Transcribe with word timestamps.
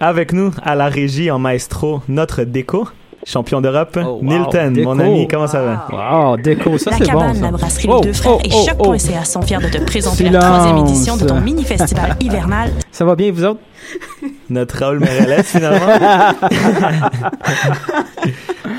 Avec 0.00 0.32
nous, 0.32 0.52
à 0.62 0.74
la 0.76 0.86
régie 0.88 1.30
en 1.30 1.38
maestro, 1.40 2.02
notre 2.08 2.44
déco, 2.44 2.88
champion 3.26 3.60
d'Europe, 3.60 3.98
Oh, 4.00 4.20
wow, 4.20 4.22
Nilton, 4.22 4.70
Déco. 4.70 4.88
mon 4.94 4.98
ami, 5.00 5.26
comment 5.28 5.48
ça 5.48 5.60
va? 5.62 5.86
Wow, 6.30 6.36
déco, 6.36 6.78
ça 6.78 6.90
La 6.92 6.98
c'est 6.98 7.04
bon. 7.04 7.18
cabane, 7.18 7.34
ça. 7.34 7.42
la 7.42 7.50
brasserie 7.50 7.88
Oh, 7.90 7.96
Les 8.00 8.06
Deux 8.06 8.12
Frères 8.12 8.32
oh, 8.36 8.40
et 8.44 8.50
oh, 8.52 8.66
oh. 8.78 8.92
Choc.ca 8.94 9.24
sont 9.24 9.42
fiers 9.42 9.58
de 9.58 9.68
te 9.68 9.78
présenter 9.84 10.28
la 10.30 10.38
troisième 10.40 10.78
édition 10.78 11.16
de 11.16 11.24
ton 11.26 11.40
mini-festival 11.40 12.16
hivernal. 12.20 12.70
Ça 12.92 13.04
va 13.04 13.16
bien, 13.16 13.32
vous 13.32 13.44
autres? 13.44 13.60
Notre 14.50 14.78
Raoul 14.78 15.00
Mereles, 15.00 15.42
finalement. 15.42 15.86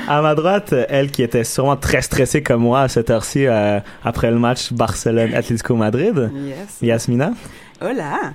à 0.08 0.22
ma 0.22 0.34
droite, 0.34 0.74
elle 0.88 1.10
qui 1.10 1.22
était 1.22 1.44
sûrement 1.44 1.76
très 1.76 2.00
stressée 2.00 2.42
comme 2.42 2.62
moi 2.62 2.80
à 2.82 2.88
cette 2.88 3.10
heure-ci 3.10 3.46
euh, 3.46 3.78
après 4.04 4.30
le 4.30 4.38
match 4.38 4.72
Barcelone-Atlético 4.72 5.74
Madrid. 5.76 6.30
Yes. 6.34 6.78
Yasmina, 6.80 7.32
Hola! 7.82 8.32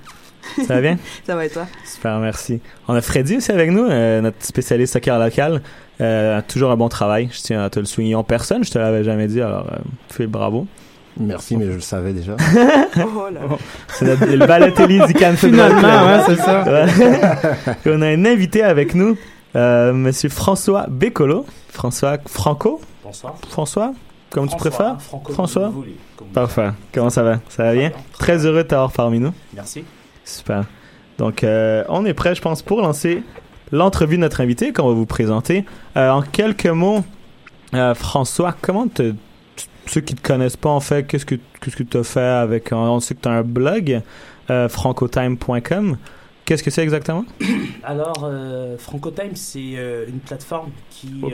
Ça 0.66 0.74
va 0.74 0.80
bien? 0.80 0.98
Ça 1.26 1.36
va 1.36 1.44
et 1.44 1.50
toi? 1.50 1.66
Super, 1.84 2.18
merci. 2.18 2.60
On 2.88 2.94
a 2.94 3.00
Freddy 3.00 3.36
aussi 3.36 3.52
avec 3.52 3.70
nous, 3.70 3.84
euh, 3.84 4.20
notre 4.20 4.42
spécialiste 4.44 4.92
soccer 4.94 5.18
local. 5.18 5.62
Euh, 6.00 6.40
toujours 6.46 6.70
un 6.70 6.76
bon 6.76 6.88
travail. 6.88 7.28
Je 7.32 7.40
tiens 7.40 7.64
à 7.64 7.70
te 7.70 7.78
le 7.78 7.86
souligner 7.86 8.14
en 8.14 8.24
personne. 8.24 8.64
Je 8.64 8.70
te 8.70 8.78
l'avais 8.78 9.04
jamais 9.04 9.26
dit, 9.26 9.40
alors 9.40 9.66
euh, 9.72 9.76
fais 10.10 10.26
bravo. 10.26 10.66
Merci, 11.18 11.56
mais 11.56 11.66
je 11.66 11.72
le 11.72 11.80
savais 11.80 12.12
déjà. 12.12 12.36
Oh 12.98 13.28
là! 13.32 13.40
C'est 13.88 14.04
le 14.04 14.46
Balotelli 14.46 15.00
du 15.06 15.14
Cannes 15.14 15.36
Football 15.36 15.76
Finalement, 15.76 16.06
ouais, 16.06 16.22
c'est 16.26 16.36
ça. 16.36 16.62
Ouais. 16.62 17.76
On 17.86 18.02
a 18.02 18.08
un 18.08 18.24
invité 18.26 18.62
avec 18.62 18.94
nous, 18.94 19.16
euh, 19.54 19.92
Monsieur 19.94 20.28
François 20.28 20.86
Bécolo. 20.88 21.46
François 21.70 22.18
Franco 22.26 22.80
Bonsoir. 23.02 23.36
François 23.48 23.92
Comme 24.30 24.48
tu 24.48 24.56
préfères 24.56 25.00
Franco, 25.00 25.32
François 25.32 25.62
comme 25.64 25.72
vous 25.72 25.80
voulez, 25.80 25.96
comme 26.16 26.26
vous 26.28 26.34
Parfait. 26.34 26.70
Comment 26.92 27.10
ça 27.10 27.22
va? 27.22 27.40
Ça 27.48 27.64
va 27.64 27.72
bien. 27.74 27.92
Très 28.18 28.44
heureux 28.44 28.62
de 28.64 28.68
t'avoir 28.68 28.92
parmi 28.92 29.18
nous. 29.18 29.32
Merci. 29.54 29.84
Super. 30.26 30.64
Donc, 31.18 31.44
euh, 31.44 31.84
on 31.88 32.04
est 32.04 32.12
prêt, 32.14 32.34
je 32.34 32.42
pense, 32.42 32.60
pour 32.60 32.82
lancer 32.82 33.22
l'entrevue 33.72 34.16
de 34.16 34.22
notre 34.22 34.40
invité 34.40 34.72
qu'on 34.72 34.88
va 34.88 34.94
vous 34.94 35.06
présenter. 35.06 35.64
Euh, 35.96 36.10
en 36.10 36.22
quelques 36.22 36.66
mots, 36.66 37.04
euh, 37.74 37.94
François, 37.94 38.54
comment 38.60 38.88
te, 38.88 39.14
ceux 39.86 40.00
qui 40.00 40.14
te 40.14 40.26
connaissent 40.26 40.56
pas, 40.56 40.68
en 40.68 40.80
fait, 40.80 41.06
qu'est-ce 41.06 41.24
que 41.24 41.36
qu'est-ce 41.60 41.76
que 41.76 41.84
tu 41.84 41.96
as 41.96 42.04
fait 42.04 42.20
avec... 42.20 42.72
On 42.72 43.00
sait 43.00 43.14
que 43.14 43.20
tu 43.22 43.28
as 43.28 43.32
un 43.32 43.42
blog, 43.42 44.02
francotime.com. 44.48 45.96
Qu'est-ce 46.44 46.62
que 46.62 46.70
c'est 46.70 46.82
exactement? 46.82 47.24
Alors, 47.82 48.30
Francotime, 48.78 49.34
c'est 49.34 49.60
une 50.08 50.20
plateforme 50.24 50.70
qui. 50.90 51.24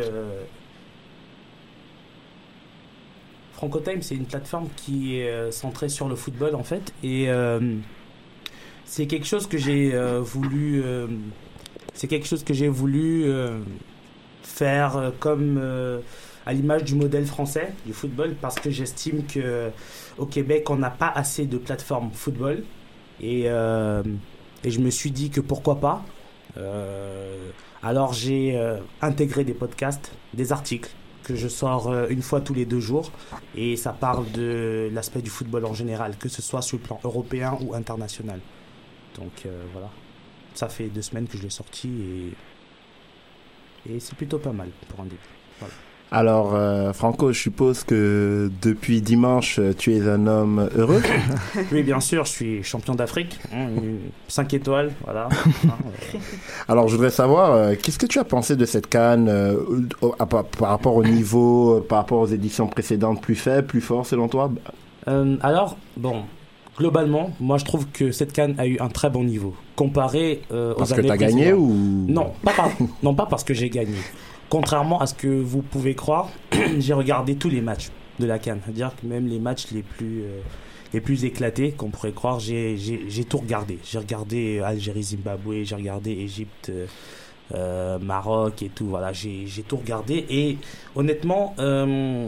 Francotime, 3.53 4.01
c'est 4.01 4.15
une 4.15 4.25
plateforme 4.25 4.69
qui 4.77 5.19
est 5.19 5.53
centrée 5.53 5.89
sur 5.89 6.09
le 6.09 6.15
football, 6.15 6.55
en 6.55 6.65
fait. 6.65 6.95
Et 7.03 7.29
c'est 8.93 9.07
quelque 9.07 9.27
chose 9.27 9.47
que 9.47 9.57
j'ai 9.57 9.95
euh, 9.95 10.21
voulu. 10.21 10.83
euh, 10.85 11.07
c'est 11.95 12.09
quelque 12.09 12.27
chose 12.27 12.45
que 12.45 12.53
j'ai 12.53 12.69
voulu 12.69 13.25
euh, 13.25 13.61
faire 14.43 14.97
euh, 14.97 15.11
comme. 15.19 15.57
euh, 15.59 16.01
à 16.45 16.53
l'image 16.53 16.83
du 16.85 16.97
modèle 16.97 17.25
français 17.25 17.73
du 17.87 17.93
football, 17.93 18.35
parce 18.41 18.57
que 18.57 18.69
j'estime 18.69 19.25
que 19.25 19.71
au 20.19 20.27
Québec, 20.27 20.69
on 20.71 20.77
n'a 20.77 20.91
pas 20.91 21.13
assez 21.23 21.47
de 21.47 21.57
plateformes 21.59 22.11
football. 22.13 22.65
Et. 23.21 23.45
euh, 23.47 24.03
et 24.65 24.71
je 24.71 24.79
me 24.81 24.91
suis 24.91 25.11
dit 25.11 25.31
que 25.31 25.41
pourquoi 25.41 25.81
pas. 25.81 26.05
Euh, 26.57 27.51
alors 27.83 28.13
j'ai 28.13 28.57
euh, 28.57 28.79
intégré 29.01 29.43
des 29.45 29.55
podcasts, 29.55 30.13
des 30.35 30.53
articles 30.53 30.91
que 31.25 31.35
je 31.35 31.49
sors 31.49 31.89
euh, 31.91 32.07
une 32.11 32.23
fois 32.23 32.41
tous 32.41 32.55
les 32.55 32.67
deux 32.67 32.79
jours. 32.81 33.11
Et 33.55 33.77
ça 33.77 33.93
parle 33.93 34.31
de 34.33 34.89
l'aspect 34.93 35.23
du 35.23 35.31
football 35.31 35.65
en 35.65 35.75
général, 35.75 36.17
que 36.19 36.29
ce 36.29 36.43
soit 36.43 36.63
sur 36.63 36.77
le 36.79 36.83
plan 36.83 37.01
européen 37.05 37.57
ou 37.63 37.75
international. 37.75 38.41
Donc 39.17 39.47
euh, 39.47 39.63
voilà. 39.73 39.89
Ça 40.55 40.69
fait 40.69 40.89
deux 40.89 41.03
semaines 41.03 41.27
que 41.27 41.39
je 41.39 41.43
l'ai 41.43 41.51
sorti 41.51 42.33
et, 43.87 43.95
et 43.95 44.01
c'est 44.01 44.15
plutôt 44.17 44.39
pas 44.39 44.53
mal 44.53 44.69
pour 44.89 45.01
un 45.01 45.05
début. 45.05 45.19
Alors, 46.15 46.55
euh, 46.55 46.93
Franco, 46.93 47.33
je 47.33 47.41
suppose 47.41 47.85
que 47.85 48.51
depuis 48.61 49.01
dimanche, 49.01 49.59
tu 49.79 49.95
es 49.95 50.07
un 50.07 50.27
homme 50.27 50.69
heureux. 50.77 51.01
Oui, 51.73 51.83
bien 51.83 52.01
sûr, 52.01 52.27
je 52.27 52.31
suis 52.31 52.63
champion 52.63 52.95
d'Afrique, 52.95 53.39
5 54.29 54.53
étoiles, 54.53 54.93
voilà. 55.05 55.29
Hein, 55.65 55.71
euh, 56.15 56.19
Alors, 56.69 56.89
je 56.89 56.97
voudrais 56.97 57.11
savoir, 57.11 57.53
euh, 57.53 57.75
qu'est-ce 57.83 57.99
que 57.99 58.05
tu 58.05 58.19
as 58.19 58.25
pensé 58.25 58.57
de 58.57 58.67
cette 58.67 58.89
canne 58.89 59.27
euh, 59.31 59.57
par, 60.19 60.45
par 60.45 60.69
rapport 60.69 60.97
au 60.97 61.05
niveau, 61.05 61.81
par 61.81 61.97
rapport 61.97 62.21
aux 62.21 62.27
éditions 62.27 62.67
précédentes, 62.67 63.23
plus 63.23 63.35
faible, 63.35 63.67
plus 63.67 63.81
fort 63.81 64.05
selon 64.05 64.29
toi? 64.29 64.51
Alors, 65.07 65.79
bon, 65.97 66.25
globalement, 66.79 67.31
moi 67.41 67.59
je 67.59 67.65
trouve 67.65 67.87
que 67.89 68.11
cette 68.13 68.33
canne 68.33 68.55
a 68.59 68.67
eu 68.67 68.79
un 68.81 68.89
très 68.89 69.11
bon 69.11 69.25
niveau. 69.25 69.55
Comparé 69.77 70.43
euh, 70.53 70.73
aux 70.73 70.77
Parce 70.77 70.91
que 70.93 70.99
années 71.01 71.09
tu 71.09 71.13
as 71.13 71.17
gagné 71.17 71.53
ou 71.53 71.73
Non, 72.09 72.33
pas, 72.43 72.53
par- 72.53 72.71
non, 73.03 73.15
pas 73.15 73.27
parce 73.27 73.45
que 73.45 73.55
j'ai 73.55 73.71
gagné. 73.71 73.97
Contrairement 74.49 75.01
à 75.01 75.07
ce 75.07 75.15
que 75.15 75.29
vous 75.29 75.63
pouvez 75.63 75.95
croire, 75.95 76.29
j'ai 76.79 76.93
regardé 76.95 77.37
tous 77.37 77.49
les 77.49 77.61
matchs 77.61 77.89
de 78.21 78.27
la 78.27 78.39
canne. 78.39 78.61
C'est-à-dire 78.65 78.93
que 79.01 79.07
même 79.07 79.27
les 79.27 79.39
matchs 79.39 79.67
les 79.73 79.83
plus, 79.83 80.23
euh, 80.23 80.41
les 80.93 81.01
plus 81.01 81.25
éclatés 81.25 81.73
qu'on 81.73 81.89
pourrait 81.91 82.13
croire, 82.13 82.39
j'ai 82.41 82.77
tout 83.29 83.39
regardé. 83.39 83.79
J'ai 83.85 83.99
regardé 83.99 84.59
euh, 84.59 84.65
Algérie-Zimbabwe, 84.67 85.63
j'ai 85.65 85.75
regardé 85.75 86.11
Égypte. 86.13 86.71
euh, 86.71 87.99
Maroc 87.99 88.63
et 88.63 88.71
tout, 88.71 88.87
voilà, 88.87 89.13
j'ai 89.13 89.45
j'ai 89.47 89.63
tout 89.63 89.77
regardé 89.77 90.25
et 90.31 90.57
honnêtement, 90.97 91.55
euh, 91.59 92.27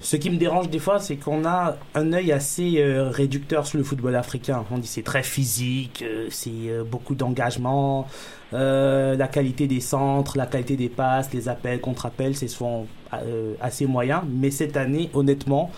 ce 0.00 0.16
qui 0.16 0.30
me 0.30 0.36
dérange 0.36 0.68
des 0.68 0.78
fois, 0.78 0.98
c'est 0.98 1.16
qu'on 1.16 1.44
a 1.44 1.76
un 1.94 2.12
œil 2.12 2.30
assez 2.30 2.78
euh, 2.78 3.08
réducteur 3.10 3.66
sur 3.66 3.78
le 3.78 3.84
football 3.84 4.14
africain. 4.14 4.64
On 4.70 4.78
dit 4.78 4.86
c'est 4.86 5.02
très 5.02 5.22
physique, 5.22 6.04
euh, 6.06 6.28
c'est 6.30 6.50
euh, 6.68 6.84
beaucoup 6.84 7.14
d'engagement, 7.14 8.06
euh, 8.52 9.16
la 9.16 9.26
qualité 9.26 9.66
des 9.66 9.80
centres, 9.80 10.36
la 10.36 10.46
qualité 10.46 10.76
des 10.76 10.88
passes, 10.88 11.32
les 11.32 11.48
appels, 11.48 11.80
contre-appels, 11.80 12.36
c'est 12.36 12.48
souvent 12.48 12.86
euh, 13.14 13.54
assez 13.60 13.86
moyen. 13.86 14.22
Mais 14.30 14.50
cette 14.50 14.76
année, 14.76 15.10
honnêtement, 15.14 15.70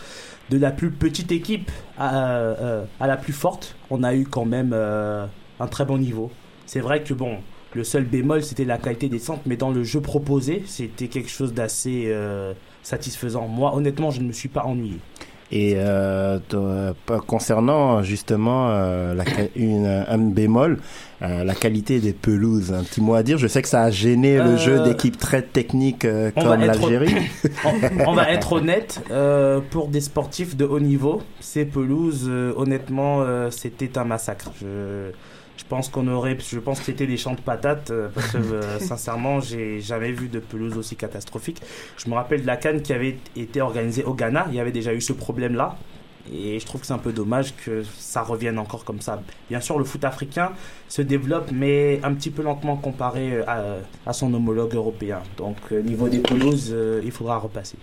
de 0.50 0.58
la 0.58 0.72
plus 0.72 0.90
petite 0.90 1.30
équipe 1.30 1.70
à, 1.98 2.36
euh, 2.38 2.84
à 3.00 3.06
la 3.06 3.16
plus 3.16 3.32
forte, 3.32 3.76
on 3.90 4.02
a 4.02 4.14
eu 4.14 4.24
quand 4.24 4.46
même 4.46 4.72
un 4.72 5.66
très 5.68 5.84
bon 5.84 5.98
niveau. 5.98 6.30
C'est 6.66 6.80
vrai 6.80 7.02
que 7.02 7.14
bon, 7.14 7.38
le 7.74 7.84
seul 7.84 8.04
bémol, 8.04 8.42
c'était 8.42 8.64
la 8.64 8.78
qualité 8.78 9.08
des 9.08 9.18
centres, 9.18 9.42
mais 9.46 9.56
dans 9.56 9.70
le 9.70 9.84
jeu 9.84 10.00
proposé, 10.00 10.62
c'était 10.66 11.08
quelque 11.08 11.30
chose 11.30 11.52
d'assez 11.52 12.10
satisfaisant. 12.82 13.46
Moi, 13.48 13.74
honnêtement, 13.74 14.10
je 14.10 14.20
ne 14.20 14.26
me 14.28 14.32
suis 14.32 14.48
pas 14.48 14.64
ennuyé. 14.64 14.98
Et 15.50 15.76
euh, 15.76 16.38
pas- 17.06 17.20
concernant 17.20 18.02
justement 18.02 18.68
euh, 18.68 19.14
la, 19.14 19.24
une, 19.56 19.86
un 19.86 20.18
bémol, 20.18 20.78
euh, 21.22 21.42
la 21.42 21.54
qualité 21.54 22.00
des 22.00 22.12
pelouses, 22.12 22.70
un 22.70 22.82
petit 22.84 23.00
mot 23.00 23.14
à 23.14 23.22
dire. 23.22 23.38
Je 23.38 23.46
sais 23.46 23.62
que 23.62 23.68
ça 23.68 23.82
a 23.84 23.90
gêné 23.90 24.36
le 24.36 24.42
Euh, 24.42 24.56
jeu 24.58 24.82
d'équipes 24.84 25.16
très 25.16 25.40
techniques 25.40 26.04
euh, 26.04 26.30
on 26.36 26.42
comme 26.42 26.60
l'Algérie. 26.60 27.14
on, 27.64 28.10
on 28.10 28.12
va 28.12 28.30
être 28.30 28.52
honnête, 28.52 29.00
euh, 29.10 29.60
pour 29.70 29.88
des 29.88 30.02
sportifs 30.02 30.54
de 30.54 30.66
haut 30.66 30.80
niveau, 30.80 31.22
ces 31.40 31.64
pelouses, 31.64 32.26
euh, 32.28 32.52
honnêtement, 32.54 33.22
euh, 33.22 33.50
c'était 33.50 33.96
un 33.96 34.04
massacre. 34.04 34.50
Je 34.60 35.12
pense 35.68 35.88
qu'on 35.88 36.08
aurait, 36.08 36.36
je 36.38 36.58
pense 36.58 36.80
que 36.80 36.86
c'était 36.86 37.06
des 37.06 37.16
champs 37.16 37.34
de 37.34 37.40
patates, 37.40 37.90
euh, 37.90 38.08
parce 38.14 38.32
que 38.32 38.38
euh, 38.38 38.78
sincèrement, 38.80 39.40
j'ai 39.40 39.80
jamais 39.80 40.12
vu 40.12 40.28
de 40.28 40.38
pelouse 40.38 40.76
aussi 40.76 40.96
catastrophique. 40.96 41.60
Je 41.96 42.08
me 42.08 42.14
rappelle 42.14 42.42
de 42.42 42.46
la 42.46 42.56
canne 42.56 42.82
qui 42.82 42.92
avait 42.92 43.18
été 43.36 43.60
organisée 43.60 44.04
au 44.04 44.14
Ghana, 44.14 44.46
il 44.48 44.54
y 44.54 44.60
avait 44.60 44.72
déjà 44.72 44.92
eu 44.94 45.00
ce 45.00 45.12
problème-là. 45.12 45.76
Et 46.32 46.58
je 46.60 46.66
trouve 46.66 46.80
que 46.82 46.86
c'est 46.86 46.92
un 46.92 46.98
peu 46.98 47.12
dommage 47.12 47.54
que 47.56 47.82
ça 47.96 48.22
revienne 48.22 48.58
encore 48.58 48.84
comme 48.84 49.00
ça. 49.00 49.22
Bien 49.48 49.60
sûr, 49.60 49.78
le 49.78 49.84
foot 49.84 50.04
africain 50.04 50.52
se 50.88 51.02
développe, 51.02 51.50
mais 51.52 52.00
un 52.02 52.12
petit 52.14 52.30
peu 52.30 52.42
lentement 52.42 52.76
comparé 52.76 53.42
euh, 53.48 53.80
à, 54.06 54.12
son 54.12 54.32
homologue 54.34 54.74
européen. 54.74 55.20
Donc, 55.36 55.56
euh, 55.72 55.80
niveau 55.80 56.08
des 56.08 56.18
pelouses, 56.18 56.74
il 57.02 57.10
faudra 57.12 57.38
repasser. 57.38 57.76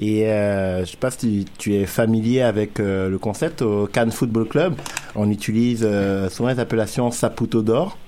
Et 0.00 0.26
euh, 0.28 0.84
je 0.84 0.90
sais 0.92 0.96
pas 0.96 1.10
si 1.10 1.18
tu, 1.18 1.70
tu 1.70 1.74
es 1.74 1.86
familier 1.86 2.42
avec 2.42 2.78
euh, 2.80 3.08
le 3.08 3.18
concept 3.18 3.62
au 3.62 3.86
Cannes 3.86 4.12
Football 4.12 4.46
Club. 4.46 4.74
On 5.16 5.30
utilise 5.30 5.82
euh, 5.84 6.28
souvent 6.28 6.50
les 6.50 6.60
appellations 6.60 7.10
Saputo 7.10 7.62
d'or, 7.62 7.98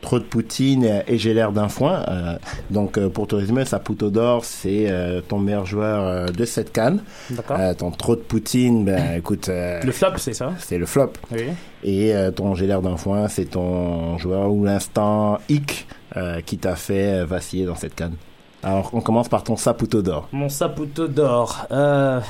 trop 0.00 0.18
de 0.20 0.24
poutine 0.24 1.02
et 1.08 1.18
j'ai 1.18 1.34
l'air 1.34 1.50
d'un 1.50 1.68
foin. 1.68 2.04
Euh, 2.08 2.36
donc 2.70 2.96
euh, 2.98 3.08
pour 3.08 3.26
te 3.26 3.34
résumer, 3.34 3.64
Saputo 3.64 4.10
d'or, 4.10 4.44
c'est 4.44 4.86
euh, 4.90 5.20
ton 5.22 5.38
meilleur 5.40 5.66
joueur 5.66 6.04
euh, 6.06 6.26
de 6.28 6.44
cette 6.44 6.72
canne. 6.72 7.02
D'accord 7.30 7.56
Euh, 7.58 7.74
ton 7.74 7.90
trop 7.90 8.14
de 8.14 8.20
poutine, 8.20 8.84
ben 8.84 9.14
écoute, 9.18 9.48
euh, 9.48 9.80
Le 9.82 9.90
flop, 9.92 10.18
c'est 10.18 10.34
ça? 10.34 10.52
c'est 10.60 10.78
le 10.78 10.86
flop. 10.86 11.12
Oui. 11.32 11.46
Et 11.82 12.14
euh, 12.14 12.30
ton 12.30 12.54
j'ai 12.54 12.66
l'air 12.68 12.80
d'un 12.80 12.96
foin, 12.96 13.26
c'est 13.28 13.46
ton 13.46 14.18
joueur 14.18 14.52
ou 14.52 14.64
l'instant 14.64 15.38
hic 15.48 15.88
euh, 16.16 16.40
qui 16.42 16.58
t'a 16.58 16.76
fait 16.76 17.24
vaciller 17.24 17.64
dans 17.66 17.74
cette 17.76 17.96
canne. 17.96 18.14
Alors 18.62 18.90
on 18.92 19.00
commence 19.00 19.28
par 19.28 19.42
ton 19.42 19.56
Saputo 19.56 20.02
d'or. 20.02 20.28
Mon 20.32 20.48
saputo 20.48 21.08
d'or. 21.08 21.66
Euh, 21.70 22.20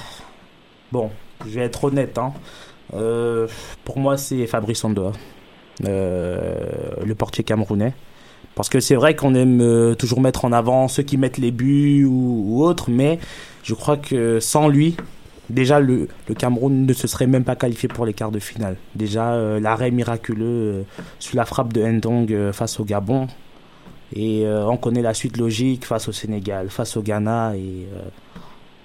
bon, 0.92 1.10
je 1.44 1.50
vais 1.50 1.62
être 1.62 1.84
honnête. 1.84 2.18
Hein. 2.18 2.32
Euh, 2.94 3.48
pour 3.84 3.98
moi, 3.98 4.16
c'est 4.16 4.46
Fabrice 4.46 4.84
Ondoa, 4.84 5.12
euh, 5.84 6.54
le 7.04 7.14
portier 7.14 7.44
camerounais. 7.44 7.94
Parce 8.54 8.68
que 8.68 8.80
c'est 8.80 8.94
vrai 8.94 9.14
qu'on 9.14 9.34
aime 9.34 9.94
toujours 9.96 10.20
mettre 10.20 10.44
en 10.44 10.52
avant 10.52 10.88
ceux 10.88 11.02
qui 11.02 11.16
mettent 11.16 11.38
les 11.38 11.50
buts 11.50 12.04
ou, 12.04 12.62
autres, 12.64 12.90
mais 12.90 13.18
je 13.62 13.74
crois 13.74 13.96
que 13.96 14.40
sans 14.40 14.68
lui, 14.68 14.96
déjà 15.48 15.78
le, 15.78 16.08
Cameroun 16.36 16.84
ne 16.84 16.92
se 16.92 17.06
serait 17.06 17.28
même 17.28 17.44
pas 17.44 17.54
qualifié 17.54 17.88
pour 17.88 18.06
les 18.06 18.12
quarts 18.12 18.32
de 18.32 18.40
finale. 18.40 18.76
Déjà 18.96 19.36
l'arrêt 19.60 19.90
miraculeux 19.90 20.44
euh, 20.44 20.82
sur 21.20 21.36
la 21.36 21.44
frappe 21.44 21.72
de 21.72 21.82
Ndong 21.82 22.50
face 22.52 22.80
au 22.80 22.84
Gabon. 22.84 23.28
Et 24.14 24.44
euh, 24.44 24.66
on 24.66 24.76
connaît 24.76 25.02
la 25.02 25.14
suite 25.14 25.36
logique 25.36 25.84
face 25.84 26.08
au 26.08 26.12
Sénégal, 26.12 26.68
face 26.68 26.96
au 26.96 27.02
Ghana 27.02 27.54
et 27.56 27.86
euh, 27.94 28.00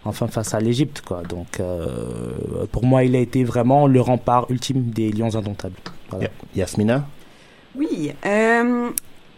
enfin 0.06 0.28
face 0.28 0.54
à 0.54 0.60
l'Égypte. 0.60 1.02
quoi. 1.06 1.24
Donc 1.24 1.60
euh, 1.60 2.66
pour 2.72 2.86
moi, 2.86 3.04
il 3.04 3.16
a 3.16 3.20
été 3.20 3.44
vraiment 3.44 3.88
le 3.88 4.02
rempart 4.02 4.46
ultime 4.50 4.92
des 4.92 5.12
Lions 5.12 5.36
indomptables. 5.36 5.76
Voilà. 6.12 6.30
Yasmina? 6.56 7.06
Oui. 7.76 8.12
euh, 8.26 8.90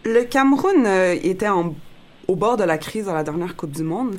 le 0.05 0.23
Cameroun 0.23 0.85
était 1.23 1.47
en- 1.47 1.73
au 2.27 2.35
bord 2.35 2.57
de 2.57 2.63
la 2.65 2.77
crise 2.77 3.05
dans 3.05 3.13
la 3.13 3.23
dernière 3.23 3.55
Coupe 3.55 3.71
du 3.71 3.83
Monde. 3.83 4.15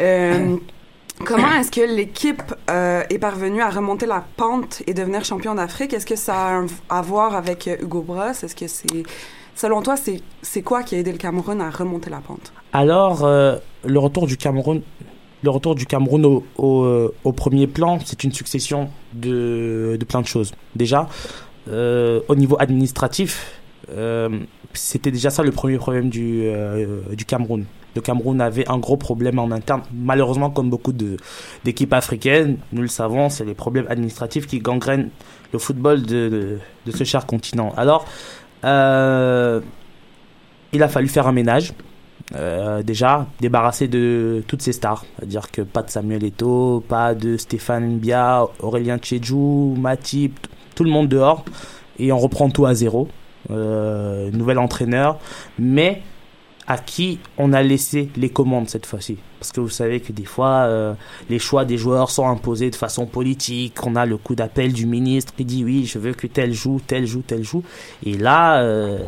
Euh, 0.00 0.56
comment 1.24 1.50
est-ce 1.58 1.70
que 1.70 1.80
l'équipe 1.80 2.42
euh, 2.70 3.02
est 3.08 3.18
parvenue 3.18 3.62
à 3.62 3.70
remonter 3.70 4.04
la 4.06 4.22
pente 4.36 4.82
et 4.86 4.92
devenir 4.94 5.24
champion 5.24 5.54
d'Afrique? 5.54 5.94
Est-ce 5.94 6.06
que 6.06 6.16
ça 6.16 6.58
a 6.58 6.62
à 6.90 7.00
voir 7.02 7.34
avec 7.34 7.68
Hugo 7.80 8.02
Bross? 8.02 8.44
Est-ce 8.44 8.54
que 8.54 8.66
c'est... 8.68 9.02
Selon 9.56 9.80
toi, 9.80 9.94
c'est 9.96 10.62
quoi 10.62 10.82
qui 10.82 10.96
a 10.96 10.98
aidé 10.98 11.10
le 11.12 11.16
Cameroun 11.16 11.62
à 11.62 11.70
remonter 11.70 12.10
la 12.10 12.18
pente? 12.18 12.52
Alors, 12.74 13.24
euh, 13.24 13.56
le 13.86 13.98
retour 13.98 14.26
du 14.26 14.36
Cameroun, 14.36 14.82
le 15.42 15.50
retour 15.50 15.74
du 15.74 15.86
Cameroun 15.86 16.26
au, 16.26 16.84
euh, 16.84 17.14
au 17.24 17.32
premier 17.32 17.66
plan, 17.66 17.98
c'est 18.04 18.22
une 18.22 18.32
succession 18.32 18.90
de, 19.14 19.96
de 19.98 20.04
plein 20.04 20.20
de 20.20 20.26
choses. 20.26 20.52
Déjà, 20.74 21.08
euh, 21.68 22.20
au 22.28 22.34
niveau 22.36 22.56
administratif, 22.60 23.60
c'était 24.74 25.10
déjà 25.10 25.30
ça 25.30 25.42
le 25.42 25.52
premier 25.52 25.78
problème 25.78 26.10
du, 26.10 26.50
du 27.12 27.24
Cameroun. 27.24 27.64
Le 27.94 28.02
Cameroun 28.02 28.42
avait 28.42 28.68
un 28.68 28.76
gros 28.78 28.98
problème 28.98 29.38
en 29.38 29.50
interne. 29.52 29.82
Malheureusement, 29.94 30.50
comme 30.50 30.68
beaucoup 30.68 30.92
d'équipes 31.64 31.94
africaines, 31.94 32.58
nous 32.72 32.82
le 32.82 32.88
savons, 32.88 33.30
c'est 33.30 33.46
les 33.46 33.54
problèmes 33.54 33.86
administratifs 33.88 34.46
qui 34.46 34.58
gangrènent 34.58 35.08
le 35.52 35.58
football 35.58 36.02
de, 36.02 36.28
de, 36.28 36.58
de 36.84 36.90
ce 36.90 37.04
cher 37.04 37.24
continent. 37.24 37.72
Alors, 37.76 38.04
euh, 38.64 39.60
il 40.72 40.82
a 40.82 40.88
fallu 40.88 41.08
faire 41.08 41.26
un 41.26 41.32
ménage. 41.32 41.72
Euh, 42.34 42.82
déjà 42.82 43.26
débarrasser 43.40 43.86
de 43.86 44.42
toutes 44.48 44.60
ces 44.60 44.72
stars, 44.72 45.04
c'est-à-dire 45.16 45.48
que 45.52 45.62
pas 45.62 45.82
de 45.82 45.90
Samuel 45.90 46.24
Eto'o, 46.24 46.80
pas 46.80 47.14
de 47.14 47.36
Stéphane 47.36 47.98
Bia, 47.98 48.44
Aurélien 48.58 48.98
Tchédjou, 48.98 49.76
Matip, 49.78 50.48
tout 50.74 50.82
le 50.82 50.90
monde 50.90 51.08
dehors 51.08 51.44
et 52.00 52.10
on 52.10 52.18
reprend 52.18 52.50
tout 52.50 52.66
à 52.66 52.74
zéro. 52.74 53.08
Euh, 53.50 54.28
nouvel 54.32 54.58
entraîneur, 54.58 55.20
mais 55.56 56.02
à 56.66 56.78
qui 56.78 57.18
on 57.38 57.52
a 57.52 57.62
laissé 57.62 58.10
les 58.16 58.28
commandes 58.28 58.68
cette 58.68 58.86
fois-ci. 58.86 59.18
Parce 59.38 59.52
que 59.52 59.60
vous 59.60 59.68
savez 59.68 60.00
que 60.00 60.12
des 60.12 60.24
fois, 60.24 60.64
euh, 60.64 60.94
les 61.30 61.38
choix 61.38 61.64
des 61.64 61.78
joueurs 61.78 62.10
sont 62.10 62.26
imposés 62.26 62.70
de 62.70 62.76
façon 62.76 63.06
politique. 63.06 63.74
On 63.86 63.94
a 63.96 64.06
le 64.06 64.16
coup 64.16 64.34
d'appel 64.34 64.72
du 64.72 64.86
ministre 64.86 65.34
qui 65.36 65.44
dit 65.44 65.64
oui, 65.64 65.86
je 65.86 65.98
veux 65.98 66.12
que 66.12 66.26
tel 66.26 66.52
joue, 66.52 66.80
tel 66.84 67.06
joue, 67.06 67.22
tel 67.22 67.44
joue. 67.44 67.62
Et 68.04 68.14
là, 68.14 68.60
euh, 68.60 68.98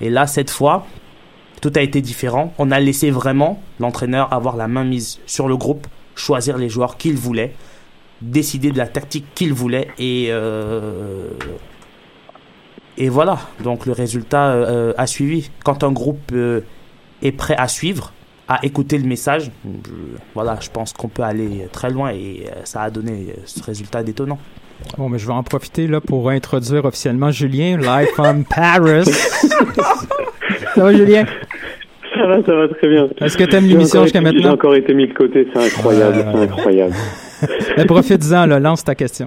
et 0.00 0.10
là 0.10 0.26
cette 0.26 0.50
fois, 0.50 0.86
tout 1.60 1.72
a 1.74 1.80
été 1.80 2.00
différent. 2.00 2.54
On 2.58 2.70
a 2.70 2.78
laissé 2.78 3.10
vraiment 3.10 3.60
l'entraîneur 3.80 4.32
avoir 4.32 4.56
la 4.56 4.68
main 4.68 4.84
mise 4.84 5.18
sur 5.26 5.48
le 5.48 5.56
groupe, 5.56 5.86
choisir 6.14 6.58
les 6.58 6.68
joueurs 6.68 6.96
qu'il 6.96 7.16
voulait, 7.16 7.54
décider 8.22 8.70
de 8.70 8.78
la 8.78 8.86
tactique 8.86 9.26
qu'il 9.34 9.52
voulait 9.52 9.88
et 9.98 10.28
euh, 10.30 11.30
et 12.96 13.08
voilà. 13.08 13.38
Donc 13.64 13.86
le 13.86 13.92
résultat 13.92 14.92
a 14.96 15.06
suivi. 15.06 15.50
Quand 15.64 15.84
un 15.84 15.92
groupe 15.92 16.34
est 17.22 17.32
prêt 17.32 17.54
à 17.58 17.68
suivre, 17.68 18.12
à 18.48 18.58
écouter 18.64 18.98
le 18.98 19.04
message, 19.06 19.50
voilà, 20.34 20.56
je 20.60 20.68
pense 20.70 20.92
qu'on 20.92 21.08
peut 21.08 21.22
aller 21.22 21.66
très 21.72 21.90
loin 21.90 22.10
et 22.10 22.44
euh, 22.46 22.60
ça 22.64 22.82
a 22.82 22.90
donné 22.90 23.12
euh, 23.30 23.40
ce 23.44 23.62
résultat 23.62 24.02
détonnant. 24.02 24.38
Bon, 24.98 25.08
mais 25.08 25.18
je 25.18 25.26
vais 25.26 25.32
en 25.32 25.42
profiter 25.42 25.86
là 25.86 26.00
pour 26.00 26.30
introduire 26.30 26.84
officiellement 26.86 27.30
Julien, 27.30 27.76
live 27.76 28.08
from 28.14 28.44
Paris. 28.56 29.04
ça 30.74 30.82
va, 30.82 30.92
Julien? 30.92 31.24
Ça 32.14 32.26
va, 32.26 32.42
ça 32.44 32.54
va 32.54 32.68
très 32.68 32.88
bien. 32.88 33.08
Est-ce 33.20 33.36
que 33.36 33.44
t'aimes 33.44 33.66
l'émission 33.66 34.02
jusqu'à 34.02 34.20
été- 34.20 34.28
J'ai 34.30 34.34
maintenant? 34.36 34.54
encore 34.54 34.74
été 34.74 34.94
mis 34.94 35.06
de 35.06 35.14
côté, 35.14 35.46
c'est 35.52 35.64
incroyable, 35.66 36.16
Euh. 36.18 36.32
c'est 36.32 36.42
incroyable. 36.52 36.94
Mais 37.76 37.84
profite-en, 37.84 38.46
là, 38.46 38.58
lance 38.58 38.84
ta 38.84 38.94
question. 38.94 39.26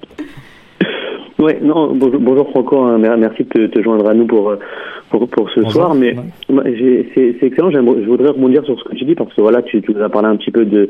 Ouais, 1.40 1.60
non, 1.62 1.94
bonjour, 1.96 2.20
bonjour 2.22 2.50
Franco, 2.52 2.80
hein, 2.84 2.98
mer- 2.98 3.18
merci 3.18 3.44
de 3.44 3.50
te, 3.50 3.66
te 3.68 3.82
joindre 3.84 4.08
à 4.08 4.14
nous 4.14 4.26
pour, 4.28 4.50
euh, 4.52 4.60
pour, 5.10 5.28
pour 5.28 5.50
ce 5.52 5.60
Bonjour. 5.62 5.72
soir, 5.72 5.96
mais 5.96 6.16
Ouais. 6.50 7.06
c'est 7.16 7.46
excellent, 7.46 7.72
je 7.72 7.80
voudrais 7.80 8.30
rebondir 8.30 8.64
sur 8.66 8.78
ce 8.80 8.84
que 8.84 8.96
tu 8.96 9.06
dis, 9.06 9.16
parce 9.16 9.34
que 9.34 9.42
voilà, 9.42 9.62
tu, 9.62 9.82
tu 9.82 9.94
nous 9.94 10.02
as 10.02 10.10
parlé 10.10 10.28
un 10.28 10.36
petit 10.36 10.52
peu 10.52 10.66
de, 10.66 10.90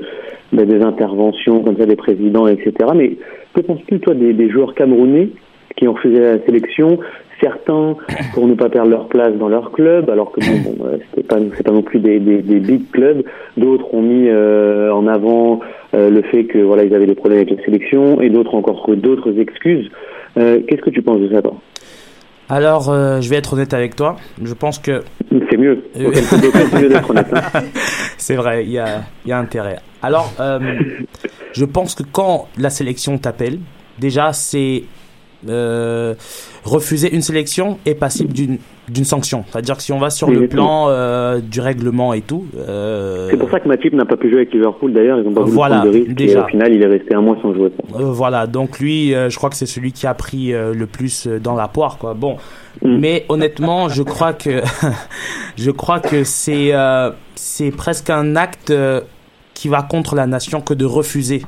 ben, 0.51 0.65
des 0.65 0.81
interventions 0.81 1.61
comme 1.63 1.77
ça 1.77 1.85
des 1.85 1.95
présidents, 1.95 2.47
etc. 2.47 2.73
Mais 2.95 3.17
que 3.53 3.61
penses-tu, 3.61 3.99
toi, 3.99 4.13
des, 4.13 4.33
des 4.33 4.49
joueurs 4.49 4.73
camerounais 4.75 5.29
qui 5.75 5.87
ont 5.87 5.93
refusé 5.93 6.19
la 6.19 6.39
sélection 6.45 6.99
certains 7.41 7.97
pour 8.33 8.47
ne 8.47 8.53
pas 8.53 8.69
perdre 8.69 8.89
leur 8.89 9.07
place 9.07 9.33
dans 9.37 9.49
leur 9.49 9.71
club, 9.71 10.09
alors 10.09 10.31
que 10.31 10.39
bon, 10.39 10.71
bon 10.77 10.85
euh, 10.85 11.21
pas 11.27 11.37
c'est 11.57 11.63
pas 11.65 11.71
non 11.73 11.81
plus 11.81 11.99
des, 11.99 12.19
des, 12.19 12.41
des 12.41 12.59
big 12.59 12.89
clubs. 12.91 13.23
D'autres 13.57 13.93
ont 13.93 14.01
mis 14.01 14.29
euh, 14.29 14.93
en 14.93 15.07
avant 15.07 15.59
euh, 15.93 16.09
le 16.09 16.21
fait 16.21 16.45
que 16.45 16.59
voilà 16.59 16.85
ils 16.85 16.93
avaient 16.95 17.07
des 17.07 17.15
problèmes 17.15 17.39
avec 17.41 17.57
la 17.57 17.65
sélection, 17.65 18.21
et 18.21 18.29
d'autres 18.29 18.55
encore 18.55 18.89
d'autres 18.95 19.37
excuses. 19.39 19.89
Euh, 20.37 20.59
Qu'est-ce 20.67 20.81
que 20.83 20.89
tu 20.91 21.01
penses 21.01 21.19
de 21.19 21.29
ça, 21.33 21.41
toi? 21.41 21.55
Alors, 22.53 22.91
euh, 22.91 23.19
je 23.19 23.29
vais 23.31 23.37
être 23.37 23.53
honnête 23.53 23.73
avec 23.73 23.95
toi. 23.95 24.15
Je 24.39 24.53
pense 24.53 24.77
que 24.77 25.03
C'est 25.49 25.57
mieux. 25.57 25.85
Auquel 25.95 26.23
cas, 26.23 26.37
c'est 26.69 26.81
mieux 26.81 26.89
d'être 26.89 27.09
honnête. 27.09 27.25
hein. 27.33 27.61
c'est 28.19 28.35
vrai, 28.35 28.63
il 28.63 28.69
y 28.69 28.77
a, 28.77 29.01
il 29.25 29.29
y 29.29 29.31
a 29.31 29.39
intérêt. 29.39 29.79
Alors, 30.03 30.31
euh, 30.39 30.59
je 31.53 31.65
pense 31.65 31.95
que 31.95 32.03
quand 32.03 32.47
la 32.59 32.69
sélection 32.69 33.17
t'appelle, 33.17 33.57
déjà, 33.97 34.33
c'est 34.33 34.83
euh, 35.49 36.13
refuser 36.63 37.15
une 37.15 37.23
sélection 37.23 37.79
est 37.87 37.95
passible 37.95 38.33
d'une 38.33 38.59
d'une 38.89 39.05
sanction. 39.05 39.45
C'est-à-dire 39.49 39.77
que 39.77 39.83
si 39.83 39.93
on 39.93 39.99
va 39.99 40.09
sur 40.09 40.29
le 40.29 40.47
plan 40.47 40.87
euh, 40.89 41.39
du 41.39 41.61
règlement 41.61 42.13
et 42.13 42.21
tout, 42.21 42.45
euh, 42.57 43.29
C'est 43.31 43.37
pour 43.37 43.49
ça 43.49 43.59
que 43.61 43.67
Matip 43.67 43.93
n'a 43.93 44.05
pas 44.05 44.17
pu 44.17 44.27
jouer 44.29 44.39
avec 44.41 44.53
Liverpool 44.53 44.91
d'ailleurs, 44.91 45.19
ils 45.19 45.27
ont 45.27 45.33
pas 45.33 45.41
voulu 45.41 45.53
Voilà, 45.53 45.75
prendre 45.77 45.91
de 45.91 45.97
risque 45.97 46.11
et 46.11 46.13
déjà. 46.13 46.43
au 46.43 46.47
final 46.47 46.73
il 46.73 46.81
est 46.83 46.87
resté 46.87 47.15
un 47.15 47.21
mois 47.21 47.37
sans 47.41 47.53
jouer. 47.53 47.71
Euh, 47.95 48.03
voilà, 48.11 48.45
donc 48.45 48.79
lui, 48.79 49.13
euh, 49.15 49.29
je 49.29 49.37
crois 49.37 49.49
que 49.49 49.55
c'est 49.55 49.65
celui 49.65 49.93
qui 49.93 50.05
a 50.05 50.13
pris 50.13 50.53
euh, 50.53 50.73
le 50.73 50.85
plus 50.85 51.27
dans 51.27 51.55
la 51.55 51.67
poire, 51.67 51.97
quoi. 51.97 52.13
Bon, 52.13 52.37
Mm. 52.81 52.97
mais 52.97 53.25
honnêtement, 53.29 53.87
je 53.87 54.01
crois 54.01 54.33
que 54.33 54.61
je 55.57 55.69
crois 55.71 55.99
que 55.99 56.23
c'est 56.23 56.73
euh, 56.73 57.11
c'est 57.35 57.69
presque 57.71 58.09
un 58.09 58.35
acte 58.35 58.73
qui 59.53 59.67
va 59.67 59.83
contre 59.83 60.15
la 60.15 60.25
nation 60.25 60.59
que 60.59 60.73
de 60.73 60.83
refuser 60.85 61.43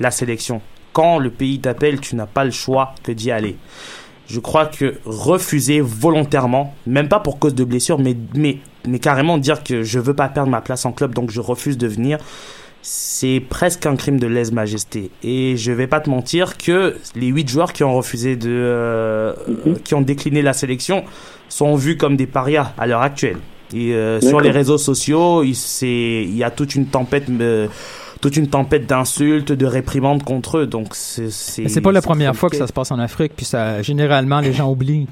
la 0.00 0.10
sélection. 0.10 0.60
Quand 0.92 1.18
le 1.18 1.30
pays 1.30 1.60
t'appelle, 1.60 2.00
tu 2.00 2.16
n'as 2.16 2.26
pas 2.26 2.44
le 2.44 2.50
choix 2.50 2.94
que 3.02 3.12
d'y 3.12 3.30
aller. 3.30 3.56
Je 4.30 4.38
crois 4.40 4.66
que 4.66 4.94
refuser 5.04 5.80
volontairement, 5.80 6.74
même 6.86 7.08
pas 7.08 7.18
pour 7.20 7.38
cause 7.38 7.54
de 7.54 7.64
blessure, 7.64 7.98
mais, 7.98 8.16
mais, 8.34 8.58
mais 8.86 8.98
carrément 8.98 9.38
dire 9.38 9.64
que 9.64 9.82
je 9.82 9.98
veux 9.98 10.14
pas 10.14 10.28
perdre 10.28 10.50
ma 10.50 10.60
place 10.60 10.86
en 10.86 10.92
club, 10.92 11.14
donc 11.14 11.30
je 11.30 11.40
refuse 11.40 11.76
de 11.76 11.88
venir, 11.88 12.18
c'est 12.82 13.42
presque 13.48 13.86
un 13.86 13.96
crime 13.96 14.18
de 14.18 14.26
lèse-majesté. 14.26 15.10
Et 15.22 15.56
je 15.56 15.72
vais 15.72 15.86
pas 15.86 16.00
te 16.00 16.08
mentir 16.08 16.56
que 16.56 16.96
les 17.16 17.26
huit 17.26 17.48
joueurs 17.48 17.72
qui 17.72 17.84
ont 17.84 17.94
refusé 17.94 18.36
de, 18.36 18.48
euh, 18.50 19.32
Mhm. 19.66 19.80
qui 19.80 19.94
ont 19.94 20.00
décliné 20.00 20.42
la 20.42 20.52
sélection 20.52 21.04
sont 21.48 21.74
vus 21.74 21.96
comme 21.96 22.16
des 22.16 22.26
parias 22.26 22.72
à 22.78 22.86
l'heure 22.86 23.02
actuelle. 23.02 23.38
Et 23.74 23.94
euh, 23.94 24.20
sur 24.20 24.40
les 24.40 24.50
réseaux 24.50 24.78
sociaux, 24.78 25.42
il 25.44 26.36
y 26.36 26.42
a 26.42 26.50
toute 26.50 26.74
une 26.74 26.86
tempête, 26.86 27.24
euh, 27.28 27.68
toute 28.20 28.36
une 28.36 28.48
tempête 28.48 28.86
d'insultes, 28.86 29.52
de 29.52 29.66
réprimandes 29.66 30.22
contre 30.22 30.58
eux. 30.58 30.66
Donc 30.66 30.88
c'est 30.94 31.30
c'est 31.30 31.80
pas 31.80 31.92
la 31.92 32.02
première 32.02 32.36
fois 32.36 32.50
que 32.50 32.56
ça 32.56 32.66
se 32.66 32.72
passe 32.72 32.90
en 32.90 32.98
Afrique, 32.98 33.32
puis 33.36 33.46
ça, 33.46 33.82
généralement, 33.82 34.40
les 34.40 34.52
gens 34.52 34.70
oublient. 34.70 35.06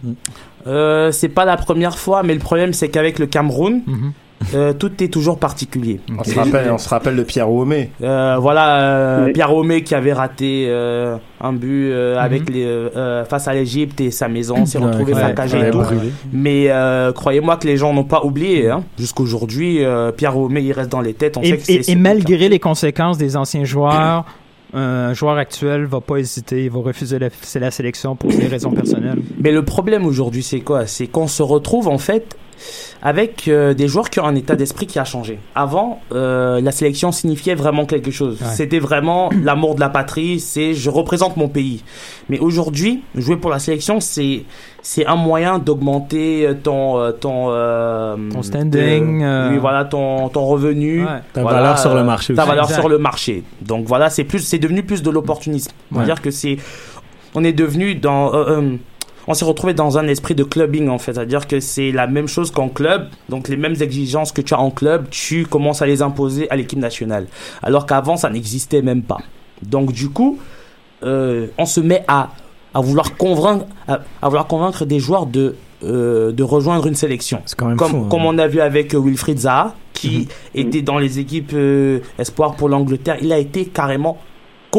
Euh, 0.66 1.10
c'est 1.12 1.28
pas 1.28 1.44
la 1.44 1.56
première 1.56 1.98
fois, 1.98 2.22
mais 2.22 2.34
le 2.34 2.40
problème 2.40 2.72
c'est 2.72 2.88
qu'avec 2.88 3.18
le 3.18 3.26
Cameroun, 3.26 3.82
Mhm. 3.86 4.12
Euh, 4.54 4.72
tout 4.72 5.02
est 5.02 5.08
toujours 5.12 5.38
particulier. 5.38 6.00
On 6.18 6.22
se 6.24 6.34
rappelle, 6.34 6.70
on 6.70 6.78
se 6.78 6.88
rappelle 6.88 7.16
de 7.16 7.22
Pierre 7.22 7.50
Ouomé. 7.50 7.90
Euh, 8.02 8.36
voilà, 8.38 8.76
euh, 8.80 9.24
Oui. 9.26 9.32
Pierre 9.32 9.52
Homé 9.54 9.82
qui 9.82 9.94
avait 9.94 10.12
raté 10.12 10.66
euh, 10.68 11.16
un 11.40 11.52
but 11.52 11.90
euh, 11.90 12.14
Mhm. 12.14 12.18
avec 12.20 12.50
les, 12.50 13.24
face 13.28 13.48
à 13.48 13.54
l'Égypte 13.54 14.00
et 14.00 14.10
sa 14.10 14.28
maison 14.28 14.64
s'est 14.66 14.78
Ouais, 14.78 14.86
retrouvée 14.86 15.14
saccagée 15.14 15.58
ouais, 15.58 15.68
et 15.68 15.70
tout. 15.70 15.78
brûlé. 15.80 16.12
Mais 16.32 16.66
euh, 16.70 17.12
croyez-moi 17.12 17.56
que 17.56 17.66
les 17.66 17.76
gens 17.76 17.92
n'ont 17.92 18.04
pas 18.04 18.24
oublié. 18.24 18.68
Hein. 18.70 18.84
Jusqu'aujourd'hui, 18.98 19.84
euh, 19.84 20.12
Pierre 20.12 20.38
Homé 20.38 20.60
il 20.60 20.72
reste 20.72 20.90
dans 20.90 21.00
les 21.00 21.14
têtes. 21.14 21.36
On 21.36 21.42
Et, 21.42 21.50
sait 21.50 21.56
que 21.56 21.62
c'est 21.64 21.72
et- 21.72 21.76
et 21.78 21.82
c'est- 21.82 21.94
malgré 21.96 22.48
les 22.48 22.58
conséquences 22.60 23.18
des 23.18 23.36
anciens 23.36 23.64
joueurs, 23.64 24.24
un 24.74 25.14
joueur 25.14 25.36
actuel 25.38 25.84
va 25.86 26.00
pas 26.00 26.18
hésiter, 26.18 26.64
il 26.64 26.70
va 26.70 26.80
refuser 26.80 27.18
la, 27.18 27.28
la 27.60 27.70
sélection 27.70 28.16
pour 28.16 28.30
des 28.30 28.46
raisons 28.46 28.70
personnelles. 28.70 29.18
Mais 29.40 29.50
le 29.50 29.62
problème 29.64 30.04
aujourd'hui, 30.06 30.42
c'est 30.42 30.60
quoi? 30.60 30.86
C'est 30.86 31.06
qu'on 31.06 31.26
se 31.26 31.42
retrouve 31.42 31.88
en 31.88 31.98
fait 31.98 32.36
avec 33.02 33.48
euh, 33.48 33.74
des 33.74 33.88
joueurs 33.88 34.10
qui 34.10 34.20
ont 34.20 34.24
un 34.26 34.34
état 34.34 34.56
d'esprit 34.56 34.86
qui 34.86 34.98
a 34.98 35.04
changé. 35.04 35.38
Avant, 35.54 36.00
euh, 36.12 36.60
la 36.60 36.72
sélection 36.72 37.12
signifiait 37.12 37.54
vraiment 37.54 37.86
quelque 37.86 38.10
chose. 38.10 38.38
Ouais. 38.40 38.48
C'était 38.54 38.78
vraiment 38.78 39.30
l'amour 39.42 39.74
de 39.74 39.80
la 39.80 39.88
patrie, 39.88 40.40
c'est 40.40 40.74
je 40.74 40.90
représente 40.90 41.36
mon 41.36 41.48
pays. 41.48 41.82
Mais 42.28 42.38
aujourd'hui, 42.38 43.02
jouer 43.14 43.36
pour 43.36 43.50
la 43.50 43.58
sélection, 43.58 44.00
c'est 44.00 44.42
c'est 44.82 45.06
un 45.06 45.16
moyen 45.16 45.58
d'augmenter 45.58 46.46
euh, 46.46 46.54
ton 46.54 47.12
ton 47.20 47.46
euh, 47.50 48.16
Ton 48.32 48.42
standing, 48.42 49.20
de- 49.20 49.24
euh, 49.24 49.50
oui, 49.52 49.58
voilà 49.58 49.84
ton 49.84 50.28
ton 50.28 50.44
revenu, 50.46 51.02
Ouais. 51.02 51.06
Ta 51.32 51.42
Voilà, 51.42 51.58
valeur 51.60 51.78
sur 51.78 51.94
le 51.94 52.04
marché 52.04 52.34
Ta 52.34 52.42
aussi. 52.42 52.48
valeur 52.50 52.64
Exact. 52.64 52.80
sur 52.80 52.88
le 52.88 52.98
marché. 52.98 53.42
Donc 53.62 53.86
voilà, 53.86 54.08
c'est 54.10 54.24
plus, 54.24 54.40
c'est 54.40 54.58
devenu 54.58 54.82
plus 54.82 55.02
de 55.02 55.10
l'opportunisme. 55.10 55.70
Ouais. 55.92 55.98
C'est-à-dire 55.98 56.22
que 56.22 56.30
c'est, 56.30 56.56
on 57.34 57.44
est 57.44 57.52
devenu 57.52 57.94
dans, 57.94 58.34
euh, 58.34 58.44
euh, 58.60 58.76
on 59.30 59.34
s'est 59.34 59.44
retrouvé 59.44 59.74
dans 59.74 59.98
un 59.98 60.08
esprit 60.08 60.34
de 60.34 60.42
clubbing 60.42 60.88
en 60.88 60.98
fait. 60.98 61.12
C'est-à-dire 61.12 61.46
que 61.46 61.60
c'est 61.60 61.92
la 61.92 62.06
même 62.06 62.26
chose 62.26 62.50
qu'en 62.50 62.68
club. 62.68 63.08
Donc 63.28 63.48
les 63.48 63.56
mêmes 63.56 63.76
exigences 63.80 64.32
que 64.32 64.40
tu 64.40 64.54
as 64.54 64.58
en 64.58 64.70
club, 64.70 65.06
tu 65.10 65.46
commences 65.46 65.82
à 65.82 65.86
les 65.86 66.02
imposer 66.02 66.50
à 66.50 66.56
l'équipe 66.56 66.78
nationale. 66.78 67.26
Alors 67.62 67.84
qu'avant, 67.86 68.16
ça 68.16 68.30
n'existait 68.30 68.82
même 68.82 69.02
pas. 69.02 69.18
Donc 69.62 69.92
du 69.92 70.08
coup, 70.08 70.38
euh, 71.04 71.46
on 71.58 71.66
se 71.66 71.80
met 71.80 72.04
à, 72.08 72.30
à 72.74 72.80
vouloir 72.80 73.16
convaincre, 73.16 73.66
à, 73.86 74.00
à 74.22 74.28
vouloir 74.28 74.46
convaincre 74.46 74.84
des 74.84 74.98
joueurs 74.98 75.26
de, 75.26 75.56
euh, 75.84 76.32
de 76.32 76.42
rejoindre 76.42 76.86
une 76.86 76.94
sélection 76.96 77.40
C'est 77.46 77.56
quand 77.56 77.66
même 77.66 77.76
comme, 77.76 77.90
fou. 77.90 77.96
hein. 77.98 78.08
comme 78.10 78.24
on 78.24 78.38
a 78.38 78.46
vu 78.48 78.60
avec 78.60 78.94
euh, 78.94 78.98
Wilfried 79.00 79.38
Zaha, 79.38 79.74
qui 79.92 80.28
était 80.54 80.82
dans 80.82 80.98
les 80.98 81.18
équipes 81.18 81.52
euh, 81.54 82.00
espoir 82.18 82.54
pour 82.54 82.68
l'Angleterre. 82.68 83.16
Il 83.20 83.32
a 83.32 83.38
été 83.38 83.66
carrément 83.66 84.18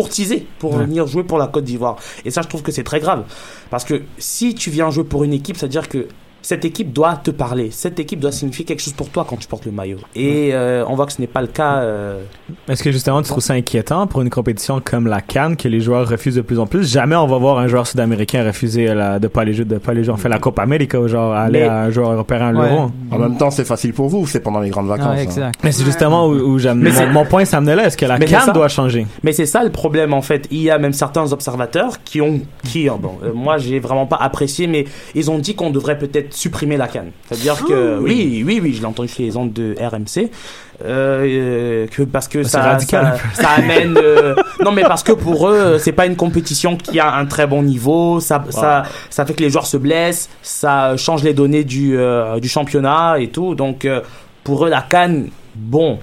courtisé 0.02 0.46
pour 0.60 0.76
Ouais. 0.76 0.86
venir 0.86 1.06
jouer 1.08 1.24
pour 1.24 1.38
la 1.38 1.48
Côte 1.48 1.66
d'Ivoire. 1.66 1.98
Et 2.26 2.32
ça, 2.32 2.42
je 2.42 2.48
trouve 2.48 2.62
que 2.62 2.72
c'est 2.72 2.84
très 2.84 3.00
grave. 3.00 3.24
Parce 3.70 3.84
que 3.84 4.02
si 4.18 4.56
tu 4.56 4.70
viens 4.70 4.90
jouer 4.92 5.04
pour 5.04 5.24
une 5.24 5.34
équipe, 5.34 5.58
c'est-à-dire 5.58 5.90
que 5.90 6.08
cette 6.50 6.66
équipe 6.66 6.92
doit 6.92 7.16
te 7.16 7.30
parler. 7.30 7.70
Cette 7.72 8.00
équipe 8.00 8.20
doit 8.20 8.32
signifier 8.32 8.66
quelque 8.66 8.80
chose 8.82 8.94
pour 8.94 9.10
toi 9.10 9.24
quand 9.30 9.36
tu 9.38 9.48
portes 9.48 9.68
le 9.68 9.72
maillot. 9.72 10.00
Et 10.16 10.50
euh, 10.54 10.84
on 10.88 10.96
voit 10.96 11.06
que 11.06 11.14
ce 11.14 11.22
n'est 11.22 11.28
pas 11.28 11.42
le 11.42 11.48
cas. 11.48 11.76
euh, 11.82 12.24
Est-ce 12.68 12.82
que 12.82 12.92
justement 12.92 13.22
tu 13.22 13.28
trouves 13.30 13.44
ça 13.44 13.54
inquiétant 13.54 14.08
pour 14.08 14.24
une 14.24 14.32
compétition 14.32 14.82
comme 14.84 15.06
la 15.06 15.22
Cannes 15.22 15.56
que 15.56 15.68
les 15.68 15.80
joueurs 15.80 16.10
refusent 16.10 16.34
de 16.38 16.42
plus 16.42 16.58
en 16.58 16.66
plus? 16.66 16.92
Jamais 16.92 17.16
on 17.16 17.28
va 17.28 17.38
voir 17.38 17.60
un 17.60 17.68
joueur 17.68 17.86
sud-américain 17.86 18.44
refuser 18.44 18.88
la, 18.96 19.20
de 19.20 19.28
pas 19.28 19.42
aller 19.42 19.54
jouer, 19.54 19.66
de 19.66 19.78
pas 19.78 19.92
aller 19.92 20.04
jouer. 20.04 20.16
On 20.16 20.18
fait 20.18 20.28
la 20.28 20.40
Copa 20.40 20.64
América, 20.64 20.98
genre 21.06 21.34
aller 21.36 21.60
Mais- 21.60 21.68
à 21.68 21.82
un 21.82 21.92
joueur 21.92 22.14
européen 22.14 22.40
à 22.48 22.52
Ouais. 22.52 22.68
l'Euro. 22.68 22.90
En 23.12 23.20
même 23.20 23.38
temps, 23.38 23.52
c'est 23.52 23.64
facile 23.66 23.94
pour 23.94 24.08
vous, 24.10 24.26
c'est 24.26 24.40
pendant 24.40 24.60
les 24.60 24.72
grandes 24.72 24.88
vacances. 24.88 25.08
Ouais, 25.14 25.20
hein. 25.20 25.24
exact. 25.24 25.60
Mais 25.64 25.72
c'est 25.72 25.86
justement 25.86 26.26
où, 26.26 26.32
où 26.34 26.58
j'aime. 26.58 26.80
Mais 26.80 26.90
Mon, 26.92 27.14
mon 27.14 27.26
point 27.26 27.46
s'amenait 27.46 27.76
là. 27.76 27.86
Est-ce 27.86 27.96
que 27.98 28.08
la 28.08 28.18
Cannes 28.18 28.54
doit 28.56 28.70
changer 28.70 29.06
Mais 29.22 29.34
c'est 29.34 29.46
ça 29.46 29.64
le 29.64 29.70
problème 29.70 30.16
en 30.16 30.24
fait. 30.24 30.48
Il 30.50 30.64
y 30.64 30.72
a 30.72 30.80
même 30.80 30.94
certains 30.94 31.32
observateurs 31.32 32.04
qui 32.04 32.22
ont, 32.22 32.40
qui, 32.64 32.90
euh, 32.90 32.94
bon, 33.00 33.12
euh, 33.24 33.34
moi 33.36 33.60
j'ai 33.60 33.78
vraiment 33.80 34.08
pas 34.08 34.18
apprécié, 34.18 34.66
mais 34.66 34.86
ils 35.14 35.30
ont 35.30 35.38
dit 35.38 35.54
qu'on 35.54 35.70
devrait 35.70 36.00
peut-être 36.00 36.39
supprimer 36.40 36.78
la 36.78 36.88
canne. 36.88 37.12
C'est-à-dire 37.28 37.64
que 37.66 38.00
oui, 38.00 38.44
oui, 38.46 38.60
oui, 38.64 38.74
je 38.74 38.80
l'ai 38.80 38.86
entendu 38.86 39.10
chez 39.10 39.24
les 39.24 39.36
ondes 39.38 39.52
de 39.54 39.76
RMC. 39.80 40.30
Euh, 40.86 41.26
euh, 41.26 41.88
que 41.88 42.04
parce 42.04 42.30
que 42.30 42.42
C'est 42.44 42.52
ça, 42.52 42.62
radical. 42.62 43.18
ça, 43.34 43.42
ça 43.44 43.50
amène 43.58 43.98
euh, 43.98 44.34
non 44.64 44.72
mais 44.72 44.84
parce 44.84 45.04
que 45.04 45.12
pour 45.12 45.50
eux 45.50 45.78
c'est 45.78 45.92
pas 45.92 46.06
une 46.06 46.16
compétition 46.16 46.78
qui 46.78 47.02
a 47.02 47.14
un 47.16 47.26
très 47.26 47.48
bon 47.48 47.64
niveau 47.64 48.22
ça 48.22 48.42
ça 48.50 48.84
ça 49.10 49.26
fait 49.26 49.34
que 49.34 49.42
les 49.44 49.50
joueurs 49.50 49.66
se 49.66 49.76
blessent 49.76 50.30
ça 50.42 50.96
change 50.96 51.22
les 51.22 51.34
données 51.34 51.66
du 51.66 51.98
euh, 51.98 52.40
du 52.40 52.48
championnat 52.48 53.20
et 53.20 53.28
tout 53.28 53.56
donc 53.56 53.84
euh, 53.84 54.00
pour 54.46 54.66
eux 54.66 54.70
la 54.70 54.82
canne 54.82 55.28
bon 55.54 56.00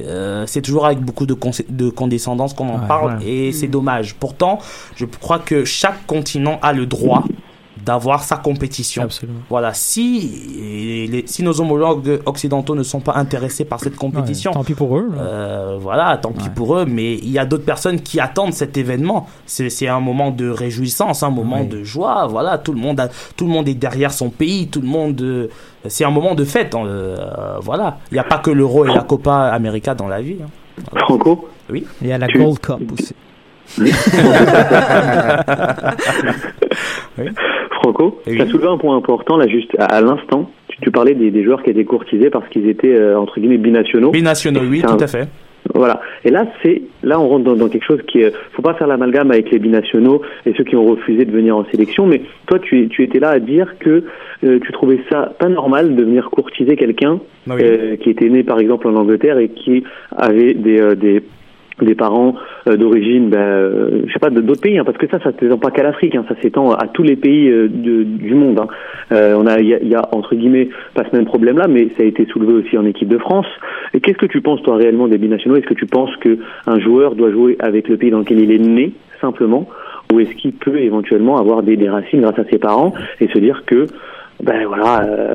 euh, 0.00 0.44
c'est 0.46 0.62
toujours 0.62 0.86
avec 0.86 0.98
beaucoup 0.98 1.26
de, 1.26 1.34
condescendance 1.90 2.52
qu'on 2.52 2.68
en 2.68 2.80
Ouais, 2.80 2.88
parle 2.88 3.18
ouais. 3.18 3.26
et 3.28 3.52
c'est 3.52 3.68
dommage. 3.68 4.14
Pourtant, 4.14 4.58
je 4.96 5.06
crois 5.06 5.38
que 5.38 5.64
chaque 5.64 6.06
continent 6.06 6.58
a 6.62 6.72
le 6.72 6.86
droit 6.86 7.24
d'avoir 7.86 8.24
sa 8.24 8.36
compétition. 8.36 9.04
Absolument. 9.04 9.38
Voilà, 9.48 9.72
si, 9.72 11.06
les- 11.10 11.24
si 11.26 11.42
nos 11.44 11.60
homologues 11.60 12.20
occidentaux 12.26 12.74
ne 12.74 12.82
sont 12.82 12.98
pas 13.00 13.14
intéressés 13.14 13.64
par 13.64 13.78
cette 13.80 13.94
compétition, 13.96 14.50
Ouais, 14.50 14.56
tant 14.56 14.64
pis 14.64 14.74
pour 14.74 14.98
eux. 14.98 15.08
euh, 15.16 15.78
voilà, 15.80 16.18
tant 16.18 16.32
pis 16.32 16.48
pour 16.50 16.76
eux, 16.76 16.84
mais 16.84 17.14
il 17.14 17.30
y 17.30 17.38
a 17.38 17.46
d'autres 17.46 17.64
personnes 17.64 18.00
qui 18.00 18.18
attendent 18.20 18.52
cet 18.52 18.76
événement. 18.76 19.28
C'est 19.46 19.70
c'est 19.70 19.86
un 19.88 20.00
moment 20.00 20.30
de 20.32 20.48
réjouissance, 20.50 21.22
un 21.22 21.30
moment 21.30 21.60
Oui. 21.60 21.68
de 21.68 21.84
joie. 21.84 22.26
Voilà, 22.26 22.58
tout 22.58 22.72
le 22.72 22.80
monde, 22.80 22.98
a, 23.00 23.08
tout 23.36 23.44
le 23.46 23.50
monde 23.52 23.68
est 23.68 23.74
derrière 23.74 24.12
son 24.12 24.30
pays, 24.30 24.66
tout 24.68 24.80
le 24.80 24.88
monde. 24.88 25.20
euh, 25.22 25.48
c'est 25.86 26.04
un 26.04 26.10
moment 26.10 26.34
de 26.34 26.44
fête. 26.44 26.74
hein, 26.74 26.84
euh, 26.86 27.16
voilà, 27.60 27.98
il 28.10 28.14
n'y 28.14 28.20
a 28.20 28.24
pas 28.24 28.38
que 28.38 28.50
l'Euro 28.50 28.84
et 28.84 28.92
la 28.92 29.04
Copa 29.04 29.44
América 29.52 29.94
dans 29.94 30.08
la 30.08 30.20
vie. 30.20 30.38
hein. 30.42 30.48
Franco, 30.98 31.48
Il 31.72 31.84
y 32.02 32.12
a 32.12 32.18
la 32.18 32.26
tu- 32.26 32.38
Gold 32.38 32.58
Cup 32.58 32.80
aussi. 32.92 33.14
Franco, 37.92 38.18
Oui. 38.26 38.36
tu 38.36 38.42
as 38.42 38.46
soulevé 38.46 38.68
un 38.68 38.78
point 38.78 38.96
important 38.96 39.36
là 39.36 39.46
juste 39.46 39.74
à, 39.78 39.84
à 39.86 40.00
l'instant. 40.00 40.50
Tu, 40.68 40.78
tu 40.80 40.90
parlais 40.90 41.14
des, 41.14 41.30
des 41.30 41.44
joueurs 41.44 41.62
qui 41.62 41.70
étaient 41.70 41.84
courtisés 41.84 42.30
parce 42.30 42.48
qu'ils 42.48 42.68
étaient 42.68 42.92
euh, 42.94 43.18
entre 43.18 43.38
guillemets 43.38 43.58
binationaux. 43.58 44.10
Binationaux, 44.10 44.60
oui, 44.68 44.82
un- 44.84 44.96
tout 44.96 45.04
à 45.04 45.06
fait. 45.06 45.28
Voilà. 45.74 46.00
Et 46.24 46.30
là, 46.30 46.46
c'est 46.62 46.82
là 47.02 47.18
on 47.20 47.28
rentre 47.28 47.44
dans, 47.44 47.56
dans 47.56 47.68
quelque 47.68 47.84
chose 47.84 48.00
qui 48.06 48.20
est. 48.20 48.32
Faut 48.52 48.62
pas 48.62 48.74
faire 48.74 48.86
l'amalgame 48.86 49.30
avec 49.32 49.50
les 49.50 49.58
binationaux 49.58 50.22
et 50.46 50.52
ceux 50.56 50.62
qui 50.64 50.76
ont 50.76 50.84
refusé 50.86 51.24
de 51.24 51.30
venir 51.32 51.56
en 51.56 51.64
sélection. 51.72 52.06
Mais 52.06 52.22
toi, 52.46 52.58
tu, 52.60 52.88
tu 52.88 53.02
étais 53.02 53.18
là 53.18 53.30
à 53.30 53.40
dire 53.40 53.74
que 53.80 54.04
euh, 54.44 54.58
tu 54.64 54.72
trouvais 54.72 55.00
ça 55.10 55.32
pas 55.38 55.48
normal 55.48 55.96
de 55.96 56.02
venir 56.04 56.30
courtiser 56.30 56.76
quelqu'un 56.76 57.18
Ah 57.50 57.54
oui. 57.56 57.62
euh, 57.64 57.96
qui 57.96 58.10
était 58.10 58.28
né 58.28 58.42
par 58.44 58.60
exemple 58.60 58.86
en 58.86 58.94
Angleterre 58.94 59.38
et 59.38 59.48
qui 59.48 59.82
avait 60.16 60.54
des 60.54 60.80
euh, 60.80 60.94
des 60.94 61.20
des 61.82 61.94
parents 61.94 62.34
euh, 62.68 62.76
d'origine, 62.76 63.28
ben, 63.28 63.38
euh, 63.38 63.90
je 64.06 64.12
sais 64.12 64.18
pas, 64.18 64.30
d'autres 64.30 64.60
pays, 64.62 64.78
hein, 64.78 64.84
parce 64.84 64.96
que 64.96 65.06
ça, 65.08 65.18
ça 65.20 65.30
s'étend 65.38 65.58
pas 65.58 65.70
qu'à 65.70 65.82
l'Afrique, 65.82 66.14
hein, 66.14 66.24
ça 66.28 66.34
s'étend 66.40 66.72
à 66.72 66.86
tous 66.88 67.02
les 67.02 67.16
pays 67.16 67.50
euh, 67.50 67.68
de- 67.68 68.02
du 68.02 68.34
monde. 68.34 68.58
Hein. 68.60 68.66
Euh, 69.12 69.34
on 69.38 69.46
a, 69.46 69.60
il 69.60 69.66
y 69.68 69.74
a, 69.74 69.82
y 69.82 69.94
a, 69.94 70.08
entre 70.12 70.34
guillemets 70.34 70.68
pas 70.94 71.04
ce 71.10 71.14
même 71.14 71.26
problème-là, 71.26 71.66
mais 71.68 71.88
ça 71.96 72.02
a 72.02 72.06
été 72.06 72.24
soulevé 72.26 72.54
aussi 72.54 72.78
en 72.78 72.86
équipe 72.86 73.08
de 73.08 73.18
France. 73.18 73.46
Et 73.92 74.00
qu'est-ce 74.00 74.18
que 74.18 74.26
tu 74.26 74.40
penses 74.40 74.62
toi 74.62 74.76
réellement 74.76 75.06
des 75.06 75.18
binationaux? 75.18 75.56
Est-ce 75.56 75.66
que 75.66 75.74
tu 75.74 75.86
penses 75.86 76.14
que 76.16 76.38
un 76.66 76.78
joueur 76.80 77.14
doit 77.14 77.30
jouer 77.30 77.56
avec 77.58 77.88
le 77.88 77.96
pays 77.98 78.10
dans 78.10 78.20
lequel 78.20 78.40
il 78.40 78.50
est 78.52 78.58
né 78.58 78.92
simplement, 79.20 79.68
ou 80.12 80.20
est-ce 80.20 80.32
qu'il 80.34 80.52
peut 80.52 80.78
éventuellement 80.78 81.38
avoir 81.38 81.62
des 81.62 81.88
racines 81.88 82.20
grâce 82.20 82.38
à 82.38 82.44
ses 82.50 82.58
parents 82.58 82.92
et 83.20 83.28
se 83.28 83.38
dire 83.38 83.64
que 83.66 83.86
ben 84.42 84.66
voilà, 84.66 85.02
euh, 85.04 85.34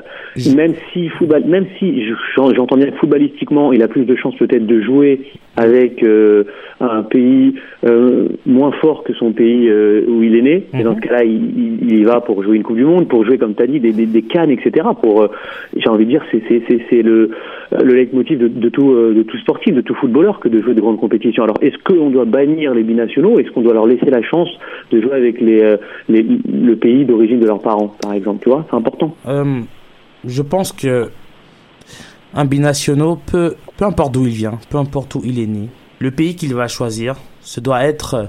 même 0.56 0.74
si 0.94 1.10
football, 1.10 1.44
même 1.46 1.66
si 1.80 2.06
je- 2.08 2.14
j'entends 2.56 2.78
bien 2.78 2.92
que 2.92 2.98
footballistiquement, 2.98 3.74
il 3.74 3.82
a 3.82 3.88
plus 3.88 4.06
de 4.06 4.16
chances 4.16 4.36
peut-être 4.36 4.66
de 4.68 4.82
jouer 4.82 5.22
avec 5.58 6.04
euh, 6.04 6.44
un 6.82 7.04
pays 7.04 7.56
euh, 7.86 8.28
moins 8.46 8.72
fort 8.74 9.04
que 9.04 9.14
son 9.14 9.32
pays 9.32 9.70
euh, 9.70 10.04
où 10.08 10.24
il 10.24 10.36
est 10.36 10.42
né. 10.42 10.68
Et 10.78 10.84
dans 10.84 10.96
ce 10.96 11.02
cas-là, 11.02 11.24
il, 11.24 11.80
il- 11.90 12.00
y 12.00 12.04
va 12.04 12.20
pour 12.22 12.42
jouer 12.44 12.56
une 12.58 12.64
Coupe 12.64 12.78
du 12.78 12.86
Monde, 12.86 13.08
pour 13.08 13.24
jouer, 13.26 13.38
comme 13.38 13.54
tu 13.56 13.62
as 13.64 13.68
dit, 13.68 13.80
des, 13.80 13.92
des, 13.92 14.06
des 14.06 14.22
cannes, 14.24 14.50
etc. 14.52 14.88
Pour, 15.02 15.22
euh, 15.22 15.28
j'ai 15.76 15.88
envie 15.90 16.06
de 16.06 16.10
dire, 16.10 16.24
c'est 16.32 17.02
le 17.02 17.32
le 17.72 17.94
leitmotiv 17.96 18.38
de, 18.40 18.48
de 18.48 18.70
tout 18.70 18.92
euh, 18.92 19.14
de 19.14 19.24
tout 19.24 19.38
sportif, 19.38 19.74
de 19.74 19.82
tout 19.82 19.94
footballeur 19.96 20.40
que 20.40 20.50
de 20.50 20.62
jouer 20.62 20.74
de 20.74 20.82
grandes 20.82 21.00
compétitions. 21.00 21.44
Alors, 21.44 21.58
est-ce 21.62 21.78
qu'on 21.84 22.10
doit 22.10 22.26
bannir 22.26 22.74
les 22.74 22.84
binationaux? 22.84 23.40
Est-ce 23.40 23.50
qu'on 23.52 23.62
doit 23.62 23.74
leur 23.74 23.86
laisser 23.86 24.10
la 24.10 24.22
chance 24.24 24.50
de 24.92 25.00
jouer 25.02 25.14
avec 25.14 25.40
les, 25.40 25.62
euh, 25.62 25.78
les 26.10 26.22
le 26.24 26.76
pays 26.76 27.06
d'origine 27.06 27.40
de 27.40 27.46
leurs 27.48 27.62
parents, 27.62 27.94
par 28.02 28.14
exemple? 28.14 28.40
Tu 28.44 28.50
vois, 28.50 28.66
c'est 28.70 28.76
important. 28.76 29.16
Euh, 29.28 29.62
je 30.26 30.42
pense 30.42 30.72
que 30.72 31.10
un 32.34 32.46
binationaux 32.46 33.18
peut, 33.32 33.56
peu 33.78 33.86
importe 33.86 34.14
d'où 34.14 34.24
il 34.26 34.34
vient, 34.34 34.58
peu 34.70 34.78
importe 34.78 35.16
où 35.16 35.22
il 35.24 35.40
est 35.40 35.48
né, 35.48 35.68
le 36.02 36.10
pays 36.10 36.36
qu'il 36.36 36.56
va 36.56 36.68
choisir, 36.68 37.16
ce 37.42 37.60
doit 37.60 37.84
être 37.84 38.28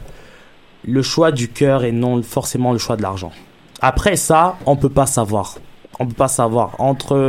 le 0.87 1.03
choix 1.03 1.33
du 1.33 1.49
cœur 1.49 1.85
et 1.85 1.93
non 1.93 2.23
forcément 2.23 2.73
le 2.73 2.79
choix 2.79 2.97
de 2.97 3.03
l'argent. 3.03 3.33
Après 3.81 4.17
ça, 4.17 4.57
on 4.67 4.77
peut 4.77 4.91
pas 4.91 5.07
savoir. 5.07 5.57
On 5.99 6.07
peut 6.07 6.15
pas 6.15 6.29
savoir 6.29 6.77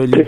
les 0.06 0.26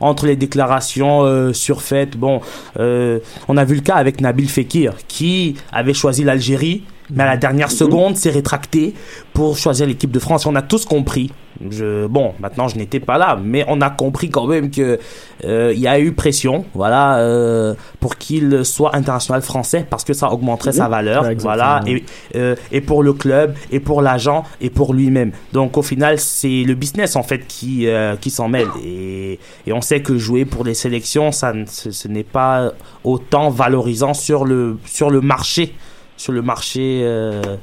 entre 0.00 0.26
les 0.26 0.36
déclarations 0.36 1.22
euh, 1.22 1.52
surfaites. 1.54 2.16
Bon, 2.16 2.40
euh, 2.78 3.20
on 3.48 3.56
a 3.56 3.64
vu 3.64 3.76
le 3.76 3.80
cas 3.80 3.94
avec 3.94 4.20
Nabil 4.20 4.48
Fekir 4.48 4.94
qui 5.08 5.56
avait 5.72 5.94
choisi 5.94 6.24
l'Algérie, 6.24 6.82
mais 7.10 7.22
à 7.22 7.26
la 7.26 7.36
dernière 7.36 7.70
seconde 7.70 8.16
s'est 8.16 8.30
rétracté 8.30 8.94
pour 9.32 9.56
choisir 9.56 9.86
l'équipe 9.86 10.10
de 10.10 10.18
France. 10.18 10.46
On 10.46 10.54
a 10.54 10.62
tous 10.62 10.84
compris. 10.84 11.30
Je, 11.70 12.06
bon, 12.08 12.34
maintenant 12.40 12.66
je 12.66 12.76
n'étais 12.76 12.98
pas 12.98 13.16
là, 13.16 13.38
mais 13.40 13.64
on 13.68 13.80
a 13.80 13.88
compris 13.88 14.28
quand 14.28 14.46
même 14.46 14.72
que 14.72 14.98
euh, 15.44 15.72
il 15.72 15.78
y 15.78 15.86
a 15.86 16.00
eu 16.00 16.10
pression, 16.10 16.64
voilà, 16.74 17.18
euh, 17.18 17.74
pour 18.00 18.16
qu'il 18.16 18.64
soit 18.64 18.96
international 18.96 19.40
français 19.40 19.86
parce 19.88 20.02
que 20.02 20.14
ça 20.14 20.32
augmenterait 20.32 20.72
sa 20.72 20.88
valeur, 20.88 21.18
exactement. 21.28 21.42
voilà, 21.42 21.80
et 21.86 22.02
euh, 22.34 22.56
et 22.72 22.80
pour 22.80 23.04
le 23.04 23.12
club, 23.12 23.54
et 23.70 23.78
pour 23.78 24.02
l'agent, 24.02 24.42
et 24.60 24.68
pour 24.68 24.94
lui-même. 24.94 25.30
Donc 25.52 25.76
au 25.76 25.82
final, 25.82 26.18
c'est 26.18 26.64
le 26.64 26.74
business 26.74 27.14
en 27.14 27.22
fait 27.22 27.46
qui 27.46 27.86
qui 28.20 28.30
s'en 28.30 28.48
mêle 28.48 28.68
et 28.84 29.38
et 29.68 29.72
on 29.72 29.80
sait 29.80 30.02
que 30.02 30.18
jouer 30.18 30.44
pour 30.44 30.64
les 30.64 30.74
sélections, 30.74 31.30
ça 31.30 31.52
ce, 31.66 31.92
ce 31.92 32.08
n'est 32.08 32.24
pas 32.24 32.72
autant 33.04 33.50
valorisant 33.50 34.12
sur 34.12 34.44
le 34.44 34.76
sur 34.86 35.08
le 35.08 35.20
marché, 35.20 35.72
sur 36.16 36.32
le 36.32 36.42
marché. 36.42 37.00
euh, 37.04 37.56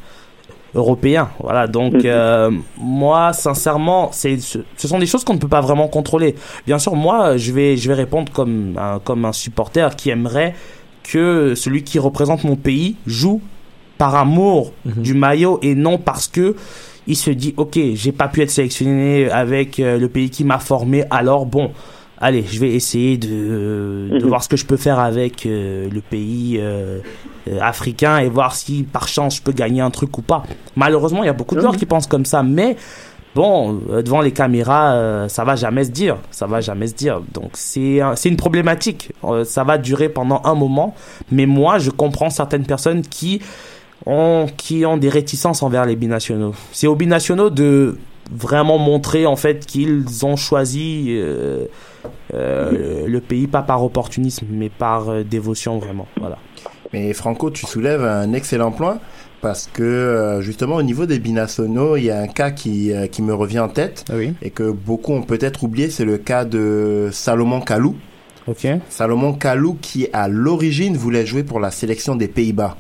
européen. 0.74 1.27
Voilà, 1.39 1.67
donc 1.67 1.93
Mhm. 1.96 2.01
euh, 2.05 2.50
moi, 2.77 3.34
sincèrement, 3.34 4.10
c'est 4.13 4.39
ce 4.39 4.60
ce 4.77 4.88
sont 4.88 5.00
des 5.00 5.05
choses 5.05 5.25
qu'on 5.25 5.34
ne 5.34 5.39
peut 5.39 5.50
pas 5.50 5.60
vraiment 5.60 5.89
contrôler. 5.89 6.34
Bien 6.65 6.79
sûr, 6.79 6.96
moi, 6.96 7.36
je 7.36 7.51
vais 7.51 7.75
je 7.75 7.89
vais 7.89 7.93
répondre 7.93 8.31
comme 8.31 8.75
un, 8.77 9.00
comme 9.00 9.25
un 9.25 9.34
supporter 9.34 9.93
qui 9.98 10.12
aimerait 10.12 10.55
que 11.03 11.55
celui 11.55 11.84
qui 11.84 12.00
représente 12.00 12.46
mon 12.46 12.55
pays 12.55 12.96
joue 13.05 13.41
par 13.98 14.15
amour 14.15 14.72
Mhm. 14.86 15.01
du 15.03 15.13
maillot 15.13 15.60
et 15.62 15.75
non 15.75 15.98
parce 15.98 16.29
que 16.29 16.55
il 17.05 17.17
se 17.17 17.31
dit, 17.31 17.53
ok, 17.58 17.77
j'ai 17.96 18.13
pas 18.13 18.29
pu 18.29 18.41
être 18.41 18.51
sélectionné 18.51 19.29
avec 19.29 19.77
euh, 19.81 19.98
le 20.00 20.08
pays 20.08 20.29
qui 20.29 20.46
m'a 20.46 20.60
formé, 20.60 21.03
alors 21.10 21.46
bon, 21.46 21.72
allez, 22.22 22.44
je 22.50 22.60
vais 22.60 22.70
essayer 22.72 23.18
de, 23.18 23.28
de 24.12 24.20
Mhm. 24.22 24.28
voir 24.28 24.44
ce 24.44 24.50
que 24.50 24.58
je 24.58 24.66
peux 24.66 24.78
faire 24.78 25.00
avec 25.00 25.46
euh, 25.46 25.90
le 25.90 26.01
pays 26.01 26.58
euh, 26.60 27.00
euh, 27.50 27.60
africain 27.62 28.20
et 28.20 28.30
voir 28.30 28.56
si 28.56 28.84
par 28.84 29.08
chance 29.08 29.38
je 29.38 29.42
peux 29.42 29.51
gagner 29.51 29.82
un 29.82 29.90
truc 29.92 30.18
ou 30.18 30.22
pas. 30.22 30.44
Malheureusement, 30.75 31.24
il 31.24 31.28
y 31.28 31.30
a 31.30 31.34
beaucoup 31.34 31.56
de 31.56 31.62
joueurs 31.62 31.75
qui 31.78 31.86
pensent 31.88 32.08
comme 32.08 32.25
ça, 32.25 32.44
mais 32.44 32.78
bon, 33.34 33.80
euh, 33.90 34.01
devant 34.04 34.22
les 34.22 34.32
caméras, 34.32 34.94
euh, 34.94 35.28
ça 35.28 35.44
va 35.44 35.56
jamais 35.56 35.84
se 35.86 35.90
dire, 35.92 36.18
ça 36.32 36.46
va 36.48 36.62
jamais 36.62 36.88
se 36.88 36.94
dire. 36.94 37.22
Donc 37.34 37.51
c'est 37.54 38.00
un- 38.01 38.16
c'est 38.16 38.30
une 38.30 38.38
problématique. 38.38 39.12
Euh, 39.24 39.44
ça 39.44 39.63
va 39.63 39.78
durer 39.78 40.10
pendant 40.10 40.42
un 40.44 40.54
moment, 40.56 40.94
mais 41.32 41.46
moi 41.46 41.80
je 41.80 41.90
comprends 41.90 42.30
certaines 42.30 42.66
personnes 42.66 43.01
qui 43.01 43.42
ont 44.06 44.46
qui 44.58 44.86
ont 44.86 44.98
des 44.98 45.10
réticences 45.10 45.63
envers 45.63 45.86
les 45.86 45.96
binationaux. 45.96 46.54
C'est 46.72 46.88
aux 46.88 46.96
binationaux 46.96 47.50
de 47.50 47.98
vraiment 48.32 48.78
montrer 48.78 49.25
en 49.25 49.36
fait 49.36 49.66
qu'ils 49.66 50.25
ont 50.25 50.36
choisi 50.36 51.08
euh, 52.34 53.08
le 53.08 53.20
pays 53.22 53.48
pas 53.48 53.62
par 53.62 53.84
opportunisme 53.84 54.46
mais 54.50 54.70
par 54.70 55.10
euh, 55.10 55.24
dévotion 55.24 55.80
vraiment. 55.80 56.08
Voilà. 56.20 56.38
Mais 56.94 57.14
Franco, 57.14 57.50
tu 57.52 57.66
soulèves 57.66 58.04
un 58.04 58.34
excellent 58.34 58.72
point 58.72 59.00
parce 59.42 59.70
que 59.72 59.82
euh, 59.82 60.42
justement 60.42 60.76
au 60.76 60.84
niveau 60.84 61.06
des 61.06 61.20
binationaux, 61.20 61.96
il 61.98 62.04
y 62.04 62.12
a 62.12 62.20
un 62.20 62.28
cas 62.28 62.52
qui, 62.52 62.92
euh, 62.94 63.08
qui 63.08 63.22
me 63.22 63.34
revient 63.34 63.60
en 63.60 63.70
tête 63.70 64.06
Oui. 64.14 64.34
et 64.42 64.50
que 64.52 64.70
beaucoup 64.72 65.14
ont 65.14 65.24
peut-être 65.24 65.64
oublié, 65.64 65.90
c'est 65.90 66.06
le 66.06 66.18
cas 66.18 66.46
de 66.46 67.10
Salomon 67.12 67.62
Kalou. 67.62 67.96
Ok. 68.48 68.68
Salomon 68.90 69.34
Kalou 69.34 69.78
qui 69.82 70.08
à 70.14 70.28
l'origine 70.28 70.98
voulait 70.98 71.26
jouer 71.26 71.44
pour 71.44 71.60
la 71.60 71.72
sélection 71.72 72.16
des 72.16 72.28
Pays-Bas 72.28 72.76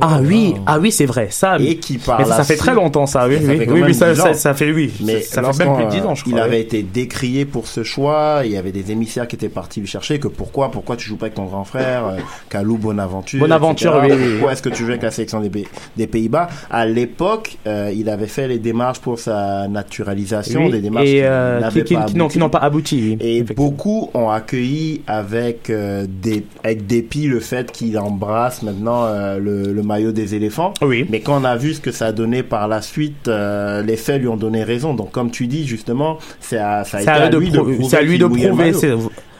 Ah 0.00 0.20
oui, 0.22 0.54
ah 0.66 0.78
oui, 0.78 0.92
c'est 0.92 1.06
vrai. 1.06 1.28
Ça, 1.30 1.56
et 1.58 1.76
qui 1.78 1.98
par 1.98 2.18
mais 2.18 2.24
ça, 2.26 2.36
fait 2.38 2.54
suite- 2.54 2.58
très 2.58 2.74
longtemps 2.74 3.06
ça. 3.06 3.26
Oui, 3.28 3.36
Ça 3.44 3.52
oui, 3.52 3.82
oui, 3.86 3.94
ça, 3.94 4.12
10 4.12 4.34
ça, 4.38 4.54
fait 4.54 4.72
oui. 4.72 4.92
Mais 5.04 5.20
ça 5.20 5.42
fait 5.52 5.64
même 5.64 5.74
plus 5.76 5.84
de 5.86 5.90
10 5.90 6.00
ans, 6.02 6.14
je 6.14 6.22
il 6.26 6.32
crois. 6.32 6.44
avait 6.44 6.56
oui. 6.56 6.62
été 6.62 6.82
décrié 6.82 7.44
pour 7.44 7.66
ce 7.66 7.82
choix. 7.82 8.42
Il 8.44 8.50
y 8.52 8.56
avait 8.56 8.72
des 8.72 8.90
émissaires 8.92 9.26
qui 9.28 9.36
étaient 9.36 9.48
partis 9.48 9.80
le 9.80 9.86
chercher. 9.86 10.18
Que 10.18 10.28
pourquoi, 10.28 10.70
pourquoi 10.70 10.96
tu 10.96 11.06
joues 11.08 11.16
pas 11.16 11.26
avec 11.26 11.34
ton 11.34 11.44
grand 11.44 11.64
frère, 11.64 12.06
euh, 12.06 12.16
Kalou 12.48 12.76
Bonaventure. 12.78 13.40
Bonaventure, 13.40 14.02
etc. 14.04 14.18
oui. 14.20 14.32
Pourquoi 14.34 14.52
est-ce 14.52 14.62
que 14.62 14.68
tu 14.68 14.82
joues 14.84 14.90
avec 14.90 15.02
la 15.02 15.10
sélection 15.10 15.40
des, 15.40 15.50
des 15.96 16.06
Pays-Bas? 16.06 16.48
À 16.70 16.86
l'époque, 16.86 17.56
euh, 17.66 17.90
il 17.94 18.08
avait 18.08 18.26
fait 18.26 18.48
les 18.48 18.58
démarches 18.58 19.00
pour 19.00 19.18
sa 19.18 19.66
naturalisation, 19.68 20.66
Oui, 20.66 20.72
des 20.72 20.80
démarches 20.80 21.08
et 21.08 21.12
qui 21.14 21.20
euh, 21.22 21.60
n'avaient 21.60 21.80
qui, 21.82 21.88
qui- 21.88 21.94
pas 21.94 22.28
qui 22.28 22.38
n'ont- 22.38 22.48
pas 22.50 22.58
abouti. 22.58 23.16
Et 23.20 23.42
beaucoup 23.42 24.10
ont 24.14 24.30
accueilli 24.30 25.02
avec 25.06 25.70
euh, 25.70 26.06
des 26.08 26.44
avec 26.62 26.86
dépit 26.86 27.26
le 27.26 27.40
fait 27.40 27.70
qu'il 27.72 27.98
embrasse 27.98 28.62
maintenant 28.62 29.04
euh, 29.04 29.38
le, 29.54 29.72
le 29.72 29.82
maillot 29.82 30.12
des 30.12 30.34
éléphants. 30.34 30.74
Oui. 30.82 31.06
Mais 31.10 31.20
quand 31.20 31.40
on 31.40 31.44
a 31.44 31.56
vu 31.56 31.74
ce 31.74 31.80
que 31.80 31.92
ça 31.92 32.06
a 32.06 32.12
donné 32.12 32.42
par 32.42 32.68
la 32.68 32.82
suite, 32.82 33.28
euh, 33.28 33.82
les 33.82 33.96
faits 33.96 34.20
lui 34.20 34.28
ont 34.28 34.36
donné 34.36 34.62
raison. 34.64 34.94
Donc 34.94 35.10
comme 35.12 35.30
tu 35.30 35.46
dis 35.46 35.66
justement, 35.66 36.18
c'est 36.40 36.58
à, 36.58 36.84
ça 36.84 36.98
a 36.98 37.02
été 37.02 37.10
à, 37.10 37.14
à 37.14 37.28
de 37.28 37.38
lui 37.38 37.50
de 37.50 37.58
prou- 37.58 37.64
prouver 37.74 37.88
c'est 37.88 37.96
à 37.96 38.02
lui 38.02 38.18
de 38.18 38.26
prouver. 38.26 38.72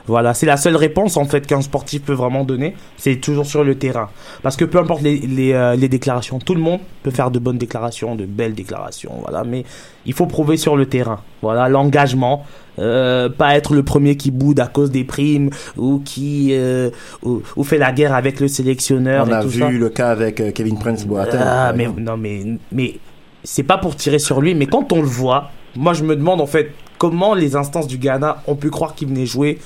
Voilà, 0.06 0.34
c'est 0.34 0.46
la 0.46 0.56
seule 0.56 0.76
réponse 0.76 1.16
en 1.16 1.24
fait 1.24 1.46
qu'un 1.46 1.62
sportif 1.62 2.02
peut 2.02 2.12
vraiment 2.12 2.44
donner. 2.44 2.74
C'est 2.98 3.16
toujours 3.16 3.46
sur 3.46 3.64
le 3.64 3.76
terrain. 3.76 4.10
Parce 4.42 4.56
que 4.56 4.64
peu 4.64 4.78
importe 4.78 5.02
les, 5.02 5.18
les, 5.18 5.52
euh, 5.54 5.76
les 5.76 5.88
déclarations, 5.88 6.38
tout 6.38 6.54
le 6.54 6.60
monde 6.60 6.80
peut 7.02 7.10
faire 7.10 7.30
de 7.30 7.38
bonnes 7.38 7.56
déclarations, 7.58 8.14
de 8.14 8.26
belles 8.26 8.54
déclarations. 8.54 9.12
Voilà, 9.22 9.44
mais 9.44 9.64
il 10.04 10.12
faut 10.12 10.26
prouver 10.26 10.56
sur 10.58 10.76
le 10.76 10.86
terrain. 10.86 11.20
Voilà, 11.42 11.68
l'engagement. 11.68 12.44
Euh, 12.80 13.28
pas 13.28 13.54
être 13.54 13.72
le 13.72 13.84
premier 13.84 14.16
qui 14.16 14.32
boude 14.32 14.58
à 14.58 14.66
cause 14.66 14.90
des 14.90 15.04
primes 15.04 15.50
ou 15.76 16.00
qui 16.04 16.48
euh, 16.54 16.90
ou, 17.22 17.40
ou 17.54 17.62
fait 17.62 17.78
la 17.78 17.92
guerre 17.92 18.12
avec 18.14 18.40
le 18.40 18.48
sélectionneur 18.48 19.26
On 19.28 19.30
et 19.30 19.34
a 19.34 19.42
tout 19.42 19.48
vu 19.48 19.60
ça. 19.60 19.70
le 19.70 19.88
cas 19.90 20.10
avec 20.10 20.40
euh, 20.40 20.50
Kevin 20.50 20.76
Prince 20.76 21.06
Boateng. 21.06 21.38
Ah, 21.40 21.72
mais 21.72 21.86
non, 21.86 22.16
mais 22.16 22.42
mais 22.72 22.98
c'est 23.44 23.62
pas 23.62 23.78
pour 23.78 23.94
tirer 23.94 24.18
sur 24.18 24.40
lui, 24.40 24.56
mais 24.56 24.66
quand 24.66 24.92
on 24.92 25.00
le 25.02 25.06
voit, 25.06 25.50
moi 25.76 25.92
je 25.92 26.02
me 26.02 26.16
demande 26.16 26.40
en 26.40 26.46
fait 26.46 26.72
comment 26.98 27.32
les 27.34 27.54
instances 27.54 27.86
du 27.86 27.96
Ghana 27.98 28.42
ont 28.48 28.56
pu 28.56 28.70
croire 28.70 28.96
qu'il 28.96 29.06
venait 29.06 29.26
jouer 29.26 29.60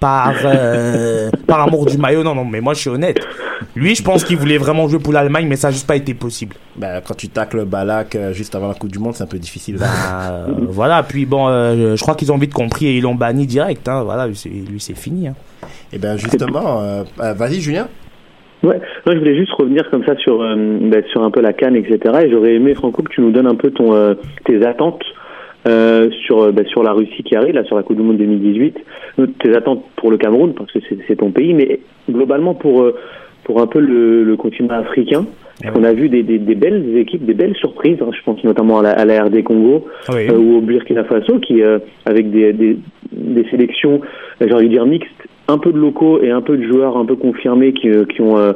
par 0.00 0.32
euh, 0.44 1.30
par 1.46 1.60
amour 1.62 1.86
du 1.86 1.98
maillot. 1.98 2.22
Non, 2.24 2.34
non, 2.34 2.44
mais 2.44 2.60
moi 2.60 2.74
je 2.74 2.80
suis 2.80 2.90
honnête. 2.90 3.18
Lui, 3.76 3.94
je 3.94 4.02
pense 4.02 4.24
qu'il 4.24 4.36
voulait 4.38 4.56
vraiment 4.58 4.88
jouer 4.88 4.98
pour 4.98 5.12
l'Allemagne, 5.12 5.46
mais 5.46 5.56
ça 5.56 5.68
a 5.68 5.70
juste 5.70 5.86
pas 5.86 5.96
été 5.96 6.14
possible. 6.14 6.56
Ben, 6.76 7.00
quand 7.06 7.14
tu 7.14 7.28
tacles 7.28 7.64
Balak 7.66 8.16
euh, 8.16 8.32
juste 8.32 8.54
avant 8.54 8.68
la 8.68 8.74
Coupe 8.74 8.90
du 8.90 8.98
Monde, 8.98 9.14
c'est 9.14 9.22
un 9.22 9.26
peu 9.28 9.38
difficile. 9.38 9.76
Bah, 9.78 9.86
euh, 10.30 10.46
voilà. 10.68 11.02
Puis 11.02 11.26
bon, 11.26 11.46
euh, 11.48 11.94
je 11.94 12.00
crois 12.02 12.14
qu'ils 12.14 12.32
ont 12.32 12.38
vite 12.38 12.54
compris 12.54 12.86
et 12.86 12.96
ils 12.96 13.02
l'ont 13.02 13.14
banni 13.14 13.46
direct. 13.46 13.86
Hein, 13.88 14.02
voilà, 14.02 14.26
lui, 14.26 14.34
c'est- 14.36 14.48
lui 14.48 14.80
c'est 14.80 14.96
fini. 14.96 15.28
Hein. 15.28 15.34
Et 15.92 15.98
ben 15.98 16.16
justement, 16.16 16.80
euh, 16.82 17.04
euh, 17.20 17.34
vas-y 17.34 17.60
Julien. 17.60 17.88
Ouais, 18.62 18.78
moi 19.06 19.14
je 19.14 19.18
voulais 19.18 19.36
juste 19.36 19.52
revenir 19.52 19.88
comme 19.90 20.04
ça 20.04 20.14
sur 20.18 20.42
euh, 20.42 20.78
bah, 20.82 20.98
sur 21.10 21.22
un 21.22 21.30
peu 21.30 21.40
la 21.40 21.52
canne, 21.52 21.76
etc. 21.76 21.98
Et 22.24 22.30
j'aurais 22.30 22.54
aimé 22.54 22.74
Franco 22.74 23.02
que 23.02 23.10
tu 23.12 23.20
nous 23.22 23.30
donnes 23.30 23.46
un 23.46 23.54
peu 23.54 23.70
ton 23.70 23.94
euh, 23.94 24.14
tes 24.44 24.64
attentes 24.66 25.02
euh, 25.66 26.10
sur 26.24 26.42
euh, 26.42 26.52
bah, 26.52 26.62
sur 26.66 26.82
la 26.82 26.92
Russie 26.92 27.22
qui 27.22 27.36
arrive 27.36 27.54
là 27.54 27.64
sur 27.64 27.76
la 27.76 27.82
Coupe 27.82 27.96
du 27.96 28.02
Monde 28.02 28.18
2018. 28.18 28.76
Euh, 29.18 29.26
Tes 29.40 29.54
attentes 29.54 29.84
pour 29.96 30.10
le 30.10 30.16
Cameroun 30.16 30.54
parce 30.54 30.70
que 30.72 30.78
c'est 31.06 31.16
ton 31.16 31.30
pays, 31.30 31.54
mais 31.54 31.80
globalement 32.10 32.54
pour 32.54 32.82
euh, 32.82 32.94
pour 33.44 33.60
un 33.60 33.66
peu 33.66 33.80
le, 33.80 34.22
le 34.24 34.36
continent 34.36 34.74
africain. 34.74 35.24
Parce 35.62 35.74
qu'on 35.74 35.84
a 35.84 35.92
vu 35.92 36.08
des, 36.08 36.22
des, 36.22 36.38
des 36.38 36.54
belles 36.54 36.96
équipes, 36.96 37.26
des 37.26 37.34
belles 37.34 37.54
surprises. 37.56 37.98
hein. 38.00 38.08
je 38.16 38.22
pense 38.24 38.42
notamment 38.44 38.78
à 38.78 38.82
la, 38.82 38.90
à 38.92 39.04
la 39.04 39.24
RD 39.24 39.42
Congo 39.42 39.86
Oui. 40.10 40.26
euh, 40.30 40.38
ou 40.38 40.56
au 40.56 40.60
Burkina 40.62 41.04
Faso, 41.04 41.38
qui 41.38 41.60
euh, 41.62 41.78
avec 42.06 42.30
des, 42.30 42.54
des, 42.54 42.78
des 43.12 43.44
sélections, 43.50 44.00
j'ai 44.40 44.54
envie 44.54 44.68
de 44.68 44.72
dire 44.72 44.86
mixtes, 44.86 45.10
un 45.48 45.58
peu 45.58 45.70
de 45.70 45.78
locaux 45.78 46.22
et 46.22 46.30
un 46.30 46.40
peu 46.40 46.56
de 46.56 46.62
joueurs 46.66 46.96
un 46.96 47.04
peu 47.04 47.14
confirmés 47.16 47.74
qui, 47.74 47.90
qui 48.14 48.22
ont 48.22 48.38
euh, 48.38 48.52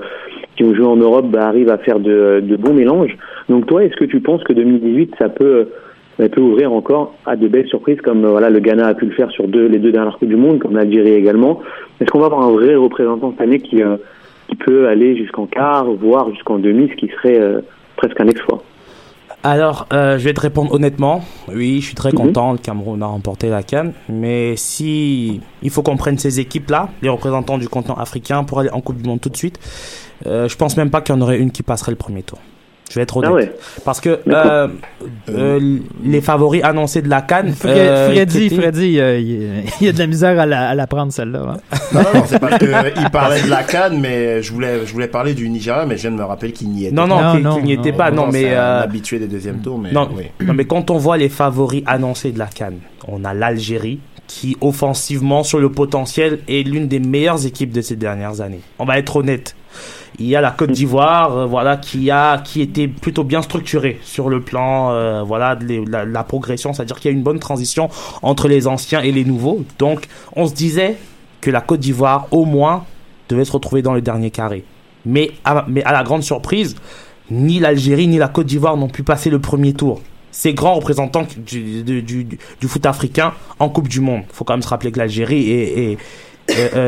qui 0.57 0.65
ont 0.65 0.75
joué 0.75 0.87
en 0.87 0.97
Europe, 0.97 1.27
bah, 1.29 1.47
arrivent 1.49 1.69
à 1.71 1.77
faire 1.79 1.99
de, 2.01 2.41
de 2.43 2.57
bons 2.57 2.73
mélanges. 2.73 3.15
Donc 3.51 3.67
toi, 3.67 3.85
est-ce 3.85 3.97
que 3.97 4.05
tu 4.07 4.21
penses 4.21 4.43
que 4.45 4.55
2018, 4.55 5.15
ça 5.19 5.29
peut 5.29 5.67
ça 6.19 6.29
peut 6.29 6.41
ouvrir 6.41 6.73
encore 6.73 7.15
à 7.27 7.35
de 7.37 7.49
belles 7.49 7.67
surprises 7.69 8.01
comme 8.01 8.25
euh, 8.25 8.31
voilà 8.31 8.49
le 8.51 8.61
Ghana 8.61 8.87
a 8.87 8.95
pu 8.95 9.07
le 9.07 9.13
faire 9.13 9.31
sur 9.31 9.49
deux 9.49 9.67
les 9.67 9.79
deux 9.79 9.91
dernières 9.93 10.17
coupes 10.19 10.29
du 10.29 10.37
monde, 10.37 10.59
comme 10.61 10.77
l'Algérie 10.77 11.15
également. 11.15 11.61
Est-ce 12.01 12.11
qu'on 12.11 12.21
va 12.21 12.27
avoir 12.27 12.43
un 12.43 12.53
vrai 12.53 12.75
représentant 12.77 13.33
cette 13.33 13.41
année 13.41 13.61
qui 13.61 13.83
euh, 13.83 13.97
qui 14.49 14.57
peut 14.57 14.89
aller 14.89 15.17
jusqu'en 15.17 15.47
quart, 15.47 15.87
voire 15.87 16.31
jusqu'en 16.31 16.59
demi, 16.59 16.89
ce 16.91 16.95
qui 16.97 17.09
serait 17.09 17.39
euh, 17.41 17.61
presque 17.97 18.21
un 18.21 18.29
exploit? 18.29 18.63
Alors, 19.43 19.87
euh, 19.93 20.17
je 20.19 20.25
vais 20.25 20.33
te 20.33 20.41
répondre 20.41 20.73
honnêtement. 20.73 21.21
Oui, 21.55 21.81
je 21.81 21.87
suis 21.87 21.95
très 21.95 22.11
Mhm. 22.11 22.17
content. 22.17 22.53
Le 22.53 22.59
Cameroun 22.59 23.03
a 23.03 23.07
remporté 23.07 23.51
la 23.51 23.63
Cannes. 23.63 23.93
Mais 24.09 24.55
si 24.57 25.41
il 25.63 25.71
faut 25.71 25.83
qu'on 25.83 25.97
prenne 25.99 26.17
ces 26.19 26.41
équipes-là, 26.41 26.89
les 27.03 27.11
représentants 27.11 27.59
du 27.59 27.69
continent 27.69 27.97
africain, 27.97 28.45
pour 28.45 28.61
aller 28.61 28.71
en 28.71 28.81
Coupe 28.81 28.97
du 29.03 29.07
Monde 29.09 29.21
tout 29.21 29.29
de 29.29 29.37
suite, 29.37 29.59
je 30.25 30.57
pense 30.57 30.77
même 30.79 30.91
pas 30.91 31.03
qu'il 31.03 31.15
y 31.15 31.19
en 31.19 31.21
aurait 31.21 31.39
une 31.39 31.51
qui 31.51 31.63
passerait 31.63 31.93
le 31.93 31.99
premier 31.99 32.23
tour. 32.23 32.39
Je 32.95 33.01
vais 33.01 33.03
être 33.03 33.17
honnête. 33.17 33.31
Ah 33.33 33.35
ouais. 33.35 33.53
Parce 33.85 34.01
que 34.01 34.21
euh, 34.29 34.69
euh, 35.29 35.79
les 36.05 36.21
favoris 36.21 36.63
annoncés 36.63 37.03
de 37.03 37.09
la 37.09 37.23
Cannes. 37.23 37.51
Fre- 37.51 37.67
euh, 37.67 38.13
Freddy, 38.13 38.51
Freddy, 38.51 38.89
il 39.81 39.85
y 39.87 39.89
a 39.89 39.93
de 39.93 39.99
la 39.99 40.07
misère 40.07 40.39
à 40.39 40.47
la, 40.47 40.69
à 40.69 40.75
la 40.77 40.87
prendre 40.87 41.13
celle-là. 41.13 41.41
hein. 41.45 41.77
Non, 41.93 42.01
non, 42.03 42.21
non, 42.21 42.25
c'est 42.29 42.39
parce 42.39 42.59
que 42.59 42.67
euh, 42.67 42.91
il 42.97 43.11
parlait 43.11 43.43
de 43.43 43.51
la 43.51 43.65
canne, 43.65 44.01
mais 44.01 44.43
je 44.45 44.53
voulais, 44.53 44.87
je 44.87 44.93
voulais 44.93 45.09
parler 45.09 45.35
du 45.35 45.49
Nigeria, 45.49 45.87
mais 45.87 45.97
je 45.97 46.03
viens 46.03 46.13
de 46.13 46.17
me 46.17 46.25
rappeler 46.25 46.53
qu'il 46.53 46.69
n'y 46.71 46.85
était 46.87 46.95
Non, 46.95 47.09
pas. 47.09 47.15
non, 47.15 47.23
Non, 47.25 47.33
qu'il 47.35 47.43
non, 47.43 47.55
qu'il 47.57 47.65
n'y 47.65 47.73
était 47.73 47.91
non. 47.91 47.97
pas. 47.99 48.11
Non, 48.13 48.29
mais 48.31 48.45
euh, 48.55 48.83
habitué 48.83 49.19
des 49.19 49.27
deuxièmes 49.27 49.59
tours, 49.61 49.79
mais 49.81 49.91
Non, 49.91 50.09
oui. 50.17 50.27
non, 50.47 50.55
mais 50.55 50.65
quand 50.65 50.93
on 50.93 50.99
voit 50.99 51.17
les 51.17 51.29
favoris 51.29 51.83
annoncés 51.87 52.31
de 52.31 52.39
la 52.39 52.47
Cannes, 52.47 52.79
on 53.09 53.25
a 53.25 53.35
l'Algérie 53.35 53.99
qui, 54.29 54.57
offensivement, 54.61 55.43
sur 55.43 55.59
le 55.59 55.71
potentiel, 55.73 56.39
est 56.49 56.67
l'une 56.67 56.87
des 56.89 57.01
meilleures 57.01 57.45
équipes 57.45 57.73
de 57.73 57.81
ces 57.81 57.97
dernières 57.97 58.41
années. 58.41 58.61
On 58.79 58.85
va 58.85 58.99
être 58.99 59.17
honnête. 59.17 59.57
Il 60.19 60.27
y 60.27 60.37
a 60.37 60.41
la 60.41 60.53
Côte 60.53 60.71
d'Ivoire, 60.71 61.37
euh, 61.37 61.47
voilà, 61.47 61.77
qui 61.77 62.11
a, 62.11 62.39
qui 62.39 62.61
était 62.61 62.87
plutôt 62.87 63.25
bien 63.25 63.43
structurée 63.43 63.99
sur 64.03 64.29
le 64.29 64.41
plan, 64.41 64.93
euh, 64.93 65.23
voilà, 65.23 65.57
de 65.57 65.85
la, 65.91 66.25
progression, 66.25 66.73
c'est-à-dire 66.73 67.01
qu'il 67.01 67.11
y 67.11 67.15
a 67.15 67.17
une 67.17 67.25
bonne 67.25 67.41
transition 67.41 67.89
entre 68.23 68.47
les 68.49 68.67
anciens 68.67 69.01
et 69.01 69.11
les 69.11 69.25
nouveaux. 69.25 69.65
Donc, 69.79 70.07
on 70.37 70.47
se 70.47 70.55
disait 70.55 70.97
que 71.41 71.51
la 71.51 71.61
Côte 71.61 71.81
d'Ivoire, 71.81 72.29
au 72.31 72.45
moins, 72.45 72.85
devait 73.29 73.45
se 73.45 73.53
retrouver 73.53 73.83
dans 73.83 73.95
le 73.95 74.01
dernier 74.01 74.31
carré. 74.31 74.65
Mais 75.05 75.33
à, 75.45 75.65
mais 75.69 75.83
à 75.83 75.93
la 75.93 76.05
grande 76.05 76.23
surprise, 76.23 76.77
ni 77.31 77.59
l'Algérie 77.59 78.07
ni 78.07 78.19
la 78.19 78.29
Côte 78.29 78.47
d'Ivoire 78.47 78.77
n'ont 78.77 78.89
pu 78.89 79.03
passer 79.03 79.31
le 79.31 79.41
premier 79.41 79.73
tour. 79.73 80.01
Ces 80.31 80.53
grands 80.53 80.75
représentants 80.75 81.27
du, 81.37 82.03
du, 82.03 82.39
foot 82.67 82.85
africain 82.87 83.33
en 83.61 83.69
Coupe 83.69 83.89
du 83.89 84.01
Monde. 84.01 84.23
faut 84.33 84.45
quand 84.45 84.55
même 84.55 84.63
se 84.63 84.69
rappeler 84.69 84.91
que 84.91 84.99
l'Algérie 84.99 85.49
est, 85.51 85.99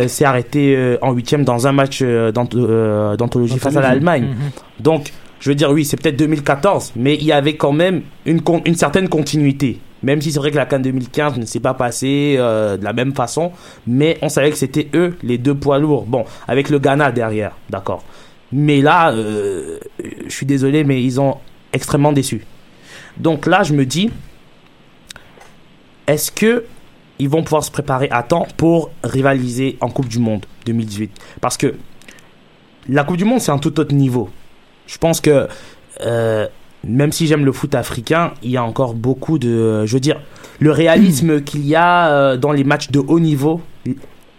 s'est 0.09 0.25
arrêtée 0.25 0.75
euh, 0.77 0.99
en 1.03 1.13
huitième 1.13 1.45
dans 1.45 1.67
un 1.67 1.73
match 1.73 2.01
euh, 2.03 2.33
d'anth- 2.33 2.57
euh, 2.57 3.17
d'anthologie 3.17 3.59
face 3.59 3.77
à 3.77 3.81
l'Allemagne. 3.81 4.25
Mhm. 4.25 4.51
Donc, 4.81 5.13
je 5.41 5.51
veux 5.51 5.55
dire, 5.55 5.71
oui, 5.71 5.85
c'est 5.85 6.01
peut-être 6.01 6.17
2014, 6.17 6.93
mais 6.97 7.15
il 7.15 7.25
y 7.25 7.33
avait 7.33 7.57
quand 7.57 7.73
même 7.73 8.03
une, 8.25 8.41
certaine 8.75 9.09
continuité. 9.09 9.81
Même 10.03 10.21
si 10.21 10.31
c'est 10.33 10.39
vrai 10.39 10.51
que 10.51 10.57
la 10.57 10.67
CAN 10.67 10.79
2015 10.79 11.39
ne 11.39 11.45
s'est 11.47 11.61
pas 11.61 11.75
passée 11.75 12.37
euh, 12.39 12.77
de 12.77 12.85
la 12.85 12.93
même 12.93 13.15
façon, 13.15 13.53
mais 13.87 14.19
on 14.23 14.29
savait 14.29 14.51
que 14.51 14.57
c'était 14.57 14.89
eux, 14.95 15.17
les 15.23 15.39
deux 15.39 15.55
poids 15.55 15.79
lourds. 15.79 16.05
Bon, 16.07 16.25
avec 16.47 16.69
le 16.69 16.79
Ghana 16.79 17.13
derrière, 17.13 17.53
d'accord. 17.71 18.05
Mais 18.53 18.81
là, 18.81 19.11
euh, 19.11 19.79
je 20.27 20.33
suis 20.33 20.47
désolé, 20.47 20.85
mais 20.85 21.03
ils 21.03 21.21
ont 21.21 21.37
extrêmement 21.73 22.13
déçu. 22.13 22.45
Donc 23.17 23.47
là, 23.47 23.63
je 23.63 23.73
me 23.73 23.85
dis, 23.85 24.11
est-ce 26.07 26.31
que 26.31 26.65
ils 27.19 27.29
vont 27.29 27.43
pouvoir 27.43 27.65
se 27.65 27.71
préparer 27.71 28.09
à 28.11 28.23
temps 28.23 28.47
pour 28.57 28.91
rivaliser 29.03 29.79
en 29.81 29.89
Coupe 29.89 30.09
du 30.09 30.19
Monde 30.19 30.45
2018 30.67 31.11
Parce 31.41 31.57
que 31.57 31.75
la 32.89 33.05
Coupe 33.05 33.17
du 33.17 33.25
Monde, 33.25 33.41
c'est 33.41 33.53
un 33.53 33.59
tout 33.59 33.79
autre 33.81 33.95
niveau. 33.95 34.31
Je 34.87 34.99
pense 34.99 35.21
que 35.21 35.49
euh, 36.05 36.47
même 36.85 37.13
si 37.13 37.27
j'aime 37.27 37.45
le 37.45 37.53
foot 37.53 37.75
africain, 37.75 38.33
il 38.43 38.51
y 38.51 38.57
a 38.57 38.65
encore 38.65 38.95
beaucoup 38.95 39.39
de, 39.39 39.85
je 39.87 39.93
veux 39.93 40.01
dire, 40.01 40.21
le 40.61 40.71
réalisme 40.71 41.43
qu'il 41.43 41.67
y 41.67 41.75
a 41.75 42.09
euh, 42.09 42.37
dans 42.37 42.53
les 42.53 42.65
matchs 42.65 42.91
de 42.91 43.01
haut 43.01 43.21
niveau, 43.21 43.61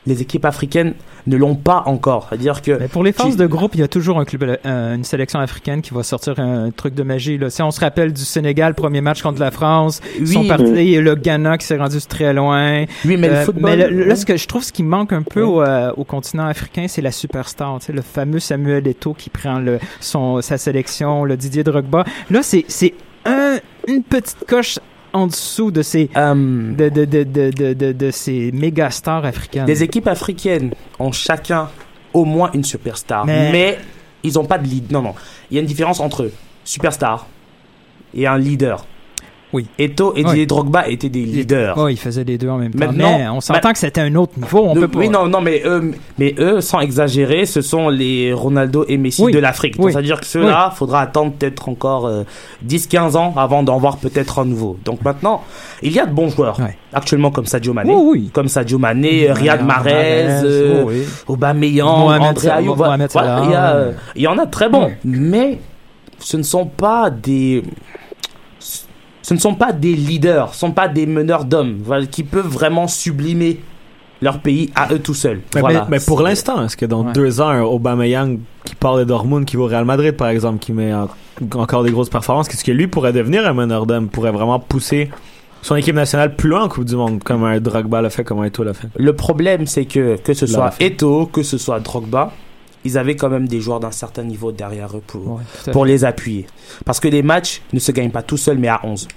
les 0.06 0.22
équipes 0.22 0.46
africaines 0.46 0.94
ne 1.28 1.38
l'ont 1.38 1.56
pas 1.56 1.84
encore. 1.86 2.28
C'est-à-dire 2.30 2.62
que 2.62 2.72
Mais 2.80 2.88
pour 2.88 3.04
les 3.04 3.12
phases 3.12 3.32
tu- 3.32 3.38
de 3.38 3.46
groupe, 3.46 3.76
il 3.76 3.82
y 3.82 3.84
a 3.84 3.88
toujours 3.88 4.20
un 4.20 4.26
club, 4.26 4.58
euh, 4.66 4.96
une 4.96 5.04
sélection 5.04 5.40
africaine 5.40 5.82
qui 5.82 5.94
va 5.94 6.02
sortir 6.04 6.40
un 6.40 6.72
truc 6.72 6.94
de 6.96 7.04
magie. 7.04 7.38
Là. 7.38 7.50
Si 7.50 7.62
on 7.62 7.72
se 7.72 7.80
rappelle 7.80 8.14
du 8.14 8.22
Sénégal, 8.24 8.74
premier 8.74 9.02
match 9.02 9.22
contre 9.22 9.40
la 9.40 9.52
France, 9.52 10.02
ils 10.20 10.28
sont 10.28 10.42
Oui. 10.42 10.48
partis, 10.48 10.94
et 10.94 11.02
le 11.02 11.16
Ghana 11.16 11.58
qui 11.58 11.66
s'est 11.66 11.78
rendu 11.78 11.98
très 12.08 12.34
loin. 12.34 12.86
oui, 13.06 13.18
mais 13.18 13.28
le 13.28 13.34
Euh, 13.36 13.46
football. 13.46 13.64
mais 13.78 13.90
le- 13.90 14.04
là, 14.06 14.16
ce 14.16 14.26
que 14.26 14.38
je 14.38 14.48
trouve, 14.48 14.64
ce 14.64 14.72
qui 14.72 14.84
manque 14.84 15.14
un 15.14 15.22
peu 15.24 15.42
au, 15.42 15.62
euh, 15.62 15.92
au 15.98 16.04
continent 16.04 16.46
africain, 16.48 16.86
c'est 16.88 17.02
la 17.02 17.12
superstar. 17.12 17.78
Tu 17.80 17.88
sais, 17.88 17.94
le 17.94 18.02
fameux 18.02 18.40
Samuel 18.40 18.88
Eto'o 18.88 19.14
qui 19.14 19.30
prend 19.30 19.60
le, 19.60 19.80
son, 20.00 20.42
sa 20.42 20.58
sélection, 20.58 21.24
le 21.26 21.36
Didier 21.38 21.64
Drogba. 21.64 22.06
Là, 22.30 22.40
c'est, 22.44 22.66
c'est 22.68 22.94
un, 23.26 23.58
une 23.88 24.04
petite 24.04 24.46
coche 24.48 24.80
en 25.14 25.28
dessous 25.28 25.72
de 25.72 25.82
ces, 25.82 26.10
Euh, 26.16 26.34
de, 26.76 26.90
de, 26.90 27.06
de, 27.06 27.92
de, 27.94 28.12
ces 28.12 28.52
méga 28.52 28.90
stars 28.90 29.26
africaines. 29.26 29.66
Les 29.68 29.84
équipes 29.84 30.08
africaines 30.08 30.72
ont 31.00 31.12
chacun 31.12 31.70
au 32.14 32.26
moins 32.26 32.50
une 32.54 32.64
superstar. 32.64 33.26
Mais- 33.26 33.52
Mais, 33.52 33.78
ils 34.24 34.34
n'ont 34.34 34.46
pas 34.46 34.58
de 34.58 34.68
lead. 34.68 34.92
Non, 34.92 35.02
non. 35.02 35.14
Il 35.50 35.56
y 35.56 35.58
a 35.58 35.62
une 35.62 35.68
différence 35.68 36.00
entre 36.00 36.30
superstar 36.64 37.28
et 38.14 38.28
un 38.28 38.38
leader. 38.38 38.86
Oui. 39.54 39.66
Eto 39.80 40.12
et 40.16 40.24
Oui. 40.24 40.26
Didier 40.26 40.46
Drogba 40.46 40.88
étaient 40.90 41.08
des 41.08 41.22
leaders. 41.24 41.78
Ouais, 41.78 41.94
ils 41.94 41.98
faisaient 41.98 42.26
les 42.26 42.38
deux 42.38 42.50
en 42.50 42.58
même 42.58 42.74
temps. 42.74 42.80
Maintenant- 42.88 43.18
mais 43.18 43.30
on 43.30 43.40
s'entend 43.40 43.72
que 43.72 43.78
c'était 43.78 44.02
un 44.02 44.14
autre 44.16 44.34
niveau. 44.38 44.66
On 44.68 44.76
De- 44.76 44.82
peut 44.82 44.88
pas. 44.90 45.00
Oui, 45.00 45.08
non, 45.10 45.28
non, 45.28 45.40
mais 45.40 45.62
eux, 45.66 45.92
mais 46.18 46.36
eux, 46.38 46.60
sans 46.60 46.82
exagérer, 46.82 47.46
ce 47.46 47.62
sont 47.62 47.88
les 47.88 48.34
Ronaldo 48.34 48.84
et 48.90 48.98
Messi 48.98 49.24
Oui. 49.24 49.32
de 49.32 49.40
l'Afrique. 49.40 49.76
Oui. 49.80 49.92
C'est-à-dire 49.94 50.20
que 50.20 50.26
ceux-là, 50.26 50.74
faudra 50.76 51.00
attendre 51.02 51.32
peut-être 51.32 51.70
encore 51.70 52.08
euh, 52.08 52.24
10-15 52.66 53.16
ans 53.16 53.34
avant 53.38 53.64
d'en 53.64 53.78
voir 53.78 53.98
peut-être 53.98 54.40
un 54.40 54.46
nouveau. 54.46 54.78
Donc 54.84 55.02
maintenant, 55.06 55.44
il 55.82 55.94
y 55.94 56.00
a 56.00 56.06
de 56.06 56.12
bons 56.14 56.30
joueurs. 56.30 56.58
Actuellement, 56.94 57.32
comme 57.32 57.46
Sadio 57.46 57.72
Mané. 57.74 57.94
Oh, 57.96 58.10
oui. 58.12 58.30
Comme 58.34 58.50
Sadio 58.50 58.78
Mané, 58.78 59.32
Riyad 59.32 59.64
Mahrez, 59.66 60.26
euh, 60.44 60.82
oh, 60.84 60.88
oui. 60.90 61.04
Aubameyang, 61.28 62.00
Mohamed 62.00 62.30
André 62.32 62.50
Ayew. 62.50 62.74
Voilà, 62.76 62.98
il 63.46 63.52
y, 63.52 63.56
a, 63.56 63.76
euh, 63.76 63.92
il 64.16 64.22
y 64.24 64.28
en 64.28 64.38
a 64.38 64.46
très 64.46 64.68
bons. 64.68 64.92
Mais 65.06 65.60
ce 66.20 66.36
ne 66.36 66.44
sont 66.44 66.66
pas 66.66 67.10
des... 67.10 67.64
Ce 69.28 69.34
ne 69.34 69.40
sont 69.40 69.56
pas 69.56 69.74
des 69.74 69.94
leaders, 69.94 70.54
ce 70.54 70.56
ne 70.66 70.70
sont 70.70 70.72
pas 70.72 70.88
des 70.88 71.06
meneurs 71.06 71.44
d'hommes 71.44 71.80
voilà, 71.84 72.06
qui 72.06 72.24
peuvent 72.24 72.48
vraiment 72.48 72.88
sublimer 72.88 73.60
leur 74.22 74.40
pays 74.40 74.72
à 74.74 74.88
eux 74.94 75.00
tout 75.00 75.14
seuls. 75.14 75.42
Mais, 75.54 75.60
Voilà. 75.60 75.82
mais- 75.82 75.98
mais 75.98 76.06
pour 76.06 76.22
l'instant, 76.22 76.64
est-ce 76.64 76.78
que 76.78 76.86
dans 76.86 77.04
Ouais. 77.06 77.12
deux 77.12 77.42
ans, 77.42 77.50
un 77.50 77.62
Aubameyang 77.62 78.40
qui 78.64 78.74
part 78.76 78.96
de 78.96 79.04
Dortmund, 79.04 79.44
qui 79.44 79.58
va 79.58 79.64
au 79.64 79.68
Real 79.68 79.84
Madrid, 79.84 80.14
par 80.16 80.30
exemple, 80.30 80.60
qui 80.60 80.72
met 80.72 80.94
en- 80.94 81.10
encore 81.56 81.84
des 81.84 81.92
grosses 81.92 82.08
performances, 82.10 82.48
qu'est-ce 82.48 82.64
que 82.64 82.72
lui 82.72 82.88
pourrait 82.88 83.12
devenir 83.12 83.46
un 83.46 83.54
meneur 83.54 83.86
d'homme, 83.86 84.08
pourrait 84.08 84.32
vraiment 84.32 84.60
pousser 84.60 85.10
son 85.62 85.76
équipe 85.76 85.96
nationale 85.96 86.38
plus 86.38 86.48
loin 86.50 86.64
en 86.64 86.70
Coupe 86.70 86.86
du 86.86 86.96
Monde, 86.96 87.22
comme 87.22 87.44
un 87.44 87.60
Drogba 87.60 88.02
l'a 88.02 88.10
fait, 88.10 88.24
comme 88.24 88.40
un 88.40 88.46
Eto'o 88.46 88.64
l'a 88.64 88.74
fait? 88.74 88.88
Le 88.96 89.12
problème, 89.14 89.68
c'est 89.68 89.84
que 89.84 90.16
que 90.24 90.34
ce 90.34 90.48
soit. 90.48 90.72
Eto'o, 90.80 91.26
que 91.26 91.44
ce 91.44 91.58
soit 91.58 91.82
Drogba, 91.82 92.32
ils 92.88 92.98
avaient 92.98 93.16
quand 93.16 93.30
même 93.30 93.48
des 93.48 93.62
joueurs 93.62 93.80
d'un 93.80 93.92
certain 93.92 94.24
niveau 94.24 94.52
derrière 94.52 94.96
eux 94.98 95.04
pour, 95.06 95.40
Ouais, 95.76 95.88
les 95.88 96.06
appuyer. 96.06 96.48
Parce 96.86 97.00
que 97.00 97.08
les 97.08 97.22
matchs 97.22 97.62
ne 97.74 97.80
se 97.80 97.92
gagnent 97.92 98.12
pas 98.12 98.24
tout 98.24 98.38
seuls, 98.38 98.58
mais 98.58 98.68
à 98.68 98.80
11. 98.84 99.08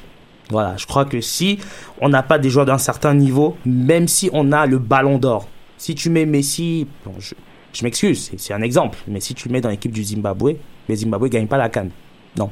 Voilà, 0.50 0.76
je 0.76 0.86
crois 0.86 1.04
que 1.04 1.20
si 1.20 1.58
on 2.00 2.08
n'a 2.08 2.22
pas 2.22 2.38
des 2.38 2.50
joueurs 2.50 2.66
d'un 2.66 2.78
certain 2.78 3.14
niveau, 3.14 3.56
même 3.64 4.08
si 4.08 4.28
on 4.32 4.50
a 4.52 4.66
le 4.66 4.78
ballon 4.78 5.16
d'or, 5.18 5.48
si 5.78 5.94
tu 5.94 6.10
mets 6.10 6.26
Messi, 6.26 6.86
bon, 7.06 7.12
je, 7.18 7.34
je 7.72 7.84
m'excuse, 7.84 8.30
c'est- 8.36 8.52
un 8.52 8.60
exemple, 8.62 8.98
mais 9.06 9.20
si 9.20 9.34
tu 9.34 9.48
le 9.48 9.52
mets 9.52 9.60
dans 9.60 9.70
l'équipe 9.70 9.92
du 9.92 10.02
Zimbabwe, 10.02 10.56
le 10.88 10.94
Zimbabwe 10.96 11.24
ne 11.24 11.28
gagne 11.28 11.46
pas 11.46 11.56
la 11.58 11.68
canne. 11.68 11.90
Non. 12.36 12.50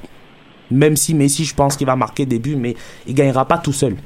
Même 0.70 0.96
si 0.96 1.12
Messi, 1.14 1.44
je 1.44 1.54
pense 1.54 1.76
qu'il 1.76 1.86
va 1.86 1.96
marquer 1.96 2.24
des 2.26 2.38
buts, 2.38 2.56
mais 2.56 2.76
il 3.06 3.14
gagnera 3.14 3.44
pas 3.46 3.58
tout 3.58 3.72
seul. 3.72 3.96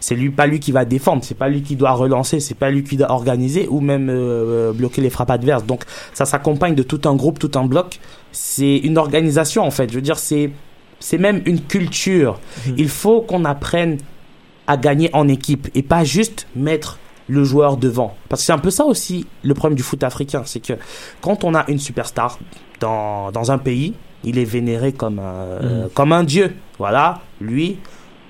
C'est 0.00 0.14
lui, 0.14 0.30
pas 0.30 0.46
lui 0.46 0.60
qui 0.60 0.72
va 0.72 0.84
défendre, 0.84 1.22
c'est 1.24 1.36
pas 1.36 1.48
lui 1.48 1.62
qui 1.62 1.76
doit 1.76 1.92
relancer, 1.92 2.40
c'est 2.40 2.54
pas 2.54 2.70
lui 2.70 2.82
qui 2.82 2.96
doit 2.96 3.10
organiser 3.10 3.66
ou 3.68 3.80
même 3.80 4.08
euh, 4.10 4.72
bloquer 4.72 5.00
les 5.00 5.10
frappes 5.10 5.30
adverses. 5.30 5.64
Donc 5.64 5.84
ça 6.14 6.24
s'accompagne 6.24 6.74
de 6.74 6.82
tout 6.82 7.00
un 7.04 7.14
groupe, 7.14 7.38
tout 7.38 7.52
un 7.56 7.64
bloc. 7.64 8.00
C'est 8.32 8.76
une 8.78 8.98
organisation 8.98 9.64
en 9.64 9.70
fait. 9.70 9.90
Je 9.90 9.94
veux 9.94 10.02
dire, 10.02 10.18
c'est 10.18 10.50
c'est 10.98 11.18
même 11.18 11.42
une 11.46 11.60
culture. 11.60 12.38
Il 12.76 12.88
faut 12.88 13.22
qu'on 13.22 13.44
apprenne 13.44 13.98
à 14.66 14.76
gagner 14.76 15.10
en 15.14 15.28
équipe 15.28 15.68
et 15.74 15.82
pas 15.82 16.04
juste 16.04 16.46
mettre 16.54 16.98
le 17.26 17.44
joueur 17.44 17.76
devant. 17.76 18.14
Parce 18.28 18.42
que 18.42 18.46
c'est 18.46 18.52
un 18.52 18.58
peu 18.58 18.70
ça 18.70 18.84
aussi 18.84 19.26
le 19.42 19.54
problème 19.54 19.76
du 19.76 19.82
foot 19.82 20.02
africain, 20.02 20.42
c'est 20.44 20.60
que 20.60 20.74
quand 21.20 21.44
on 21.44 21.54
a 21.54 21.64
une 21.68 21.78
superstar 21.78 22.38
dans, 22.80 23.30
dans 23.30 23.50
un 23.50 23.58
pays, 23.58 23.94
il 24.24 24.38
est 24.38 24.44
vénéré 24.44 24.92
comme 24.92 25.18
un, 25.18 25.22
euh, 25.62 25.88
comme 25.94 26.12
un 26.12 26.24
dieu. 26.24 26.54
Voilà, 26.78 27.20
lui, 27.40 27.78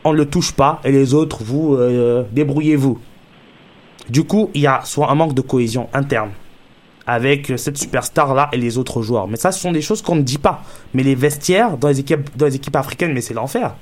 on 0.04 0.12
ne 0.12 0.18
le 0.18 0.26
touche 0.26 0.52
pas 0.52 0.80
et 0.84 0.92
les 0.92 1.14
autres, 1.14 1.42
vous, 1.42 1.74
euh, 1.74 2.24
débrouillez-vous. 2.32 2.98
Du 4.08 4.24
coup, 4.24 4.50
il 4.54 4.62
y 4.62 4.66
a 4.66 4.80
soit 4.84 5.10
un 5.10 5.14
manque 5.14 5.34
de 5.34 5.40
cohésion 5.40 5.88
interne 5.92 6.30
avec 7.06 7.52
cette 7.56 7.76
superstar-là 7.76 8.48
et 8.52 8.56
les 8.56 8.78
autres 8.78 9.02
joueurs. 9.02 9.26
Mais 9.28 9.36
ça, 9.36 9.52
ce 9.52 9.60
sont 9.60 9.72
des 9.72 9.82
choses 9.82 10.02
qu'on 10.02 10.16
ne 10.16 10.22
dit 10.22 10.38
pas. 10.38 10.62
Mais 10.94 11.02
les 11.02 11.14
vestiaires 11.14 11.76
dans 11.76 11.88
les 11.88 12.00
équipes, 12.00 12.30
dans 12.36 12.46
les 12.46 12.56
équipes 12.56 12.76
africaines, 12.76 13.12
mais 13.12 13.20
c'est 13.20 13.34
l'enfer. 13.34 13.74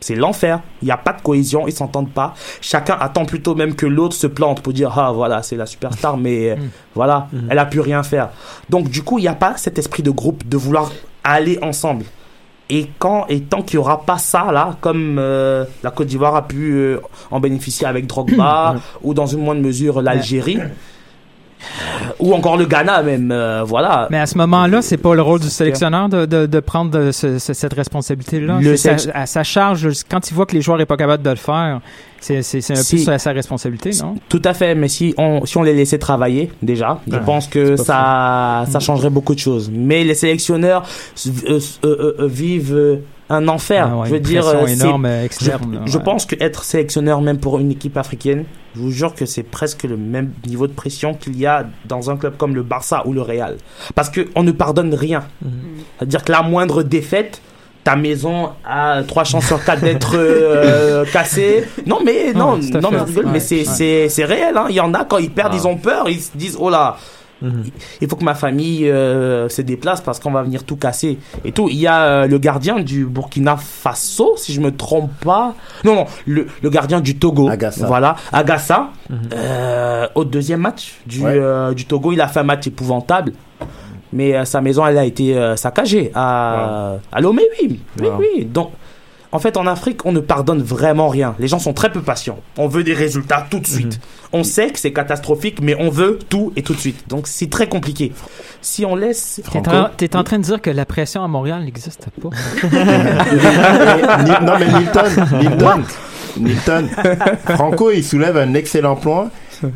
C'est 0.00 0.14
l'enfer. 0.14 0.60
Il 0.80 0.86
n'y 0.86 0.90
a 0.90 0.96
pas 0.96 1.12
de 1.12 1.20
cohésion, 1.20 1.66
ils 1.68 1.74
s'entendent 1.74 2.10
pas. 2.10 2.34
Chacun 2.62 2.96
attend 2.98 3.26
plutôt 3.26 3.54
même 3.54 3.74
que 3.74 3.86
l'autre 3.86 4.16
se 4.16 4.26
plante 4.26 4.62
pour 4.62 4.72
dire 4.72 4.98
ah 4.98 5.12
voilà 5.12 5.42
c'est 5.42 5.56
la 5.56 5.66
superstar, 5.66 6.16
mais 6.16 6.50
euh, 6.50 6.56
voilà 6.94 7.28
elle 7.50 7.58
a 7.58 7.66
pu 7.66 7.80
rien 7.80 8.02
faire. 8.02 8.30
Donc 8.70 8.88
du 8.88 9.02
coup 9.02 9.18
il 9.18 9.22
n'y 9.22 9.28
a 9.28 9.34
pas 9.34 9.58
cet 9.58 9.78
esprit 9.78 10.02
de 10.02 10.10
groupe 10.10 10.48
de 10.48 10.56
vouloir 10.56 10.90
aller 11.22 11.58
ensemble. 11.60 12.06
Et 12.72 12.88
quand 13.00 13.26
et 13.28 13.40
tant 13.40 13.62
qu'il 13.62 13.74
y 13.74 13.78
aura 13.78 14.02
pas 14.02 14.18
ça 14.18 14.52
là, 14.52 14.76
comme 14.80 15.16
euh, 15.18 15.64
la 15.82 15.90
Côte 15.90 16.06
d'Ivoire 16.06 16.36
a 16.36 16.46
pu 16.46 16.72
euh, 16.72 17.00
en 17.32 17.40
bénéficier 17.40 17.84
avec 17.84 18.06
Drogba 18.06 18.76
ou 19.02 19.12
dans 19.12 19.26
une 19.26 19.40
moindre 19.40 19.60
mesure 19.60 20.00
l'Algérie 20.00 20.60
ou 22.20 22.34
encore 22.34 22.56
le 22.56 22.66
Ghana 22.66 23.02
même, 23.02 23.30
euh, 23.32 23.62
voilà. 23.64 24.06
Mais 24.10 24.18
à 24.18 24.26
ce 24.26 24.36
moment-là, 24.38 24.82
c'est 24.82 24.96
pas 24.96 25.14
le 25.14 25.22
rôle 25.22 25.40
du 25.40 25.48
sélectionneur 25.48 26.08
de, 26.08 26.26
de, 26.26 26.46
de 26.46 26.60
prendre 26.60 26.90
de 26.90 27.10
ce- 27.12 27.38
ce- 27.38 27.52
cette 27.52 27.74
responsabilité-là. 27.74 28.58
À 29.14 29.26
sa 29.26 29.42
charge, 29.42 29.88
quand 30.10 30.30
il 30.30 30.34
voit 30.34 30.46
que 30.46 30.54
les 30.54 30.62
joueurs 30.62 30.78
sont 30.78 30.86
pas 30.86 30.96
capables 30.96 31.22
de 31.22 31.30
le 31.30 31.36
faire, 31.36 31.80
c'est 32.20 32.42
c'est- 32.42 32.60
c'est 32.60 32.74
un 32.74 32.76
Si. 32.76 32.96
peu 32.96 33.02
sa, 33.02 33.18
sa 33.18 33.32
responsabilité, 33.32 33.90
non? 34.02 34.16
Tout 34.28 34.42
à 34.44 34.52
fait, 34.54 34.74
mais 34.74 34.88
si 34.88 35.14
on, 35.18 35.44
si 35.46 35.56
on 35.56 35.62
les 35.62 35.74
laissait 35.74 35.98
travailler 35.98 36.50
déjà, 36.62 37.00
je 37.10 37.16
pense 37.18 37.46
que 37.48 37.76
ça, 37.76 38.64
ça 38.70 38.80
changerait 38.80 39.10
beaucoup 39.10 39.34
de 39.34 39.40
choses. 39.40 39.70
Mais 39.72 40.04
les 40.04 40.14
sélectionneurs 40.14 40.84
euh, 41.48 41.58
euh, 41.84 42.14
euh, 42.20 42.26
vivent 42.26 42.74
euh, 42.74 42.96
un 43.30 43.48
enfer. 43.48 43.88
Ah 43.90 43.96
ouais, 43.98 44.08
je 44.08 44.12
veux 44.12 44.20
dire, 44.20 44.46
euh, 44.46 44.66
énorme 44.66 45.06
euh, 45.06 45.20
je, 45.20 45.24
externe. 45.26 45.80
je 45.86 45.96
ouais. 45.98 46.04
pense 46.04 46.26
que 46.26 46.34
être 46.40 46.64
sélectionneur 46.64 47.22
même 47.22 47.38
pour 47.38 47.58
une 47.58 47.70
équipe 47.70 47.96
africaine, 47.96 48.44
je 48.74 48.80
vous 48.80 48.90
jure 48.90 49.14
que 49.14 49.24
c'est 49.24 49.42
presque 49.44 49.84
le 49.84 49.96
même 49.96 50.32
niveau 50.46 50.66
de 50.66 50.72
pression 50.72 51.14
qu'il 51.14 51.38
y 51.38 51.46
a 51.46 51.66
dans 51.86 52.10
un 52.10 52.16
club 52.16 52.36
comme 52.36 52.54
le 52.54 52.62
Barça 52.62 53.02
ou 53.06 53.12
le 53.12 53.22
Real. 53.22 53.56
Parce 53.94 54.10
que 54.10 54.28
on 54.34 54.42
ne 54.42 54.52
pardonne 54.52 54.92
rien. 54.94 55.22
C'est-à-dire 55.98 56.24
que 56.24 56.32
la 56.32 56.42
moindre 56.42 56.82
défaite, 56.82 57.40
ta 57.84 57.96
maison 57.96 58.50
a 58.64 59.02
trois 59.04 59.24
chances 59.24 59.46
sur 59.46 59.64
quatre 59.64 59.80
d'être 59.80 60.12
euh, 60.16 61.04
cassée. 61.12 61.64
Non 61.86 61.98
mais 62.04 62.32
non, 62.34 62.58
Non, 62.58 62.80
non 62.80 62.90
mais, 62.92 63.22
mais 63.32 63.40
c'est 63.40 63.60
ouais. 63.60 63.64
c'est 63.64 64.08
c'est 64.08 64.24
réel. 64.24 64.56
Hein. 64.56 64.66
Il 64.68 64.74
y 64.74 64.80
en 64.80 64.92
a 64.92 65.04
quand 65.04 65.18
ils 65.18 65.30
perdent, 65.30 65.52
Ah. 65.54 65.58
ils 65.60 65.66
ont 65.66 65.76
peur, 65.76 66.08
ils 66.08 66.20
se 66.20 66.30
disent 66.36 66.56
oh 66.60 66.68
là. 66.68 66.96
Mhm. 67.42 67.64
Il 68.00 68.08
faut 68.08 68.16
que 68.16 68.24
ma 68.24 68.34
famille 68.34 68.88
euh, 68.88 69.48
se 69.48 69.62
déplace 69.62 70.00
parce 70.00 70.20
qu'on 70.20 70.30
va 70.30 70.42
venir 70.42 70.64
tout 70.64 70.76
casser 70.76 71.18
et 71.44 71.52
tout. 71.52 71.68
Il 71.70 71.76
y 71.78 71.86
a 71.86 72.02
euh, 72.02 72.26
le 72.26 72.38
gardien 72.38 72.80
du 72.80 73.06
Burkina 73.06 73.56
Faso, 73.56 74.34
si 74.36 74.52
je 74.52 74.60
me 74.60 74.70
trompe 74.76 75.10
pas. 75.24 75.54
Non, 75.84 75.94
non, 75.94 76.06
le, 76.26 76.46
le 76.62 76.70
gardien 76.70 77.00
du 77.00 77.16
Togo. 77.18 77.48
Agassa. 77.48 77.86
Voilà, 77.86 78.16
Agassa. 78.32 78.90
Euh, 79.32 80.06
au 80.14 80.24
deuxième 80.24 80.60
match 80.60 80.94
du, 81.06 81.20
Ouais. 81.24 81.74
du 81.74 81.84
Togo, 81.86 82.12
il 82.12 82.20
a 82.20 82.28
fait 82.28 82.40
un 82.40 82.44
match 82.44 82.66
épouvantable. 82.66 83.32
Mais 84.12 84.34
euh, 84.34 84.44
sa 84.44 84.60
maison, 84.60 84.84
elle 84.84 84.98
a 84.98 85.04
été 85.04 85.36
euh, 85.36 85.54
saccagée 85.54 86.10
à, 86.16 86.96
à 87.12 87.20
Lomé, 87.20 87.42
oui. 87.62 87.78
Oui, 88.00 88.06
Wow. 88.08 88.12
oui. 88.18 88.44
Donc, 88.44 88.72
en 89.32 89.38
fait, 89.38 89.56
en 89.56 89.66
Afrique, 89.66 90.04
on 90.06 90.12
ne 90.12 90.20
pardonne 90.20 90.60
vraiment 90.62 91.08
rien. 91.08 91.34
Les 91.38 91.46
gens 91.46 91.58
sont 91.60 91.72
très 91.72 91.90
peu 91.92 92.00
patients. 92.02 92.38
On 92.58 92.66
veut 92.66 92.82
des 92.82 92.94
résultats 92.94 93.46
tout 93.48 93.60
de 93.60 93.66
suite. 93.66 94.00
On 94.32 94.42
sait 94.42 94.70
que 94.70 94.78
c'est 94.78 94.92
catastrophique, 94.92 95.60
mais 95.62 95.76
on 95.78 95.88
veut 95.88 96.18
tout 96.28 96.52
et 96.56 96.62
tout 96.62 96.74
de 96.74 96.80
suite. 96.80 97.08
Donc, 97.08 97.26
c'est 97.28 97.48
très 97.48 97.68
compliqué. 97.68 98.12
Si 98.60 98.84
on 98.84 98.96
laisse. 98.96 99.40
T'es 99.52 99.68
en, 99.68 99.88
t'es 99.96 100.16
en 100.16 100.24
train 100.24 100.38
de 100.38 100.44
dire 100.44 100.60
que 100.60 100.70
la 100.70 100.84
pression 100.84 101.22
à 101.22 101.28
Montréal 101.28 101.64
n'existe 101.64 102.06
pas. 102.20 102.30
Non 104.42 104.52
mais 104.58 104.66
Milton, 104.66 105.26
Milton, 105.40 105.82
Milton, 106.36 106.88
Franco 107.44 107.90
il 107.90 108.04
soulève 108.04 108.36
un 108.36 108.54
excellent 108.54 108.96
point. 108.96 109.30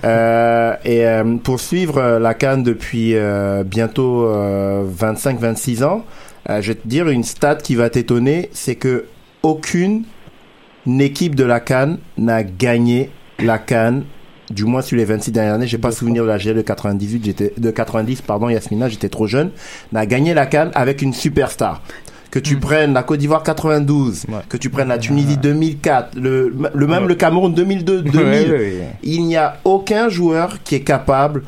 Euh, 0.04 0.74
et 0.84 1.06
euh, 1.06 1.36
pour 1.42 1.60
suivre 1.60 1.98
euh, 1.98 2.18
la 2.18 2.34
Cannes 2.34 2.62
depuis 2.62 3.14
euh, 3.14 3.62
bientôt 3.64 4.26
25-26 4.26 5.84
ans, 5.84 6.04
euh, 6.50 6.60
je 6.60 6.68
vais 6.68 6.74
te 6.74 6.86
dire 6.86 7.08
une 7.08 7.24
stat 7.24 7.56
qui 7.56 7.74
va 7.74 7.90
t'étonner, 7.90 8.50
c'est 8.52 8.74
que 8.76 9.06
aucune 9.44 10.02
équipe 10.86 11.34
de 11.34 11.44
la 11.44 11.60
Cannes 11.60 11.98
n'a 12.18 12.42
gagné 12.42 13.10
la 13.38 13.58
Cannes 13.58 14.04
du 14.50 14.64
moins 14.64 14.82
sur 14.82 14.96
les 14.98 15.04
26 15.06 15.32
dernières 15.32 15.54
années, 15.54 15.66
j'ai 15.66 15.78
pas 15.78 15.90
souvenir 15.90 16.22
de 16.22 16.28
la 16.28 16.36
GL 16.36 16.54
de 16.54 16.60
98, 16.60 17.24
j'étais 17.24 17.54
de 17.56 17.70
90 17.70 18.20
pardon 18.22 18.50
Yasmina, 18.50 18.88
j'étais 18.90 19.08
trop 19.08 19.26
jeune, 19.26 19.50
n'a 19.92 20.04
gagné 20.04 20.34
la 20.34 20.44
Cannes 20.46 20.70
avec 20.74 21.00
une 21.00 21.14
superstar. 21.14 21.82
que 22.30 22.38
tu 22.40 22.56
prennes 22.58 22.92
la 22.94 23.04
Côte 23.04 23.20
d'Ivoire 23.20 23.42
92, 23.44 24.24
Ouais. 24.28 24.34
que 24.48 24.56
tu 24.56 24.68
prennes 24.68 24.88
la 24.88 24.98
Tunisie 24.98 25.36
2004, 25.38 26.16
le, 26.18 26.52
le 26.74 26.86
même 26.86 27.06
le 27.06 27.14
Cameroun 27.14 27.54
2002, 27.54 28.02
2000, 28.02 28.12
Ouais, 28.20 28.50
ouais, 28.50 28.58
ouais. 28.58 28.88
il 29.04 29.22
n'y 29.24 29.36
a 29.36 29.58
aucun 29.64 30.08
joueur 30.08 30.62
qui 30.64 30.74
est 30.74 30.80
capable 30.80 31.44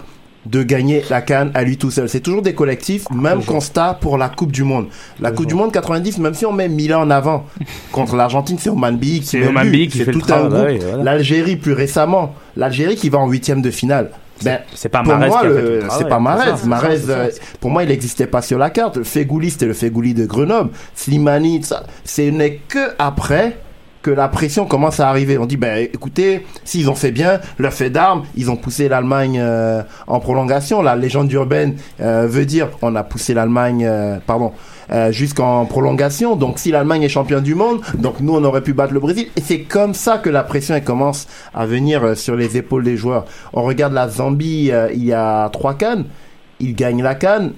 de 0.47 0.63
gagner 0.63 1.03
la 1.11 1.21
canne 1.21 1.51
à 1.55 1.63
lui 1.63 1.77
tout 1.77 1.91
seul. 1.91 2.09
C'est 2.09 2.21
toujours 2.21 2.43
des 2.43 2.55
collectifs, 2.55 3.09
même 3.11 3.45
constat 3.45 3.99
pour 4.01 4.17
la 4.17 4.29
Coupe 4.29 4.53
du 4.53 4.65
Monde. 4.65 4.87
La 5.21 5.33
Coupe 5.33 5.47
du 5.47 5.55
Monde 5.55 5.73
90, 5.73 6.19
même 6.19 6.35
si 6.35 6.47
on 6.47 6.53
met 6.53 6.69
Milan 6.69 7.03
en 7.03 7.11
avant, 7.11 7.45
contre 7.93 8.17
l'Argentine, 8.17 8.57
c'est 8.59 8.71
Oman 8.71 8.97
Biyik 8.97 9.23
qui 9.23 9.29
C'est 9.29 9.41
met 9.41 9.49
Oman 9.49 9.71
qui 9.71 9.99
le 9.99 10.13
tout 10.13 10.23
un 10.29 10.39
groupe. 10.39 10.51
travail, 10.51 10.79
voilà. 10.79 11.03
L'Algérie 11.03 11.57
plus 11.57 11.73
récemment, 11.73 12.35
l'Algérie 12.57 12.97
qui 12.97 13.09
va 13.09 13.19
en 13.19 13.29
huitième 13.29 13.63
de 13.63 13.71
finale. 13.71 14.11
Ben, 14.45 14.61
C'est 14.75 14.91
pas 14.91 15.03
pour 15.03 15.15
moi, 15.17 15.41
c'est 15.43 15.49
ça, 15.89 17.09
euh, 17.09 17.31
pour 17.59 17.71
moi, 17.71 17.85
il 17.85 17.89
n'existait 17.89 18.27
pas 18.27 18.43
sur 18.43 18.59
la 18.59 18.69
carte. 18.69 18.99
Le 18.99 19.05
Fegouli, 19.05 19.51
c'était 19.51 19.67
le 19.67 19.73
Fegouli 19.73 20.13
de 20.13 20.27
Grenoble. 20.27 20.71
Slimani, 20.95 21.63
ça, 21.63 21.85
ce 22.05 22.23
n'est 22.23 22.61
que 22.69 22.91
après 22.99 23.57
que 24.07 24.11
la 24.13 24.29
pression 24.29 24.67
commence 24.67 25.01
à 25.01 25.09
arriver. 25.09 25.37
On 25.37 25.47
dit, 25.47 25.57
ben, 25.57 25.89
écoutez, 25.93 26.47
s'ils 26.63 26.89
ont 26.89 26.95
fait 26.95 27.11
bien, 27.11 27.41
leur 27.59 27.73
fait 27.73 27.91
d'armes, 27.91 28.23
ils 28.37 28.53
ont 28.53 28.57
poussé 28.57 28.89
l'Allemagne 28.89 29.41
euh, 29.41 29.83
en 30.07 30.21
prolongation. 30.21 30.81
La 30.81 30.95
légende 30.95 31.33
urbaine 31.33 31.75
euh, 32.01 32.29
veut 32.29 32.47
dire, 32.47 32.69
on 32.83 32.95
a 32.95 33.03
poussé 33.03 33.35
l'Allemagne, 33.35 33.85
euh, 33.85 34.19
pardon, 34.25 34.53
jusqu'en 35.11 35.67
prolongation. 35.67 36.37
Donc, 36.37 36.61
si 36.61 36.71
l'Allemagne 36.71 37.03
est 37.03 37.09
championne 37.09 37.43
du 37.43 37.57
monde, 37.57 37.81
donc 37.99 38.21
nous, 38.21 38.33
on 38.33 38.45
aurait 38.45 38.61
pu 38.63 38.75
battre 38.75 38.95
le 38.95 39.01
Brésil. 39.01 39.27
Et 39.35 39.41
c'est 39.41 39.63
comme 39.63 39.93
ça 39.93 40.19
que 40.19 40.31
la 40.31 40.45
pression 40.45 40.81
commence 40.81 41.27
à 41.53 41.67
venir 41.67 42.17
sur 42.17 42.37
les 42.37 42.57
épaules 42.57 42.85
des 42.85 42.97
joueurs. 42.97 43.25
On 43.55 43.65
regarde 43.65 43.93
la 43.93 44.09
Zambie 44.09 44.71
il 44.95 45.05
y 45.05 45.13
a 45.13 45.49
trois 45.49 45.75
cannes, 45.75 46.05
ils 46.61 46.77
gagnent 46.77 47.03
la 47.03 47.17
canne. 47.17 47.55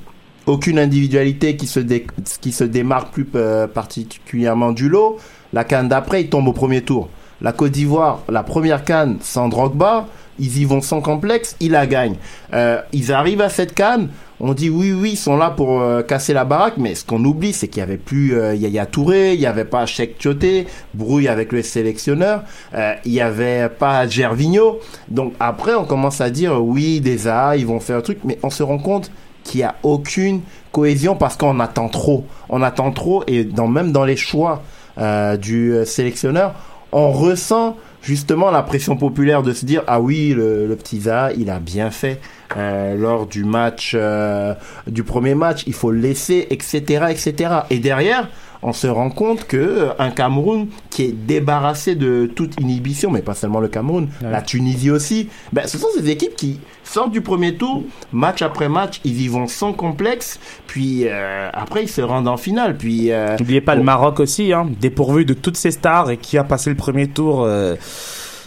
Aucune 0.47 0.79
individualité 0.79 1.57
qui 1.57 1.67
se, 1.67 1.79
dé- 1.79 2.07
qui 2.41 2.53
se 2.53 2.65
démarque 2.65 3.13
plus 3.13 3.27
particulièrement 3.27 4.73
du 4.73 4.89
lot. 4.89 5.19
La 5.53 5.65
canne 5.65 5.89
d'après, 5.89 6.23
ils 6.23 6.29
tombent 6.29 6.49
au 6.49 6.53
premier 6.53 6.83
tour. 6.83 7.09
La 7.41 7.53
Côte 7.53 7.73
d'Ivoire, 7.73 8.21
la 8.29 8.43
première 8.43 8.85
canne 8.85 9.19
sans 9.21 9.49
Drogba, 9.49 10.07
ils 10.41 10.59
y 10.59 10.65
vont 10.65 10.81
sans 10.81 11.01
complexe, 11.01 11.57
ils 11.61 11.71
la 11.71 11.87
gagnent. 11.87 12.17
Euh, 12.53 12.81
ils 12.93 13.13
arrivent 13.13 13.41
à 13.41 13.49
cette 13.49 13.75
canne, 13.75 14.09
on 14.41 14.55
dit 14.55 14.71
oui, 14.71 14.93
oui, 14.93 15.11
ils 15.13 15.17
sont 15.17 15.37
là 15.37 15.51
pour 15.51 15.81
euh, 15.81 16.03
casser 16.03 16.33
la 16.33 16.45
baraque, 16.45 16.77
mais 16.79 16.95
ce 16.95 17.05
qu'on 17.05 17.25
oublie, 17.25 17.53
c'est 17.53 17.67
qu'il 17.67 17.81
y 17.81 17.83
avait 17.83 17.97
plus 17.97 18.39
euh, 18.39 18.55
Yaya 18.55 18.87
Touré, 18.87 19.35
il 19.35 19.41
y 19.41 19.47
avait 19.47 19.65
pas 19.65 19.85
Cheikh 19.85 20.19
Tioté, 20.19 20.67
brouille 20.95 21.27
avec 21.27 21.51
le 21.53 21.63
sélectionneur, 21.63 22.43
euh, 22.75 22.95
il 23.05 23.13
y 23.13 23.21
avait 23.21 23.69
pas 23.69 24.07
Gervinho. 24.07 24.79
Donc 25.09 25.33
après, 25.41 25.75
on 25.75 25.85
commence 25.85 26.21
à 26.21 26.31
dire 26.31 26.63
oui, 26.63 27.01
des 27.01 27.27
A, 27.27 27.57
ils 27.57 27.67
vont 27.67 27.81
faire 27.81 27.99
un 27.99 28.01
truc, 28.01 28.19
mais 28.25 28.39
on 28.45 28.51
se 28.51 28.63
rend 28.63 28.79
compte 28.79 29.11
qu'il 29.43 29.61
y 29.61 29.65
a 29.65 29.75
aucune 29.83 30.43
cohésion 30.71 31.17
parce 31.17 31.37
qu'on 31.37 31.59
attend 31.59 31.89
trop. 31.89 32.25
On 32.49 32.63
attend 32.63 32.93
trop 32.93 33.25
et 33.27 33.45
même 33.45 33.93
dans 33.93 34.05
les 34.05 34.17
choix 34.17 34.63
euh, 34.99 35.37
du 35.37 35.75
sélectionneur, 35.85 36.55
on 36.93 37.11
ressent 37.11 37.77
justement 38.03 38.51
la 38.51 38.63
pression 38.63 38.97
populaire 38.97 39.43
de 39.43 39.53
se 39.53 39.65
dire 39.65 39.83
ah 39.87 40.01
oui 40.01 40.33
le, 40.35 40.67
le 40.67 40.77
petit 40.77 41.01
Zaha 41.03 41.33
il 41.33 41.51
a 41.51 41.59
bien 41.59 41.91
fait 41.91 42.21
euh, 42.57 42.97
lors 42.97 43.27
du 43.27 43.45
match 43.45 43.93
euh, 43.95 44.55
du 44.87 45.03
premier 45.03 45.35
match 45.35 45.65
il 45.67 45.75
faut 45.75 45.91
le 45.91 45.99
laisser 45.99 46.47
etc 46.51 47.07
etc 47.11 47.51
et 47.71 47.79
derrière 47.79 48.29
on 48.62 48.73
se 48.73 48.87
rend 48.87 49.11
compte 49.11 49.44
que 49.44 49.57
euh, 49.57 49.88
un 49.99 50.11
Cameroun 50.11 50.68
qui 50.90 51.05
est 51.05 51.12
débarrassé 51.12 51.94
de 51.94 52.31
toute 52.35 52.61
inhibition 52.61 53.11
mais 53.11 53.23
pas 53.23 53.35
seulement 53.35 53.61
le 53.61 53.68
Cameroun 53.68 54.09
Ouais. 54.23 54.31
la 54.31 54.42
Tunisie 54.42 54.90
aussi 54.90 55.29
ben, 55.53 55.66
ce 55.66 55.79
sont 55.79 55.88
ces 55.97 56.09
équipes 56.11 56.35
qui 56.37 56.59
sortent 56.85 57.12
du 57.12 57.21
premier 57.21 57.55
tour 57.57 57.83
match 58.12 58.42
après 58.42 58.68
match 58.68 59.01
ils 59.05 59.21
y 59.23 59.29
vont 59.29 59.47
sans 59.47 59.73
complexe 59.73 60.40
puis 60.66 61.03
euh, 61.07 61.51
après 61.53 61.85
ils 61.85 61.88
se 61.88 62.01
rendent 62.01 62.29
en 62.29 62.37
finale 62.37 62.77
puis 62.77 63.12
euh, 63.12 63.37
N'oubliez 63.38 63.61
pas 63.61 63.75
le 63.75 63.83
Maroc 63.83 64.21
aussi, 64.21 64.53
hein, 64.53 64.66
dépourvu 64.81 65.25
de 65.25 65.35
toutes 65.35 65.57
ses 65.57 65.71
stars 65.71 66.11
et 66.11 66.16
qui 66.16 66.38
a 66.38 66.44
passé 66.44 66.71
le 66.71 66.77
premier 66.77 67.09
tour 67.09 67.44
euh, 67.44 67.77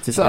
c'est 0.02 0.12
ça 0.12 0.28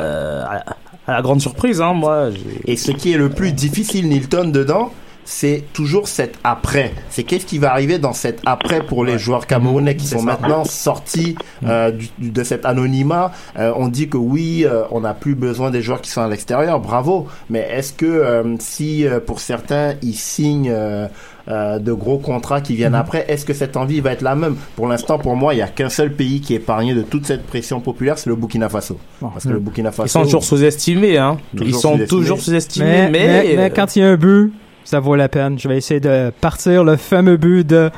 à, 1.07 1.13
la 1.13 1.23
grande 1.23 1.41
surprise. 1.41 1.81
Hein, 1.81 1.95
moi, 1.95 2.29
Et 2.67 2.77
ce 2.77 2.93
qui 2.93 3.13
est 3.13 3.17
le 3.17 3.31
plus 3.31 3.53
difficile, 3.53 4.09
Nilton, 4.09 4.51
dedans, 4.51 4.93
c'est 5.25 5.63
toujours 5.73 6.09
cet 6.09 6.35
après. 6.45 6.93
C'est 7.11 7.23
qu'est-ce 7.23 7.47
qui 7.47 7.59
va 7.59 7.71
arriver 7.73 7.99
dans 7.99 8.13
cet 8.13 8.41
après 8.45 8.85
pour 8.85 9.05
les 9.05 9.19
joueurs 9.19 9.47
camerounais 9.47 9.97
qui 9.97 10.07
sont 10.07 10.19
ça. 10.19 10.25
maintenant 10.25 10.65
sortis 10.65 11.37
euh, 11.65 11.91
du- 11.93 12.11
du- 12.19 12.31
de 12.31 12.43
cet 12.45 12.67
anonymat. 12.67 13.33
Euh, 13.59 13.73
on 13.77 13.89
dit 13.89 14.09
que 14.09 14.17
oui, 14.17 14.65
euh, 14.67 14.83
on 14.91 15.01
n'a 15.01 15.15
plus 15.15 15.35
besoin 15.35 15.71
des 15.71 15.81
joueurs 15.83 16.01
qui 16.01 16.11
sont 16.11 16.23
à 16.23 16.29
l'extérieur, 16.29 16.81
bravo. 16.81 17.29
Mais 17.51 17.67
est-ce 17.71 17.93
que 17.93 18.07
euh, 18.07 18.57
si 18.59 19.07
euh, 19.07 19.21
pour 19.21 19.41
certains 19.41 19.95
ils 20.03 20.15
signent 20.15 20.71
euh, 20.73 21.07
euh, 21.49 21.79
de 21.79 21.93
gros 21.93 22.19
contrats 22.19 22.61
qui 22.61 22.75
viennent 22.77 22.95
après, 22.95 23.25
est-ce 23.29 23.45
que 23.45 23.53
cette 23.53 23.77
envie 23.77 24.01
va 24.01 24.13
être 24.13 24.23
la 24.23 24.35
même? 24.37 24.57
Pour 24.77 24.87
l'instant, 24.87 25.19
pour 25.19 25.35
moi, 25.35 25.55
il 25.55 25.59
y 25.59 25.63
a 25.63 25.67
qu'un 25.69 25.89
seul 25.89 26.13
pays 26.13 26.41
qui 26.41 26.53
est 26.55 26.59
épargné 26.59 26.95
de 26.95 27.03
toute 27.03 27.27
cette 27.27 27.45
pression 27.47 27.81
populaire, 27.81 28.17
c'est 28.19 28.31
le 28.31 28.37
Burkina 28.37 28.69
Faso. 28.69 28.97
Parce 29.21 29.45
que 29.45 29.49
le 29.51 29.59
Burkina 29.59 29.91
Faso, 29.91 30.07
Ils 30.07 30.11
sont 30.11 30.23
toujours 30.23 30.45
sous-estimés, 30.45 31.19
hein. 31.19 31.39
Toujours 31.57 31.69
Ils 31.69 31.75
sont 31.81 31.99
toujours 32.09 32.41
sous-estimés, 32.41 32.87
mais, 32.87 33.11
mais, 33.11 33.55
mais 33.57 33.59
euh, 33.59 33.69
quand 33.75 33.97
il 33.97 34.01
y 34.01 34.03
a 34.05 34.09
un 34.11 34.17
but, 34.17 34.53
ça 34.85 35.01
vaut 35.01 35.17
la 35.17 35.29
peine. 35.29 35.59
Je 35.59 35.69
vais 35.69 35.77
essayer 35.77 36.01
de 36.01 36.33
partir 36.41 36.85
le 36.85 36.97
fameux 36.97 37.37
but 37.37 37.67
de 37.67 37.91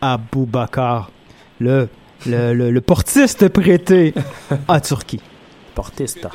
Aboubakar, 0.00 1.10
le, 1.60 1.88
le, 2.26 2.54
le, 2.54 2.70
le 2.70 2.80
portiste 2.80 3.48
prêté 3.48 4.14
à 4.68 4.80
Turquie. 4.80 5.20
Portesta. 5.74 6.30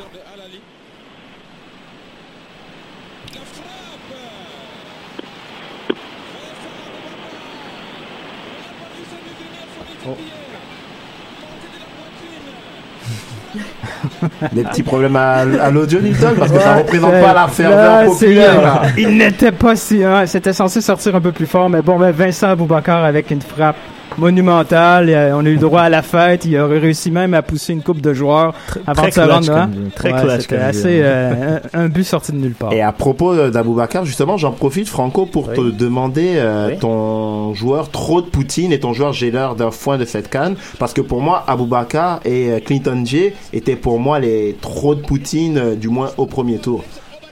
Des 14.52 14.62
petits 14.64 14.82
problèmes 14.82 15.16
à, 15.16 15.38
à 15.40 15.70
l'audio, 15.70 16.00
Nilton, 16.00 16.34
parce 16.38 16.52
que 16.52 16.58
ça 16.58 16.74
représente 16.76 17.12
pas 17.12 17.34
la 17.34 17.48
ferveur 17.48 18.02
là, 18.02 18.04
populaire. 18.06 18.82
Il 18.96 19.16
n'était 19.16 19.52
pas 19.52 19.76
si... 19.76 20.02
hein, 20.04 20.26
C'était 20.26 20.52
censé 20.52 20.80
sortir 20.80 21.14
un 21.16 21.20
peu 21.20 21.32
plus 21.32 21.46
fort, 21.46 21.68
mais 21.70 21.82
bon, 21.82 21.98
ben 21.98 22.10
Vincent 22.10 22.48
Aboubakar 22.48 23.04
avec 23.04 23.30
une 23.30 23.40
frappe 23.42 23.76
monumentale. 24.16 25.10
euh, 25.10 25.32
On 25.36 25.44
a 25.44 25.48
eu 25.48 25.54
le 25.54 25.58
droit 25.60 25.82
à 25.82 25.88
la 25.88 26.02
fête. 26.02 26.44
Il 26.44 26.56
aurait 26.58 26.78
réussi 26.78 27.10
même 27.10 27.34
à 27.34 27.42
pousser 27.42 27.72
une 27.72 27.82
coupe 27.82 28.00
de 28.00 28.14
joueurs 28.14 28.54
avant 28.86 29.02
très 29.02 29.10
de 29.10 29.14
se 29.14 29.20
rendre 29.50 29.68
très 29.94 30.12
Ouais, 30.12 30.20
clutch 30.22 30.40
C'était 30.42 30.56
assez... 30.56 30.98
but. 30.98 31.02
euh, 31.04 31.58
un, 31.74 31.80
un 31.84 31.88
but 31.88 32.04
sorti 32.04 32.32
de 32.32 32.38
nulle 32.38 32.54
part. 32.54 32.72
Et 32.72 32.80
à 32.80 32.92
propos 32.92 33.32
euh, 33.32 33.50
d'Aboubacar, 33.50 34.04
justement, 34.04 34.36
j'en 34.36 34.52
profite, 34.52 34.88
Franco, 34.88 35.26
pour 35.26 35.52
te 35.52 35.60
demander 35.70 36.34
euh, 36.36 36.68
Oui. 36.70 36.78
ton 36.78 37.54
joueur 37.54 37.90
trop 37.90 38.20
de 38.22 38.26
Poutine 38.26 38.72
et 38.72 38.80
ton 38.80 38.92
joueur 38.92 39.12
j'ai 39.12 39.30
l'heure 39.30 39.54
d'un 39.54 39.70
foin 39.70 39.98
de 39.98 40.04
cette 40.04 40.30
canne. 40.30 40.56
Parce 40.78 40.92
que 40.92 41.00
pour 41.00 41.20
moi, 41.20 41.44
Aboubacar 41.46 42.20
et 42.24 42.62
Clinton 42.64 43.02
J 43.04 43.32
étaient 43.52 43.76
pour 43.76 43.98
moi 43.98 44.18
les 44.20 44.56
trop 44.60 44.94
de 44.94 45.00
Poutine, 45.00 45.74
du 45.76 45.88
moins 45.88 46.10
au 46.16 46.26
premier 46.26 46.58
tour. 46.58 46.84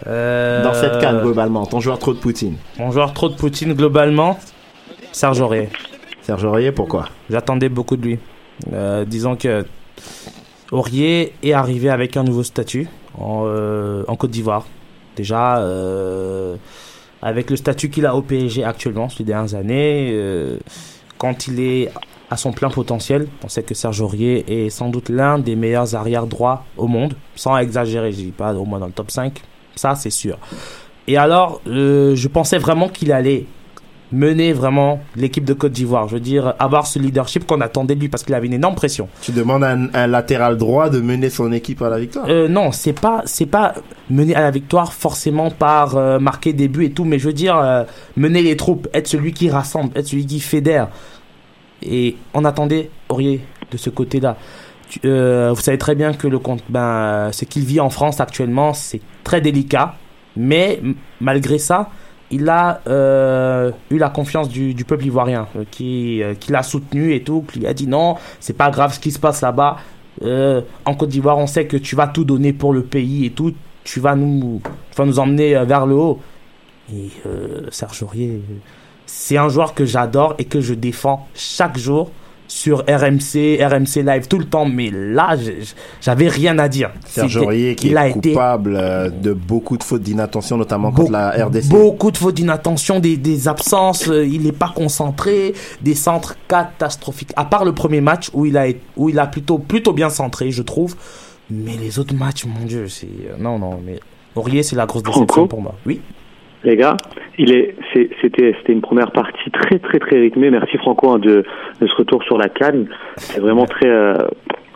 Euh, 0.06 0.62
Dans 0.62 0.74
cette 0.74 0.98
canne, 1.00 1.20
globalement, 1.22 1.66
ton 1.66 1.80
joueur 1.80 1.98
trop 1.98 2.12
de 2.12 2.18
Poutine. 2.18 2.54
Mon 2.78 2.90
joueur 2.90 3.12
trop 3.12 3.28
de 3.28 3.34
Poutine 3.34 3.72
globalement, 3.72 4.38
Serge 5.12 5.40
Aurier. 5.40 5.68
Serge 6.26 6.44
Aurier, 6.44 6.72
pourquoi? 6.72 7.08
J'attendais 7.30 7.68
beaucoup 7.68 7.96
de 7.96 8.02
lui. 8.02 8.18
Euh, 8.72 9.04
disons 9.04 9.36
que 9.36 9.64
Aurier 10.72 11.32
est 11.44 11.52
arrivé 11.52 11.88
avec 11.88 12.16
un 12.16 12.24
nouveau 12.24 12.42
statut 12.42 12.88
en, 13.16 13.44
euh, 13.46 14.02
Côte 14.18 14.32
d'Ivoire. 14.32 14.66
Déjà, 15.14 15.58
euh, 15.58 16.56
avec 17.22 17.48
le 17.48 17.54
statut 17.54 17.90
qu'il 17.90 18.06
a 18.06 18.16
au 18.16 18.22
PSG 18.22 18.64
actuellement 18.64 19.08
ces 19.08 19.22
dernières 19.22 19.54
années, 19.54 20.12
quand 21.16 21.46
il 21.46 21.60
est 21.60 21.92
à 22.28 22.36
son 22.36 22.50
plein 22.50 22.70
potentiel, 22.70 23.28
on 23.44 23.48
sait 23.48 23.62
que 23.62 23.74
Serge 23.74 24.00
Aurier 24.00 24.64
est 24.64 24.70
sans 24.70 24.88
doute 24.88 25.10
l'un 25.10 25.38
des 25.38 25.54
meilleurs 25.54 25.94
arrière 25.94 26.26
droits 26.26 26.64
au 26.76 26.88
monde, 26.88 27.14
sans 27.36 27.56
exagérer, 27.56 28.10
je 28.10 28.16
dis 28.16 28.32
pas 28.32 28.52
au 28.52 28.64
moins 28.64 28.80
dans 28.80 28.86
le 28.86 28.92
top 28.92 29.12
5, 29.12 29.40
ça 29.76 29.94
c'est 29.94 30.10
sûr. 30.10 30.38
Et 31.06 31.16
alors, 31.16 31.60
je 31.66 32.26
pensais 32.26 32.58
vraiment 32.58 32.88
qu'il 32.88 33.12
allait 33.12 33.46
mener 34.12 34.52
vraiment 34.52 35.00
l'équipe 35.16 35.44
de 35.44 35.52
Côte 35.52 35.72
d'Ivoire. 35.72 36.08
Je 36.08 36.14
veux 36.14 36.20
dire, 36.20 36.54
avoir 36.58 36.86
ce 36.86 36.98
leadership 36.98 37.46
qu'on 37.46 37.60
attendait 37.60 37.94
de 37.94 38.00
lui 38.00 38.08
parce 38.08 38.22
qu'il 38.22 38.34
avait 38.34 38.46
une 38.46 38.52
énorme 38.52 38.74
pression. 38.74 39.08
Tu 39.22 39.32
demandes 39.32 39.64
à 39.64 39.72
un, 39.72 39.88
un 39.94 40.06
latéral 40.06 40.56
droit 40.56 40.90
de 40.90 41.00
mener 41.00 41.30
son 41.30 41.50
équipe 41.52 41.82
à 41.82 41.88
la 41.88 41.98
victoire. 41.98 42.26
Euh, 42.28 42.48
non, 42.48 42.72
c'est 42.72 42.92
pas, 42.92 43.22
c'est 43.24 43.46
pas 43.46 43.74
mener 44.10 44.34
à 44.34 44.42
la 44.42 44.50
victoire 44.50 44.92
forcément 44.92 45.50
par 45.50 45.96
euh, 45.96 46.18
marquer 46.18 46.52
des 46.52 46.68
buts 46.68 46.84
et 46.84 46.90
tout, 46.90 47.04
mais 47.04 47.18
je 47.18 47.26
veux 47.26 47.32
dire 47.32 47.56
euh, 47.56 47.84
mener 48.16 48.42
les 48.42 48.56
troupes, 48.56 48.88
être 48.94 49.08
celui 49.08 49.32
qui 49.32 49.50
rassemble, 49.50 49.90
être 49.96 50.06
celui 50.06 50.26
qui 50.26 50.40
fédère. 50.40 50.88
Et 51.82 52.16
on 52.32 52.44
attendait 52.44 52.90
Aurier 53.08 53.40
de 53.70 53.76
ce 53.76 53.90
côté-là. 53.90 54.36
Vous 55.02 55.60
savez 55.60 55.78
très 55.78 55.96
bien 55.96 56.12
que 56.14 56.28
le 56.28 56.38
compte, 56.38 56.62
ben, 56.68 57.30
ce 57.32 57.44
qu'il 57.44 57.64
vit 57.64 57.80
en 57.80 57.90
France 57.90 58.20
actuellement, 58.20 58.72
c'est 58.72 59.00
très 59.24 59.40
délicat, 59.40 59.96
mais 60.36 60.80
malgré 61.20 61.58
ça, 61.58 61.90
il 62.30 62.48
a 62.48 62.80
euh, 62.88 63.70
eu 63.90 63.98
la 63.98 64.08
confiance 64.08 64.48
du, 64.48 64.84
peuple 64.84 65.06
ivoirien, 65.06 65.46
euh, 65.56 65.64
qui, 65.70 66.22
euh, 66.22 66.34
qui 66.34 66.52
l'a 66.52 66.62
soutenu 66.62 67.14
et 67.14 67.22
tout, 67.22 67.44
qui 67.50 67.60
lui 67.60 67.66
a 67.66 67.74
dit 67.74 67.86
non, 67.86 68.16
c'est 68.40 68.56
pas 68.56 68.70
grave 68.70 68.94
ce 68.94 69.00
qui 69.00 69.10
se 69.10 69.18
passe 69.18 69.40
là-bas. 69.40 69.76
En 70.22 70.94
Côte 70.94 71.10
d'Ivoire, 71.10 71.36
on 71.36 71.46
sait 71.46 71.66
que 71.66 71.76
tu 71.76 71.94
vas 71.94 72.08
tout 72.08 72.24
donner 72.24 72.54
pour 72.54 72.72
le 72.72 72.82
pays 72.82 73.26
et 73.26 73.30
tout. 73.30 73.52
Tu 73.84 74.00
vas 74.00 74.16
nous, 74.16 74.62
tu 74.90 74.96
vas 74.96 75.04
nous 75.04 75.18
emmener 75.18 75.62
vers 75.66 75.84
le 75.84 75.94
haut. 75.94 76.20
Et 76.90 77.10
Serge 77.70 78.02
Aurier, 78.02 78.40
c'est 79.04 79.36
un 79.36 79.50
joueur 79.50 79.74
que 79.74 79.84
j'adore 79.84 80.34
et 80.38 80.46
que 80.46 80.62
je 80.62 80.72
défends 80.72 81.28
chaque 81.34 81.76
jour 81.76 82.10
sur 82.48 82.78
RMC, 82.88 83.58
RMC 83.60 84.02
Live 84.04 84.28
tout 84.28 84.38
le 84.38 84.44
temps, 84.44 84.64
mais 84.66 84.90
là, 84.92 85.36
j'avais 86.00 86.28
rien 86.28 86.58
à 86.58 86.68
dire. 86.68 86.90
Serge 87.06 87.36
Aurier 87.38 87.74
qui 87.74 87.88
il 87.88 87.96
a 87.96 88.08
est 88.08 88.12
coupable 88.12 88.76
euh, 88.76 89.10
de 89.10 89.32
beaucoup 89.32 89.76
de 89.76 89.82
fautes 89.82 90.02
d'inattention, 90.02 90.56
notamment 90.56 90.92
contre 90.92 91.12
la 91.12 91.30
RDC. 91.30 91.68
Beaucoup 91.68 92.10
de 92.10 92.16
fautes 92.16 92.34
d'inattention, 92.34 93.00
des, 93.00 93.16
des 93.16 93.48
absences, 93.48 94.08
euh, 94.08 94.24
il 94.26 94.42
n'est 94.42 94.52
pas 94.52 94.72
concentré, 94.74 95.54
des 95.82 95.94
centres 95.94 96.36
catastrophiques. 96.48 97.32
À 97.36 97.44
part 97.44 97.64
le 97.64 97.72
premier 97.72 98.00
match 98.00 98.30
où 98.32 98.46
il 98.46 98.56
a, 98.56 98.66
où 98.96 99.08
il 99.08 99.18
a 99.18 99.26
plutôt, 99.26 99.58
plutôt 99.58 99.92
bien 99.92 100.10
centré, 100.10 100.50
je 100.50 100.62
trouve. 100.62 100.96
Mais 101.50 101.76
les 101.80 101.98
autres 101.98 102.14
matchs, 102.14 102.44
mon 102.44 102.64
Dieu, 102.66 102.88
c'est. 102.88 103.06
euh, 103.06 103.36
non, 103.38 103.58
non, 103.58 103.80
mais 103.84 104.00
Aurier, 104.34 104.62
c'est 104.62 104.76
la 104.76 104.86
grosse 104.86 105.02
déception 105.02 105.26
Franco 105.26 105.46
pour 105.46 105.62
moi. 105.62 105.74
Oui. 105.86 106.00
Les 106.66 106.76
gars, 106.76 106.96
il 107.38 107.52
est, 107.52 107.76
c'était, 107.94 108.52
c'était 108.58 108.72
une 108.72 108.80
première 108.80 109.12
partie 109.12 109.50
très, 109.52 109.78
très, 109.78 110.00
très 110.00 110.18
rythmée. 110.18 110.50
Merci 110.50 110.76
Franco 110.78 111.10
hein, 111.10 111.20
de, 111.20 111.44
de 111.80 111.86
ce 111.86 111.94
retour 111.94 112.24
sur 112.24 112.36
la 112.38 112.48
canne. 112.48 112.88
C'est 113.16 113.40
vraiment 113.40 113.66
très, 113.66 113.88
euh, 113.88 114.14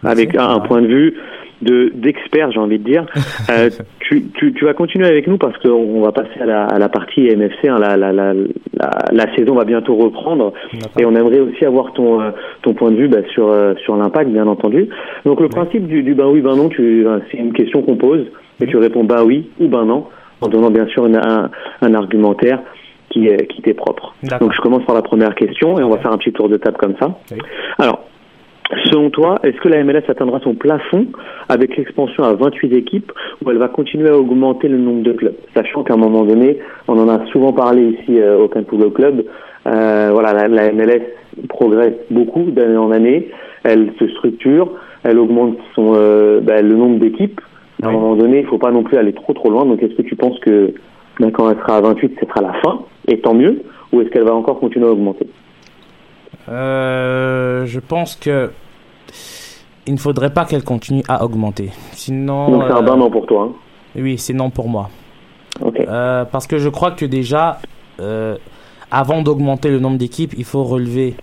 avec 0.05 0.37
un, 0.37 0.49
un 0.51 0.61
point 0.61 0.83
de 0.83 0.87
vue 0.87 1.15
de 1.63 1.91
d'expert, 1.93 2.53
j'ai 2.53 2.61
envie 2.61 2.79
de 2.79 2.85
dire. 2.85 3.05
Euh, 3.51 3.69
tu, 3.99 4.27
tu, 4.35 4.53
tu 4.53 4.65
vas 4.65 4.75
continuer 4.75 5.07
avec 5.07 5.27
nous 5.27 5.37
parce 5.37 5.57
qu'on 5.59 6.01
va 6.03 6.13
passer 6.13 6.41
à 6.41 6.47
la, 6.47 6.65
à 6.67 6.79
la 6.79 6.89
partie 6.89 7.23
MFC. 7.23 7.69
hein. 7.69 7.79
la, 7.81 7.97
la, 7.97 8.13
la, 8.13 8.33
la, 9.11 9.35
saison 9.35 9.57
va 9.57 9.65
bientôt 9.65 9.97
reprendre 9.97 10.53
et 11.01 11.05
on 11.05 11.17
aimerait 11.17 11.41
aussi 11.41 11.65
avoir 11.65 11.93
ton, 11.95 12.21
euh, 12.21 12.31
ton 12.63 12.75
point 12.75 12.93
de 12.93 12.97
vue 12.97 13.09
bah, 13.09 13.19
sur, 13.33 13.53
sur 13.83 13.97
l'impact, 13.97 14.31
bien 14.31 14.47
entendu. 14.47 14.89
Donc 15.25 15.41
le 15.41 15.49
principe 15.49 15.89
du, 15.89 16.05
du 16.05 16.15
ben 16.15 16.27
oui, 16.29 16.41
ben 16.41 16.55
non, 16.55 16.69
tu, 16.69 17.05
c'est 17.33 17.39
une 17.39 17.53
question 17.53 17.83
qu'on 17.83 17.97
pose 17.97 18.25
et 18.61 18.67
tu 18.67 18.77
réponds 18.77 19.03
ben 19.03 19.25
oui 19.25 19.49
ou 19.59 19.67
ben 19.67 19.85
non 19.85 20.07
en 20.41 20.49
donnant 20.49 20.71
bien 20.71 20.87
sûr 20.89 21.07
une- 21.07 21.17
un, 21.17 21.51
un 21.83 21.95
argumentaire 21.95 22.61
qui, 23.11 23.27
est- 23.27 23.47
qui 23.49 23.63
t'est 23.63 23.75
propre. 23.75 24.15
Donc 24.39 24.53
je 24.55 24.61
commence 24.61 24.85
par 24.85 24.95
la 24.95 25.03
première 25.03 25.35
question 25.35 25.79
et 25.79 25.83
on 25.83 25.91
va 25.91 25.99
faire 25.99 26.13
un 26.13 26.19
petit 26.19 26.33
tour 26.33 26.49
de 26.49 26.57
table 26.57 26.77
comme 26.79 26.95
ça. 27.01 27.11
Oui. 27.33 27.39
Alors, 27.79 28.05
selon 28.85 29.11
toi, 29.11 29.39
est-ce 29.43 29.57
que 29.61 29.69
la 29.69 29.83
MLS 29.83 30.05
atteindra 30.09 30.39
son 30.41 30.55
plafond 30.55 31.07
avec 31.49 31.77
l'expansion 31.77 32.23
à 32.25 32.35
28 32.35 32.73
équipes 32.75 33.13
ou 33.45 33.51
elle 33.51 33.59
va 33.59 33.69
continuer 33.69 34.09
à 34.11 34.17
augmenter 34.17 34.69
le 34.69 34.79
nombre 34.79 35.03
de 35.03 35.13
clubs? 35.13 35.35
Sachant 35.55 35.83
qu'à 35.83 35.95
un 35.95 35.99
moment 35.99 36.25
donné, 36.25 36.59
on 36.87 36.99
en 36.99 37.09
a 37.09 37.27
souvent 37.33 37.53
parlé 37.53 37.99
ici 38.01 38.21
euh, 38.21 38.39
au 38.39 38.49
Football 38.49 38.93
Club, 38.93 39.25
euh, 39.67 40.11
voilà, 40.13 40.33
la, 40.33 40.49
la 40.49 40.73
MLS 40.73 41.03
progresse 41.49 41.95
beaucoup 42.11 42.45
d'année 42.51 42.77
en 42.77 42.93
année, 42.93 43.29
elle 43.65 43.93
se 43.99 44.07
structure, 44.09 44.71
elle 45.03 45.19
augmente 45.19 45.57
son, 45.75 45.93
euh, 45.97 46.41
ben, 46.41 46.67
le 46.67 46.77
nombre 46.77 46.99
d'équipes. 47.01 47.41
À 47.83 47.89
un 47.89 47.93
moment 47.93 48.15
donné, 48.17 48.41
il 48.41 48.47
faut 48.47 48.59
pas 48.59 48.71
non 48.71 48.83
plus 48.83 48.97
aller 48.99 49.13
trop 49.13 49.33
trop 49.33 49.51
loin. 49.51 49.65
Donc, 49.65 49.83
est-ce 49.83 49.95
que 49.95 50.03
tu 50.03 50.17
penses 50.17 50.39
que 50.41 50.75
ben, 51.19 51.31
quand 51.31 51.51
elle 51.51 51.59
sera 51.59 51.77
à 51.77 51.81
28, 51.81 52.17
ce 52.21 52.27
sera 52.27 52.41
la 52.43 52.53
fin, 52.61 52.81
et 53.09 53.21
tant 53.21 53.35
mieux, 53.35 53.63
ou 53.93 54.01
est-ce 54.01 54.11
qu'elle 54.11 54.25
va 54.25 54.35
encore 54.35 54.59
continuer 54.61 54.87
à 54.87 54.91
augmenter? 54.91 55.27
Euh, 56.49 57.67
je 57.67 57.81
pense 57.81 58.17
que. 58.17 58.51
Il 59.87 59.95
ne 59.95 59.99
faudrait 59.99 60.33
pas 60.33 60.45
qu'elle 60.45 60.63
continue 60.63 61.03
à 61.09 61.25
augmenter. 61.25 61.71
Sinon. 61.93 62.51
Donc, 62.51 62.65
c'est 62.67 62.73
un 62.73 62.79
euh, 62.79 62.83
bain 62.83 62.97
non 62.97 63.11
pour 63.11 63.27
toi. 63.27 63.51
hein? 63.51 63.53
Oui, 63.97 64.19
c'est 64.19 64.35
non 64.35 64.51
pour 64.51 64.69
moi. 64.69 64.91
Euh, 65.63 66.25
parce 66.25 66.47
que 66.47 66.59
je 66.59 66.69
crois 66.69 66.93
que 66.93 67.05
déjà, 67.05 67.59
euh, 68.01 68.37
avant 68.91 69.23
d'augmenter 69.23 69.71
le 69.71 69.79
nombre 69.79 69.99
d'équipes, 69.99 70.35
il 70.37 70.45
faut 70.45 70.63
relever. 70.63 71.15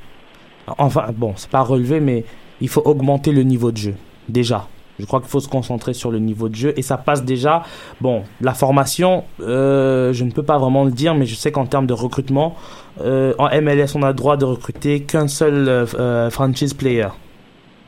Enfin, 0.77 1.05
bon, 1.15 1.33
c'est 1.35 1.49
pas 1.49 1.61
relever, 1.61 1.99
mais 1.99 2.25
il 2.59 2.67
faut 2.67 2.81
augmenter 2.83 3.31
le 3.31 3.43
niveau 3.43 3.71
de 3.71 3.77
jeu. 3.77 3.93
Déjà. 4.27 4.67
Je 4.99 5.05
crois 5.05 5.19
qu'il 5.19 5.29
faut 5.29 5.39
se 5.39 5.47
concentrer 5.47 5.93
sur 5.93 6.09
le 6.11 6.19
niveau 6.19 6.49
de 6.49 6.55
jeu 6.55 6.73
et 6.75 6.81
ça 6.81 6.97
passe 6.97 7.23
déjà. 7.23 7.63
Bon, 8.01 8.23
la 8.41 8.53
formation, 8.53 9.23
euh, 9.41 10.11
je 10.13 10.23
ne 10.23 10.31
peux 10.31 10.43
pas 10.43 10.57
vraiment 10.57 10.83
le 10.85 10.91
dire, 10.91 11.13
mais 11.15 11.25
je 11.25 11.35
sais 11.35 11.51
qu'en 11.51 11.65
termes 11.65 11.85
de 11.85 11.93
recrutement, 11.93 12.55
euh, 13.01 13.33
en 13.37 13.47
MLS, 13.61 13.95
on 13.95 14.01
a 14.03 14.07
le 14.07 14.13
droit 14.15 14.37
de 14.37 14.45
recruter 14.45 15.01
qu'un 15.03 15.27
seul 15.27 15.67
euh, 15.69 16.29
franchise 16.31 16.73
player. 16.73 17.07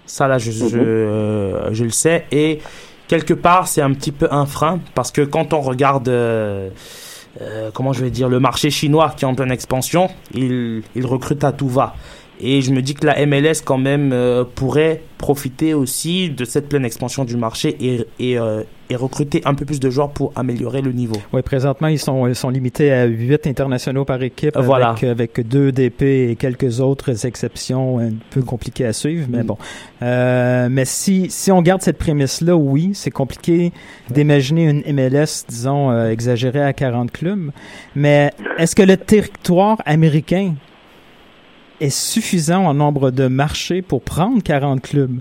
Ça, 0.06 0.28
là, 0.28 0.38
je, 0.38 0.52
je, 0.52 0.66
Mhm. 0.66 1.74
je 1.74 1.84
le 1.84 1.90
sais. 1.90 2.26
Et 2.32 2.60
quelque 3.08 3.34
part, 3.34 3.68
c'est 3.68 3.82
un 3.82 3.94
petit 3.94 4.12
peu 4.12 4.28
un 4.32 4.46
frein 4.46 4.80
parce 4.96 5.12
que 5.12 5.22
quand 5.22 5.54
on 5.54 5.62
regarde, 5.62 6.08
euh, 6.10 6.70
comment 7.74 7.94
je 7.94 8.04
vais 8.04 8.10
dire, 8.12 8.30
le 8.30 8.40
marché 8.40 8.70
chinois 8.70 9.14
qui 9.16 9.26
est 9.26 9.28
en 9.28 9.36
pleine 9.36 9.52
expansion, 9.52 10.10
il, 10.34 10.84
il 10.96 11.06
recrute 11.06 11.44
à 11.44 11.52
tout 11.52 11.68
va. 11.70 11.96
Et 12.42 12.62
je 12.62 12.72
me 12.72 12.82
dis 12.82 12.94
que 12.94 13.06
la 13.06 13.26
MLS 13.26 13.62
quand 13.66 13.78
même 13.78 14.12
euh, 14.14 14.44
pourrait 14.56 15.02
profiter 15.18 15.74
aussi 15.74 16.30
de 16.30 16.46
cette 16.46 16.70
pleine 16.70 16.86
expansion 16.86 17.26
du 17.26 17.36
marché 17.36 17.76
et, 17.82 18.06
et, 18.20 18.40
euh, 18.40 18.64
et 18.90 18.96
recruter 18.96 19.42
un 19.44 19.54
peu 19.54 19.66
plus 19.66 19.82
de 19.82 19.90
joueurs 19.90 20.12
pour 20.12 20.32
améliorer 20.38 20.82
le 20.82 20.94
niveau. 20.94 21.18
Oui, 21.34 21.42
présentement, 21.42 21.88
ils 21.90 22.00
sont, 22.00 22.26
ils 22.28 22.36
sont 22.36 22.50
limités 22.50 22.94
à 22.94 23.04
8 23.04 23.46
internationaux 23.48 24.06
par 24.06 24.24
équipe 24.24 24.58
Voilà. 24.58 24.92
avec, 24.92 25.04
avec 25.04 25.46
deux 25.48 25.74
DP 25.74 26.02
et 26.32 26.36
quelques 26.40 26.80
autres 26.80 27.26
exceptions 27.26 28.00
un 28.00 28.12
peu 28.30 28.42
compliquées 28.42 28.86
à 28.86 28.94
suivre, 28.94 29.28
mais 29.30 29.44
Mm. 29.44 29.46
bon. 29.48 29.58
Euh, 30.02 30.70
mais 30.72 30.86
si, 30.86 31.28
si 31.30 31.52
on 31.52 31.62
garde 31.62 31.82
cette 31.82 31.98
prémisse-là, 31.98 32.56
oui, 32.56 32.92
c'est 32.94 33.12
compliqué 33.12 33.74
d'imaginer 34.10 34.70
une 34.70 34.84
MLS, 34.94 35.44
disons, 35.50 35.92
euh, 35.92 36.10
exagérée 36.12 36.64
à 36.64 36.72
40 36.72 37.12
clubs. 37.12 37.52
Mais 37.96 38.32
est-ce 38.58 38.74
que 38.76 38.84
le 38.84 38.96
territoire 38.96 39.82
américain 39.86 40.54
est 41.80 41.90
suffisant 41.90 42.66
en 42.66 42.74
nombre 42.74 43.12
de 43.12 43.28
marchés 43.28 43.82
pour 43.82 44.02
prendre 44.02 44.42
40 44.44 44.82
clubs? 44.82 45.20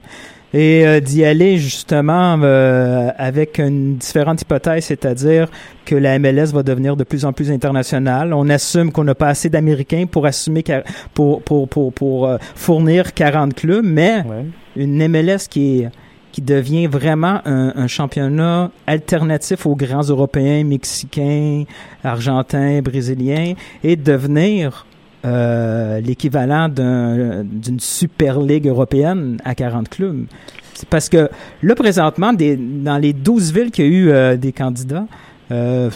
et 0.54 0.86
euh, 0.86 0.98
d'y 1.00 1.26
aller 1.26 1.58
justement 1.58 2.38
euh, 2.42 3.10
avec 3.18 3.58
une 3.58 3.96
différente 3.96 4.40
hypothèse, 4.40 4.86
c'est-à-dire 4.86 5.50
que 5.84 5.94
la 5.94 6.18
MLS 6.18 6.52
va 6.54 6.62
devenir 6.62 6.96
de 6.96 7.04
plus 7.04 7.26
en 7.26 7.34
plus 7.34 7.50
internationale. 7.50 8.32
On 8.32 8.48
assume 8.48 8.90
qu'on 8.90 9.04
n'a 9.04 9.14
pas 9.14 9.28
assez 9.28 9.50
d'Américains 9.50 10.06
pour 10.10 10.24
assumer 10.24 10.64
pour 11.12 11.42
pour 11.42 11.68
pour 11.68 11.92
pour 11.92 12.26
euh, 12.26 12.38
fournir 12.54 13.12
40 13.12 13.54
clubs, 13.54 13.84
mais 13.84 14.22
Ouais. 14.24 14.46
une 14.76 15.06
MLS 15.06 15.48
qui 15.50 15.82
est 15.82 15.90
qui 16.32 16.40
devient 16.40 16.86
vraiment 16.86 17.40
un, 17.44 17.72
un 17.76 17.86
championnat 17.86 18.70
alternatif 18.86 19.66
aux 19.66 19.76
grands 19.76 20.02
Européens, 20.08 20.64
Mexicains, 20.64 21.64
Argentins, 22.02 22.80
Brésiliens, 22.80 23.52
et 23.84 23.96
devenir 23.96 24.86
euh, 25.24 26.00
l'équivalent 26.00 26.68
d'un- 26.68 27.42
d'une 27.44 27.80
Super 27.80 28.40
Ligue 28.40 28.66
européenne 28.68 29.38
à 29.44 29.54
40 29.54 29.88
clubs. 29.88 30.26
C'est 30.74 30.88
parce 30.88 31.08
que 31.08 31.28
là, 31.62 31.74
présentement, 31.74 32.32
des, 32.32 32.56
dans 32.56 32.98
les 32.98 33.12
12 33.12 33.52
villes 33.52 33.70
qu'il 33.70 33.84
y 33.84 33.88
a 33.88 33.90
eu 33.90 34.10
euh, 34.10 34.36
des 34.36 34.52
candidats, 34.52 35.06
euh, 35.50 35.90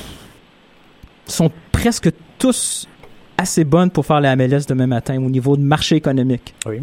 sont 1.26 1.50
presque 1.70 2.11
tous 2.38 2.88
assez 3.38 3.64
bonnes 3.64 3.90
pour 3.90 4.04
faire 4.06 4.20
la 4.20 4.35
MLS 4.37 4.66
demain 4.68 4.87
matin 4.87 5.16
au 5.22 5.30
niveau 5.30 5.56
de 5.56 5.62
marché 5.62 5.96
économique. 5.96 6.54
Oui. 6.66 6.80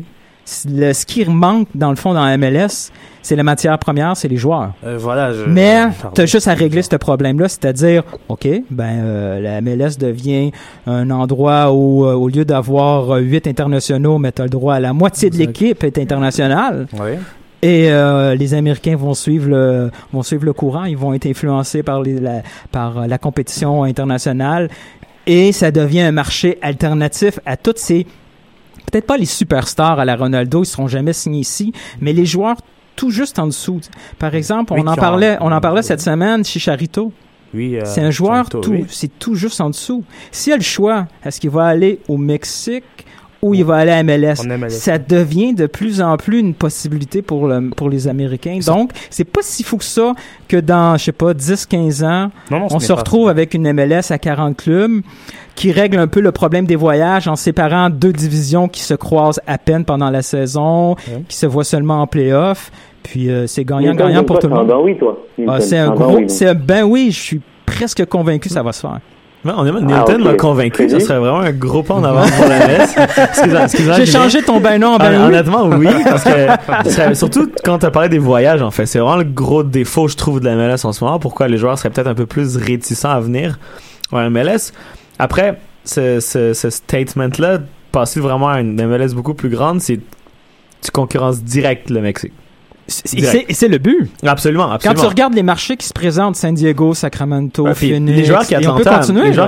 Le, 0.68 0.94
ce 0.94 1.06
qui 1.06 1.24
manque, 1.26 1.68
dans 1.76 1.90
le 1.92 1.96
fond, 1.96 2.14
dans 2.14 2.26
la 2.26 2.38
MLS, 2.38 2.92
c'est 3.22 3.36
la 3.36 3.44
matière 3.44 3.78
première, 3.80 4.16
c'est 4.16 4.28
les 4.28 4.38
joueurs. 4.38 4.74
Euh, 4.86 4.98
voilà. 5.00 5.34
Je, 5.34 5.44
Mais 5.44 5.88
tu 6.16 6.22
as 6.22 6.26
juste 6.26 6.48
à 6.48 6.54
régler 6.54 6.82
ce 6.82 6.96
problème-là, 6.96 7.48
c'est-à-dire, 7.50 8.04
OK, 8.28 8.48
ben 8.70 9.02
euh, 9.04 9.40
la 9.40 9.62
MLS 9.62 9.98
devient 10.00 10.52
un 10.88 11.10
endroit 11.10 11.72
où, 11.72 12.06
euh, 12.06 12.14
au 12.14 12.30
lieu 12.30 12.46
d'avoir 12.46 13.16
euh, 13.16 13.20
huit 13.20 13.48
internationaux, 13.48 14.18
mais 14.18 14.32
tu 14.32 14.42
as 14.42 14.46
le 14.46 14.50
droit 14.50 14.76
à 14.76 14.80
la 14.80 14.94
moitié 14.94 15.30
de 15.30 15.38
l'équipe 15.38 15.84
est 15.84 15.98
internationale. 15.98 16.88
Oui. 16.94 17.12
Et 17.62 17.92
euh, 17.92 18.36
les 18.36 18.54
Américains 18.54 18.96
vont 18.96 19.14
suivre 19.14 19.50
le 19.50 19.92
vont 20.14 20.24
suivre 20.24 20.46
le 20.46 20.54
courant, 20.54 20.86
ils 20.86 20.96
vont 20.96 21.14
être 21.14 21.26
influencés 21.26 21.84
par 21.84 22.02
les, 22.02 22.18
la 22.18 22.42
par 22.72 23.06
la 23.06 23.18
compétition 23.18 23.84
internationale 23.84 24.70
et 25.28 25.52
ça 25.52 25.70
devient 25.70 26.02
un 26.02 26.14
marché 26.14 26.58
alternatif 26.62 27.40
à 27.46 27.58
toutes 27.58 27.78
ces 27.78 28.08
peut-être 28.90 29.06
pas 29.06 29.18
les 29.18 29.26
superstars 29.26 30.00
à 30.00 30.06
la 30.06 30.16
Ronaldo, 30.16 30.64
ils 30.64 30.68
seront 30.68 30.88
jamais 30.88 31.12
signés 31.12 31.40
ici, 31.40 31.74
mais 32.00 32.14
les 32.14 32.26
joueurs 32.26 32.58
tout 33.00 33.12
juste 33.12 33.40
en 33.40 33.48
dessous. 33.48 33.80
Par 34.18 34.36
exemple, 34.36 34.74
on 34.76 34.86
en 34.86 34.96
parlait 34.96 35.38
on 35.40 35.52
en 35.54 35.62
parlait 35.62 35.82
cette 35.84 36.02
semaine 36.02 36.44
Chicharito. 36.44 37.14
Oui. 37.54 37.78
euh, 37.78 37.82
C'est 37.86 38.02
un 38.02 38.12
joueur 38.12 38.50
tout 38.50 38.62
oui. 38.70 38.86
c'est 38.90 39.18
tout 39.18 39.36
juste 39.36 39.62
en 39.62 39.70
dessous. 39.70 40.04
S'il 40.34 40.52
a 40.52 40.58
le 40.58 40.62
choix, 40.62 41.08
est-ce 41.24 41.40
qu'il 41.40 41.50
va 41.50 41.66
aller 41.66 42.02
au 42.10 42.18
Mexique 42.18 42.84
ou 43.42 43.54
il 43.54 43.64
va 43.64 43.78
aller 43.78 43.92
à 43.92 44.04
MLS? 44.04 44.36
Ça 44.70 44.98
devient 44.98 45.54
de 45.54 45.66
plus 45.68 46.02
en 46.02 46.18
plus 46.18 46.40
une 46.40 46.54
possibilité 46.54 47.22
pour, 47.22 47.48
le, 47.48 47.70
pour 47.70 47.90
les 47.90 48.08
Américains. 48.08 48.60
Donc, 48.66 48.92
c'est 49.10 49.24
pas 49.24 49.42
si 49.44 49.64
fou 49.64 49.78
que 49.78 49.84
ça 49.84 50.14
que 50.48 50.58
dans, 50.58 50.98
je 50.98 51.06
sais 51.06 51.12
pas, 51.12 51.34
10, 51.34 51.66
15 51.66 52.04
ans, 52.04 52.32
Non, 52.52 52.60
non, 52.60 52.70
ce 52.70 52.76
on 52.76 52.80
se 52.80 52.92
retrouve 52.94 53.30
avec 53.30 53.54
une 53.54 53.72
MLS 53.72 54.12
à 54.12 54.18
40 54.18 54.58
clubs 54.58 55.02
qui 55.56 55.72
règle 55.72 55.98
un 55.98 56.08
peu 56.08 56.22
le 56.22 56.32
problème 56.32 56.66
des 56.66 56.76
voyages 56.78 57.28
en 57.28 57.36
séparant 57.36 57.90
deux 57.90 58.14
divisions 58.14 58.68
qui 58.68 58.82
se 58.82 58.94
croisent 58.94 59.42
à 59.48 59.58
peine 59.58 59.84
pendant 59.86 60.10
la 60.10 60.22
saison, 60.22 60.92
Ouais. 60.92 61.24
qui 61.28 61.36
se 61.38 61.46
voient 61.46 61.64
seulement 61.66 62.02
en 62.02 62.08
playoff. 62.08 62.72
Puis 63.04 63.30
euh, 63.30 63.48
c'est 63.48 63.64
gagnant-gagnant 63.66 64.24
pour 64.24 64.40
toi, 64.40 64.50
tout 64.50 64.54
le 64.54 64.60
monde. 64.60 64.68
ben 64.68 64.78
oui, 64.82 64.98
toi. 64.98 65.18
Ah, 65.48 65.60
c'est 65.62 65.78
un 65.78 65.90
ben 65.90 65.96
gros, 65.96 66.18
oui, 66.18 66.26
c'est 66.30 66.48
un 66.50 66.54
ben 66.54 66.84
oui, 66.84 67.10
je 67.12 67.20
suis 67.20 67.42
presque 67.66 68.06
convaincu 68.06 68.50
que 68.50 68.54
ça 68.54 68.62
va 68.64 68.72
se 68.74 68.82
faire. 68.82 69.00
On 69.46 69.66
est, 69.66 69.72
Newton 69.72 70.22
Ah, 70.22 70.32
m'a 70.32 70.34
convaincu, 70.34 70.90
ça 70.90 70.98
bien. 70.98 71.06
serait 71.06 71.20
vraiment 71.20 71.40
un 71.40 71.52
gros 71.52 71.82
pas 71.82 71.94
en 71.94 72.04
avant 72.04 72.28
pour 72.28 72.46
la 72.48 72.68
messe. 72.68 72.94
Excuse-moi, 73.18 73.64
excuse-moi, 73.64 73.96
J'ai 73.96 74.06
Julien. 74.06 74.20
changé 74.24 74.42
ton 74.44 74.60
ben 74.60 74.80
non 74.82 74.96
en 74.96 74.98
ben 74.98 75.12
oui. 75.12 75.28
Honnêtement, 75.28 75.66
oui, 75.68 75.88
parce 76.04 76.24
que 76.26 76.30
ça- 76.90 77.16
surtout 77.16 77.50
quand 77.64 77.80
tu 77.80 77.86
as 77.86 77.92
parlé 77.92 78.10
des 78.10 78.18
voyages, 78.20 78.62
en 78.62 78.72
fait, 78.72 78.86
c'est 78.86 79.00
vraiment 79.00 79.16
le 79.18 79.24
gros 79.24 79.64
défaut, 79.64 80.08
je 80.10 80.16
trouve, 80.18 80.42
de 80.42 80.46
la 80.46 80.56
MLS 80.56 80.84
en 80.86 80.92
ce 80.92 81.04
moment. 81.04 81.20
Pourquoi 81.20 81.48
les 81.48 81.58
joueurs 81.58 81.78
seraient 81.78 81.90
peut-être 81.90 82.08
un 82.08 82.16
peu 82.16 82.26
plus 82.26 82.58
réticents 82.58 83.12
à 83.12 83.20
venir 83.22 83.60
en 84.12 84.30
MLS. 84.30 84.74
Après, 85.20 85.58
ce, 85.86 86.20
ce, 86.20 86.54
ce 86.54 86.70
statement-là, 86.70 87.60
passer 87.94 88.20
vraiment 88.20 88.50
à 88.50 88.60
une 88.60 88.76
MLS 88.76 89.14
beaucoup 89.14 89.34
plus 89.36 89.50
grande, 89.50 89.80
c'est 89.82 90.00
tu 90.82 90.92
concurrences 90.92 91.42
direct 91.44 91.90
le 91.90 92.02
Mexique. 92.02 92.34
C'est- 92.90 93.68
le 93.68 93.78
but. 93.78 94.10
Absolument, 94.26 94.78
Quand 94.82 94.94
tu 94.94 95.06
regardes 95.06 95.34
les 95.34 95.44
marchés 95.44 95.78
qui 95.78 95.88
se 95.88 95.94
présentent, 95.94 96.36
San 96.36 96.54
Diego, 96.54 96.94
Sacramento, 96.94 97.66
puis 97.76 97.92
Phoenix, 97.92 98.18
les 98.18 98.26
joueurs 98.26 98.48
qu'Atlanta, 98.48 99.02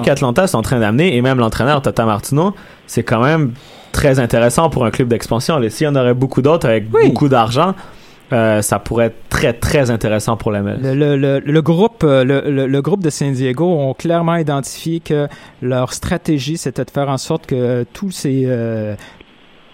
qu'Atlanta 0.03 0.47
sont 0.47 0.57
en 0.57 0.61
train 0.61 0.79
d'amener, 0.79 1.15
et 1.15 1.21
même 1.21 1.37
l'entraîneur 1.39 1.81
Tata 1.81 2.05
Martino, 2.05 2.53
c'est 2.87 3.03
quand 3.03 3.21
même 3.23 3.53
très 3.91 4.19
intéressant 4.19 4.69
pour 4.69 4.85
un 4.85 4.91
club 4.91 5.07
d'expansion. 5.07 5.59
S'il 5.69 5.85
y 5.85 5.89
en 5.89 5.95
aurait 5.95 6.13
beaucoup 6.13 6.41
d'autres 6.41 6.67
avec 6.69 6.85
Oui. 6.93 7.07
beaucoup 7.07 7.27
d'argent, 7.29 7.73
euh, 8.31 8.61
ça 8.61 8.79
pourrait 8.79 9.07
être 9.07 9.17
très 9.29 9.51
très 9.53 9.91
intéressant 9.91 10.37
pour 10.37 10.51
la 10.51 10.61
MLS. 10.61 10.77
Le, 10.81 10.93
le, 10.95 11.17
le, 11.17 11.39
le 11.39 11.61
groupe, 11.61 12.03
euh, 12.05 12.23
le 12.23 12.81
groupe 12.81 13.03
de 13.03 13.09
San 13.09 13.33
Diego 13.33 13.65
ont 13.65 13.93
clairement 13.93 14.35
identifié 14.35 15.01
que 15.01 15.27
leur 15.61 15.91
stratégie, 15.93 16.57
c'était 16.57 16.85
de 16.85 16.91
faire 16.91 17.09
en 17.09 17.17
sorte 17.17 17.45
que 17.45 17.85
tous 17.91 18.11
ces, 18.11 18.43
euh, 18.45 18.95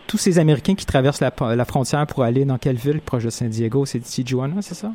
tous 0.07 0.17
ces 0.17 0.39
Américains 0.39 0.75
qui 0.75 0.85
traversent 0.85 1.21
la, 1.21 1.31
la 1.55 1.65
frontière 1.65 2.07
pour 2.07 2.23
aller 2.23 2.45
dans 2.45 2.57
quelle 2.57 2.77
ville 2.77 3.01
proche 3.01 3.25
de 3.25 3.29
San 3.29 3.49
Diego? 3.49 3.85
C'est 3.85 3.99
Tijuana, 3.99 4.61
c'est 4.61 4.75
ça? 4.75 4.91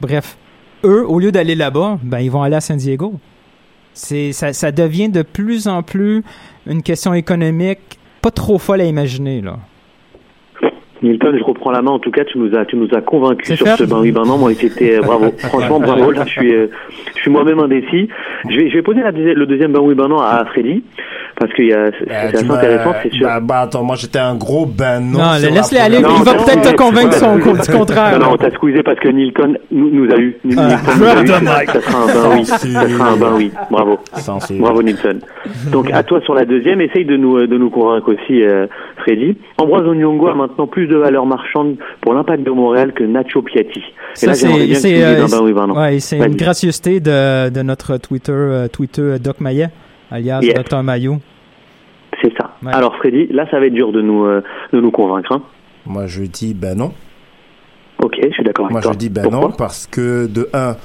Bref, 0.00 0.36
eux, 0.84 1.04
au 1.06 1.18
lieu 1.18 1.32
d'aller 1.32 1.54
là-bas, 1.54 1.98
ben, 2.02 2.20
ils 2.20 2.30
vont 2.30 2.42
aller 2.42 2.56
à 2.56 2.60
San 2.60 2.76
Diego. 2.76 3.14
C'est, 3.92 4.32
ça, 4.32 4.52
ça 4.52 4.72
devient 4.72 5.08
de 5.08 5.22
plus 5.22 5.68
en 5.68 5.82
plus 5.82 6.22
une 6.66 6.82
question 6.82 7.14
économique 7.14 7.98
pas 8.22 8.30
trop 8.30 8.58
folle 8.58 8.80
à 8.80 8.84
imaginer, 8.84 9.40
là. 9.40 9.58
Milton, 11.02 11.36
je 11.38 11.44
reprends 11.44 11.70
la 11.70 11.82
main. 11.82 11.92
En 11.92 11.98
tout 11.98 12.10
cas, 12.10 12.24
tu 12.24 12.38
nous 12.38 12.54
as, 12.56 12.64
tu 12.64 12.76
nous 12.76 12.88
as 12.94 13.00
convaincus 13.02 13.54
sur 13.56 13.66
fait. 13.66 13.76
ce 13.76 13.84
ben 13.84 14.00
oui, 14.00 14.12
ben 14.12 14.24
non. 14.24 14.38
Moi, 14.38 14.54
c'était 14.54 14.96
euh, 14.96 15.02
bravo. 15.02 15.30
Franchement, 15.38 15.78
bravo. 15.78 16.10
Là, 16.10 16.24
je 16.24 16.30
suis, 16.30 16.54
euh, 16.54 16.68
je 17.14 17.20
suis 17.20 17.30
moi-même 17.30 17.58
indécis. 17.60 18.08
Je 18.48 18.56
vais, 18.56 18.70
je 18.70 18.74
vais 18.74 18.82
poser 18.82 19.00
la 19.00 19.10
le 19.10 19.46
deuxième 19.46 19.72
ben 19.72 19.80
oui, 19.80 19.94
ben 19.94 20.08
non 20.08 20.18
à 20.18 20.44
Freddy 20.46 20.82
parce 21.38 21.52
qu'il 21.54 21.66
y 21.68 21.72
a, 21.72 21.90
c'est 21.98 22.10
Euh, 22.10 22.14
c'est 22.26 22.30
tu 22.30 22.36
assez 22.36 22.50
intéressant. 22.50 22.94
C'est 23.02 23.12
sûr. 23.12 23.26
Bah, 23.26 23.40
bah, 23.40 23.60
attends, 23.62 23.82
moi 23.84 23.96
j'étais 23.96 24.18
un 24.18 24.34
gros 24.34 24.66
ben 24.66 25.00
non. 25.00 25.18
Non, 25.18 25.32
sur 25.34 25.48
la 25.50 25.56
laisse-les 25.56 25.78
aller. 25.78 26.00
première- 26.00 26.18
il 26.20 26.24
va 26.24 26.32
Non, 26.34 26.44
peut-être 26.44 26.62
te 26.62 26.68
non, 26.68 26.76
convaincre 26.76 27.14
son, 27.14 27.36
du 27.36 27.42
contraire. 27.78 28.18
Non, 28.18 28.30
non, 28.30 28.36
t'as 28.36 28.50
squeezé 28.52 28.82
parce 28.82 28.98
que 29.00 29.08
Nilton 29.08 29.54
nous, 29.70 29.90
nous 29.90 30.10
a 30.12 30.16
eu. 30.18 30.36
Nilton 30.44 30.62
Ah, 30.66 30.80
nous 30.98 31.04
a 31.04 31.22
eu. 31.62 31.66
Ça 31.66 31.80
sera 31.80 32.02
un 32.02 32.06
ben 32.06 32.36
oui. 32.36 32.44
Ça 32.44 32.58
sera 32.58 33.08
un 33.10 33.16
ben 33.16 33.32
oui. 33.36 33.50
Bravo. 33.70 33.98
Bravo 34.58 34.82
Nilton. 34.82 35.18
Donc 35.72 35.90
à 35.92 36.02
toi 36.02 36.20
sur 36.22 36.34
la 36.34 36.44
deuxième, 36.44 36.80
essaye 36.80 37.04
de 37.04 37.16
nous 37.16 37.36
euh, 37.38 37.46
de 37.46 37.56
nous 37.58 37.70
convaincre 37.70 38.12
aussi, 38.14 38.42
euh, 38.42 38.66
Freddy. 38.98 39.36
Ambroise 39.58 39.86
Onyongo 39.86 40.28
a 40.28 40.34
maintenant 40.34 40.66
plus 40.66 40.86
de 40.86 40.96
valeur 40.96 41.26
marchande 41.26 41.76
pour 42.00 42.14
l'impact 42.14 42.42
de 42.44 42.50
Montréal 42.50 42.92
que 42.92 43.04
Nacho 43.04 43.42
Piatti. 43.42 43.80
Et 43.80 43.82
Ça, 44.14 44.26
là, 44.28 44.34
c'est 44.34 44.46
que 44.48 45.02
euh, 45.02 45.24
un 45.24 45.28
ben 45.28 45.40
oui, 45.42 45.52
ben 45.52 45.66
non. 45.66 45.74
ouais, 45.78 46.00
c'est 46.00 46.18
une 46.18 46.36
gracieuseté 46.36 47.00
de, 47.00 47.50
de 47.50 47.62
notre 47.62 47.98
Twitter, 47.98 48.66
Twitter 48.72 49.16
Doc 49.22 49.40
Maillet, 49.40 49.68
alias 50.10 50.40
Yes. 50.42 50.54
Dr 50.54 50.82
Maillot. 50.82 51.18
C'est 52.22 52.32
ça. 52.36 52.52
Ouais. 52.62 52.72
Alors 52.72 52.96
Freddy, 52.96 53.26
là 53.28 53.46
ça 53.50 53.58
va 53.60 53.66
être 53.66 53.74
dur 53.74 53.92
de 53.92 54.00
nous 54.00 54.24
euh, 54.24 54.42
de 54.72 54.80
nous 54.80 54.90
convaincre. 54.90 55.32
Hein. 55.32 55.42
Moi 55.84 56.06
je 56.06 56.22
dis 56.24 56.54
ben 56.54 56.76
non. 56.76 56.92
Ok, 58.02 58.16
je 58.22 58.30
suis 58.30 58.44
d'accord 58.44 58.66
avec 58.66 58.72
Moi 58.72 58.80
toi. 58.82 58.92
je 58.92 58.98
dis 58.98 59.08
ben 59.08 59.22
Pourquoi 59.22 59.40
non 59.40 59.50
parce 59.50 59.86
que 59.86 60.26
de 60.26 60.48
un, 60.52 60.76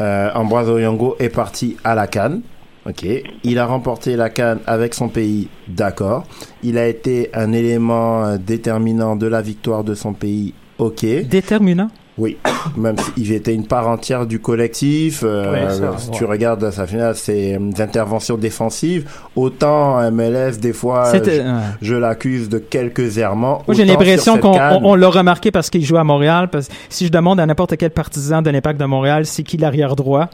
euh, 0.00 0.30
Ambroise 0.34 0.70
Oyango 0.70 1.16
est 1.18 1.34
parti 1.34 1.76
à 1.84 1.94
la 1.94 2.06
Cannes. 2.06 2.42
Ok, 2.86 3.04
il 3.44 3.58
a 3.58 3.66
remporté 3.66 4.16
la 4.16 4.30
Cannes 4.30 4.60
avec 4.66 4.94
son 4.94 5.08
pays, 5.10 5.48
d'accord. 5.66 6.22
Il 6.62 6.78
a 6.78 6.86
été 6.88 7.28
un 7.34 7.52
élément 7.52 8.24
euh, 8.24 8.36
déterminant 8.38 9.14
de 9.14 9.26
la 9.26 9.42
victoire 9.42 9.84
de 9.84 9.94
son 9.94 10.14
pays, 10.14 10.54
ok. 10.78 11.04
Déterminant? 11.28 11.88
Oui, 12.18 12.36
même 12.76 12.96
s'il 12.98 13.32
était 13.32 13.54
une 13.54 13.66
part 13.66 13.88
entière 13.88 14.26
du 14.26 14.40
collectif. 14.40 15.22
euh, 15.24 15.70
ça, 15.70 15.98
si 15.98 16.10
ouais. 16.10 16.16
tu 16.16 16.24
regardes 16.24 16.70
sa 16.70 16.86
finale, 16.86 17.14
ses 17.14 17.54
euh, 17.54 17.82
interventions 17.82 18.36
défensives, 18.36 19.08
autant 19.36 20.10
MLS 20.10 20.58
des 20.60 20.72
fois, 20.72 21.12
je, 21.12 21.18
ouais. 21.18 21.44
je 21.80 21.94
l'accuse 21.94 22.48
de 22.48 22.58
quelques 22.58 23.18
errements. 23.18 23.62
Moi, 23.66 23.74
j'ai 23.74 23.84
l'impression 23.84 24.38
qu'on 24.38 24.54
CAN, 24.54 24.80
on, 24.82 24.90
on 24.90 24.94
l'a 24.94 25.08
remarqué 25.08 25.50
parce 25.50 25.70
qu'il 25.70 25.84
joue 25.84 25.96
à 25.96 26.04
Montréal. 26.04 26.48
Parce 26.48 26.68
si 26.88 27.06
je 27.06 27.12
demande 27.12 27.40
à 27.40 27.46
n'importe 27.46 27.76
quel 27.76 27.90
partisan 27.90 28.42
de 28.42 28.50
l'Impact 28.50 28.80
de 28.80 28.84
Montréal, 28.84 29.24
c'est 29.26 29.42
qui 29.42 29.56
l'arrière 29.56 29.96
droit, 29.96 30.28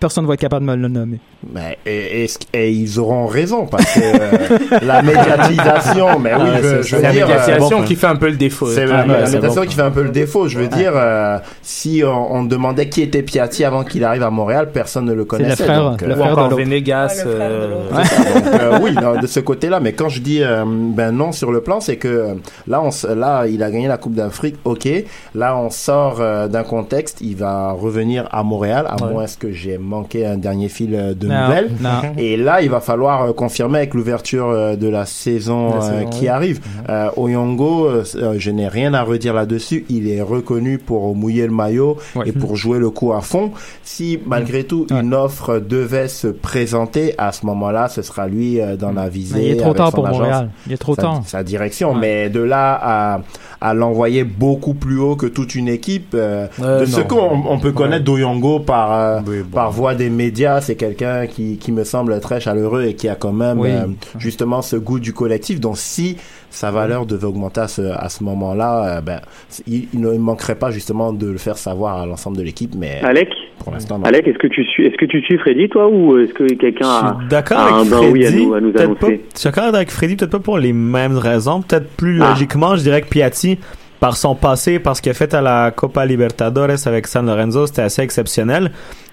personne 0.00 0.24
ne 0.24 0.28
va 0.28 0.34
être 0.34 0.40
capable 0.40 0.66
de 0.66 0.70
me 0.70 0.76
le 0.76 0.88
nommer. 0.88 1.18
Mais, 1.52 1.78
et, 1.86 2.24
et- 2.24 2.28
et 2.52 2.70
ils 2.70 2.98
auront 2.98 3.26
raison 3.26 3.66
parce 3.66 3.84
que 3.94 4.00
euh, 4.00 4.78
la 4.82 5.02
médiatisation, 5.02 6.18
mais 6.18 6.34
oui, 6.34 6.40
Ah, 6.44 6.56
je, 6.58 6.62
c'est- 6.62 6.76
je 6.76 6.82
C'est 6.82 6.96
veux 6.96 7.02
la 7.02 7.12
dire, 7.12 7.24
euh, 7.26 7.28
médiatisation 7.28 7.78
bon, 7.80 7.84
qui 7.84 7.94
fait 7.96 8.06
un 8.06 8.16
peu 8.16 8.28
le 8.28 8.36
défaut. 8.36 8.66
C'est 8.66 8.82
Ah, 8.84 8.86
la, 8.86 8.92
ouais, 9.02 9.06
la 9.06 9.14
c'est 9.26 9.34
médiatisation 9.36 9.62
bon. 9.62 9.68
qui 9.68 9.74
fait 9.74 9.82
un 9.82 9.90
peu 9.90 10.02
le 10.02 10.08
défaut. 10.10 10.48
Je 10.48 10.58
veux 10.58 10.68
dire, 10.68 10.92
euh, 10.94 11.38
si 11.62 12.02
on, 12.04 12.34
on 12.34 12.44
demandait 12.44 12.88
qui 12.88 13.02
était 13.02 13.22
Piatti 13.22 13.64
avant 13.64 13.84
qu'il 13.84 14.04
arrive 14.04 14.22
à 14.22 14.30
Montréal, 14.30 14.70
personne 14.72 15.04
ne 15.04 15.12
le 15.12 15.18
le 15.18 15.24
connaissait. 15.24 15.64
frère- 15.64 15.90
donc, 15.90 16.00
le 16.02 16.10
euh, 16.10 16.14
Ou 16.14 16.18
frère 16.18 16.32
encore 16.32 16.48
de. 16.50 16.54
Venegas. 16.56 17.22
Le 17.24 17.30
frère 17.32 17.48
de 17.50 17.54
euh, 17.54 17.70
l'autre. 17.70 18.44
Donc, 18.44 18.60
euh, 18.60 18.78
oui, 18.82 18.92
non, 18.94 19.20
de 19.20 19.26
ce 19.26 19.40
côté-là. 19.40 19.80
Mais 19.80 19.92
quand 19.92 20.08
je 20.08 20.20
dis 20.20 20.42
euh, 20.42 20.64
ben 20.66 21.12
non 21.12 21.32
sur 21.32 21.50
le 21.52 21.60
plan, 21.60 21.80
c'est 21.80 21.96
que 21.96 22.08
euh, 22.08 22.34
là, 22.66 22.82
on, 22.82 22.90
là, 23.14 23.46
il 23.46 23.62
a 23.62 23.70
gagné 23.70 23.88
la 23.88 23.96
Coupe 23.98 24.14
d'Afrique. 24.14 24.56
Ok. 24.64 24.88
Là, 25.34 25.56
on 25.56 25.70
sort 25.70 26.18
euh, 26.20 26.46
d'un 26.48 26.62
contexte. 26.64 27.18
Il 27.20 27.36
va 27.36 27.72
revenir 27.72 28.28
à 28.32 28.42
Montréal, 28.42 28.86
à 28.88 28.96
Ouais. 29.04 29.12
moins 29.12 29.24
que 29.38 29.52
j'ai 29.52 29.78
manqué 29.88 30.24
un 30.26 30.36
dernier 30.36 30.68
fil 30.68 30.94
euh, 30.94 31.14
de 31.14 31.26
Non, 31.26 31.46
nouvelles. 31.48 31.70
non. 31.80 31.88
Et 32.18 32.36
là, 32.36 32.62
il 32.62 32.70
va 32.70 32.80
falloir 32.80 33.22
euh, 33.24 33.32
confirmer 33.32 33.78
avec 33.78 33.94
l'ouverture 33.94 34.48
euh, 34.48 34.76
de 34.76 34.88
la 34.88 35.06
saison, 35.06 35.70
La 35.70 35.76
euh, 35.76 35.80
saison, 35.80 36.10
qui 36.10 36.20
oui. 36.22 36.28
arrive. 36.28 36.60
Euh, 36.88 37.08
Oyongo, 37.16 37.88
je 38.36 38.50
n'ai 38.50 38.68
rien 38.68 38.94
à 38.94 39.02
redire 39.02 39.34
là-dessus. 39.34 39.84
Il 39.88 40.08
est 40.08 40.20
reconnu 40.22 40.78
pour 40.78 41.14
mouiller 41.14 41.46
le 41.46 41.52
maillot 41.52 41.96
Ouais. 42.14 42.28
et 42.28 42.32
pour 42.32 42.56
jouer 42.56 42.78
le 42.78 42.90
coup 42.90 43.12
à 43.12 43.20
fond. 43.20 43.50
Si 43.82 44.18
malgré 44.26 44.64
tout 44.64 44.86
Ouais. 44.90 45.00
une 45.00 45.14
offre 45.14 45.58
devait 45.58 46.08
se 46.08 46.28
présenter, 46.28 47.14
à 47.18 47.32
ce 47.32 47.46
moment-là, 47.46 47.88
ce 47.88 48.02
sera 48.02 48.26
lui 48.26 48.60
euh, 48.60 48.76
dans 48.76 48.92
la 48.92 49.08
visée. 49.08 49.38
Mais 49.38 49.46
il 49.46 49.52
est 49.52 49.56
trop 49.56 49.74
tard 49.74 49.92
pour 49.92 50.06
agence, 50.06 50.18
Montréal. 50.20 50.50
Il 50.66 50.72
est 50.72 50.76
trop 50.76 50.94
sa, 50.94 51.02
tard. 51.02 51.22
sa 51.26 51.42
direction. 51.42 51.92
Ouais. 51.92 51.98
Mais 52.00 52.30
de 52.30 52.40
là 52.40 52.78
à, 52.82 53.20
à 53.60 53.74
l'envoyer 53.74 54.24
beaucoup 54.24 54.74
plus 54.74 54.98
haut 54.98 55.16
que 55.16 55.26
toute 55.26 55.54
une 55.54 55.68
équipe, 55.68 56.12
euh, 56.14 56.46
Euh, 56.62 56.80
de 56.80 56.86
ce 56.86 57.00
non. 57.00 57.06
qu'on 57.06 57.42
on 57.48 57.58
peut 57.58 57.72
connaître 57.72 58.04
d'Oyongo 58.04 58.60
par 58.60 58.92
euh, 58.92 59.20
Oui, 59.26 59.38
bon. 59.42 59.54
par 59.54 59.70
voie 59.78 59.94
des 59.94 60.10
médias, 60.10 60.60
c'est 60.60 60.76
quelqu'un 60.76 61.26
qui, 61.26 61.56
qui 61.58 61.72
me 61.72 61.84
semble 61.84 62.18
très 62.20 62.40
chaleureux 62.40 62.84
et 62.84 62.94
qui 62.94 63.08
a 63.08 63.14
quand 63.14 63.32
même 63.32 63.58
Oui. 63.60 63.70
euh, 63.70 63.86
justement 64.18 64.60
ce 64.62 64.76
goût 64.76 64.98
du 65.00 65.12
collectif. 65.12 65.60
Donc 65.60 65.78
si 65.78 66.16
sa 66.50 66.70
valeur 66.70 67.06
devait 67.06 67.26
augmenter 67.26 67.60
à 67.60 67.68
ce, 67.68 67.82
à 67.82 68.08
ce 68.08 68.24
moment-là, 68.24 68.98
euh, 68.98 69.00
ben, 69.00 69.20
il, 69.66 69.88
il 69.94 70.00
ne 70.00 70.12
manquerait 70.18 70.54
pas 70.56 70.70
justement 70.70 71.12
de 71.12 71.26
le 71.30 71.38
faire 71.38 71.56
savoir 71.58 71.98
à 72.02 72.06
l'ensemble 72.06 72.36
de 72.38 72.42
l'équipe, 72.42 72.74
mais 72.76 73.00
Alec, 73.02 73.28
pour 73.58 73.72
l'instant. 73.72 74.00
Alec, 74.04 74.26
est-ce 74.26 74.38
que 74.38 74.46
tu 74.48 74.64
suis, 74.64 74.86
est-ce 74.86 74.96
que 74.96 75.06
tu 75.06 75.20
suis 75.22 75.38
Freddy 75.38 75.68
toi 75.68 75.88
ou 75.88 76.18
est-ce 76.18 76.32
que 76.34 76.44
quelqu'un 76.54 76.88
a, 76.88 77.18
d'accord 77.28 77.58
a 77.58 77.70
un 77.72 77.78
avec 77.80 77.90
ben 77.90 77.96
Freddy. 77.98 78.12
oui 78.12 78.26
à 78.26 78.30
nous, 78.30 78.54
à 78.54 78.60
nous 78.60 78.72
peut-être 78.72 78.94
pas, 78.98 79.06
annoncer? 79.06 79.24
Je 79.34 79.38
suis 79.40 79.48
d'accord 79.50 79.64
avec 79.74 79.90
Freddy, 79.90 80.16
peut-être 80.16 80.30
pas 80.32 80.38
pour 80.40 80.58
les 80.58 80.72
mêmes 80.72 81.18
raisons. 81.18 81.62
Peut-être 81.62 81.88
plus 81.96 82.20
Ah. 82.22 82.30
logiquement, 82.30 82.76
je 82.76 82.82
dirais 82.82 83.02
que 83.02 83.08
Piatti, 83.08 83.58
par 84.00 84.16
son 84.16 84.34
passé, 84.34 84.78
par 84.78 84.96
ce 84.96 85.02
qu'il 85.02 85.10
a 85.10 85.14
fait 85.14 85.34
à 85.34 85.40
la 85.42 85.70
Copa 85.72 86.06
Libertadores 86.06 86.86
avec 86.86 87.06
San 87.06 87.26
Lorenzo, 87.26 87.66
c'était 87.66 87.82
assez 87.82 88.00
exceptionnel. 88.02 88.70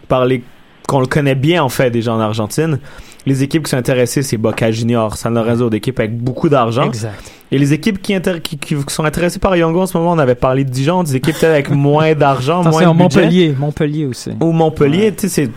Par 0.08 0.26
les 0.26 0.42
qu'on 0.88 1.00
le 1.00 1.08
connaît 1.08 1.36
bien 1.36 1.64
en 1.64 1.70
fait 1.70 1.90
déjà 1.90 2.14
en 2.14 2.20
Argentine. 2.20 2.80
Les 3.26 3.42
équipes 3.42 3.64
qui 3.64 3.72
sont 3.72 3.78
intéressées, 3.78 4.22
c'est 4.22 4.38
Boca 4.38 4.70
Juniors, 4.72 5.18
San 5.18 5.34
Lorenzo, 5.34 5.70
des 5.70 5.78
équipes 5.78 6.00
avec 6.00 6.16
beaucoup 6.16 6.48
d'argent. 6.48 6.84
Exact. 6.86 7.32
Et 7.52 7.58
les 7.58 7.74
équipes 7.74 8.02
qui, 8.02 8.14
inter- 8.14 8.40
qui, 8.42 8.58
qui 8.58 8.76
sont 8.88 9.04
intéressées 9.04 9.40
par 9.40 9.56
Yongo 9.56 9.82
en 9.82 9.88
ce 9.88 9.98
moment, 9.98 10.12
on 10.12 10.20
avait 10.20 10.36
parlé 10.36 10.64
de 10.64 10.70
Dijon, 10.70 11.02
des 11.04 11.16
équipes 11.16 11.36
peut-être 11.40 11.52
avec 11.52 11.70
moins 11.72 12.14
d'argent, 12.14 12.64
moins 12.64 12.82
de 12.82 12.98
budget. 12.98 13.04
Montpellier. 13.22 13.56
Montpellier 13.58 14.06
aussi. 14.06 14.32
Ou 14.42 14.52
Montpellier, 14.52 15.12
tu 15.16 15.28
sais, 15.28 15.30
c'est. 15.46 15.52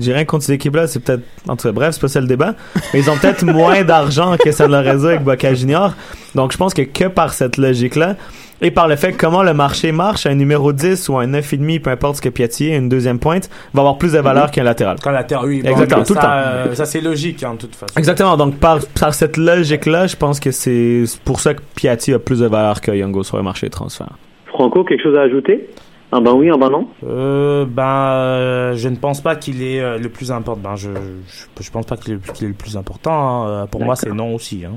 J'ai 0.00 0.12
rien 0.12 0.24
contre 0.24 0.44
ces 0.44 0.54
équipes-là, 0.54 0.86
c'est 0.86 1.00
peut-être. 1.00 1.22
En 1.48 1.56
tout 1.56 1.68
cas, 1.68 1.72
bref, 1.72 1.90
c'est 1.94 2.00
pas 2.00 2.08
ça 2.08 2.20
le 2.20 2.26
débat. 2.26 2.54
Mais 2.92 3.00
ils 3.00 3.10
ont 3.10 3.16
peut-être 3.16 3.44
moins 3.52 3.82
d'argent 3.84 4.36
que 4.42 4.50
San 4.52 4.70
Lorenzo 4.70 5.06
avec 5.08 5.22
Boca 5.22 5.52
Junior. 5.54 5.94
Donc, 6.34 6.52
je 6.52 6.56
pense 6.56 6.72
que 6.74 6.82
que 6.82 7.08
par 7.08 7.32
cette 7.34 7.58
logique-là, 7.58 8.16
et 8.64 8.70
par 8.70 8.86
le 8.86 8.94
fait 8.96 9.12
comment 9.12 9.42
le 9.42 9.54
marché 9.54 9.90
marche, 9.90 10.24
un 10.24 10.34
numéro 10.36 10.72
10 10.72 11.08
ou 11.08 11.18
un 11.18 11.26
9,5, 11.26 11.80
peu 11.82 11.90
importe 11.90 12.16
ce 12.16 12.22
que 12.22 12.28
Piatti 12.28 12.70
est, 12.70 12.76
une 12.76 12.88
deuxième 12.88 13.18
pointe, 13.18 13.50
va 13.74 13.80
avoir 13.80 13.98
plus 13.98 14.12
de 14.12 14.20
valeur 14.20 14.50
qu'un 14.52 14.62
latéral. 14.62 14.98
Quand 15.02 15.10
la 15.10 15.24
terre, 15.24 15.42
oui, 15.44 15.62
bon, 15.62 15.70
Exactement, 15.70 16.04
tout 16.04 16.14
le 16.14 16.20
ça, 16.20 16.26
temps. 16.26 16.32
euh, 16.32 16.74
ça 16.74 16.84
c'est 16.86 17.00
logique, 17.00 17.42
hein, 17.42 17.54
de 17.54 17.58
toute 17.58 17.74
façon. 17.74 17.92
Exactement. 17.98 18.36
Donc, 18.36 18.58
par, 18.58 18.78
par 19.00 19.14
cette 19.14 19.36
logique-là, 19.36 20.06
je 20.06 20.14
pense 20.14 20.38
que 20.38 20.52
c'est 20.52 21.02
pour 21.24 21.40
ça 21.40 21.54
que 21.54 21.60
Piatti 21.74 22.14
a 22.14 22.20
plus 22.20 22.38
de 22.38 22.46
valeur 22.46 22.80
que 22.80 22.92
Youngo 22.92 23.24
sur 23.24 23.36
le 23.36 23.42
marché 23.42 23.66
des 23.66 23.70
transferts. 23.70 24.12
Franco, 24.46 24.84
quelque 24.84 25.02
chose 25.02 25.16
à 25.16 25.22
ajouter? 25.22 25.68
Un 26.14 26.20
ben 26.20 26.34
oui, 26.34 26.50
un 26.50 26.58
ben 26.58 26.68
non 26.68 26.86
Euh, 27.08 27.64
ben, 27.66 27.82
euh, 28.12 28.74
je 28.74 28.88
ne 28.90 28.96
pense 28.96 29.22
pas 29.22 29.34
qu'il 29.34 29.62
est 29.62 29.80
euh, 29.80 29.96
le 29.96 30.10
plus 30.10 30.30
important. 30.30 30.60
Ben, 30.62 30.76
je, 30.76 30.90
je, 30.90 31.62
je 31.64 31.70
pense 31.70 31.86
pas 31.86 31.96
qu'il 31.96 32.12
est, 32.14 32.42
le 32.42 32.52
plus 32.52 32.76
important. 32.76 33.10
hein. 33.12 33.48
Euh, 33.48 33.66
Pour 33.66 33.82
moi, 33.82 33.96
c'est 33.96 34.12
non 34.12 34.34
aussi. 34.34 34.62
Hein. 34.66 34.72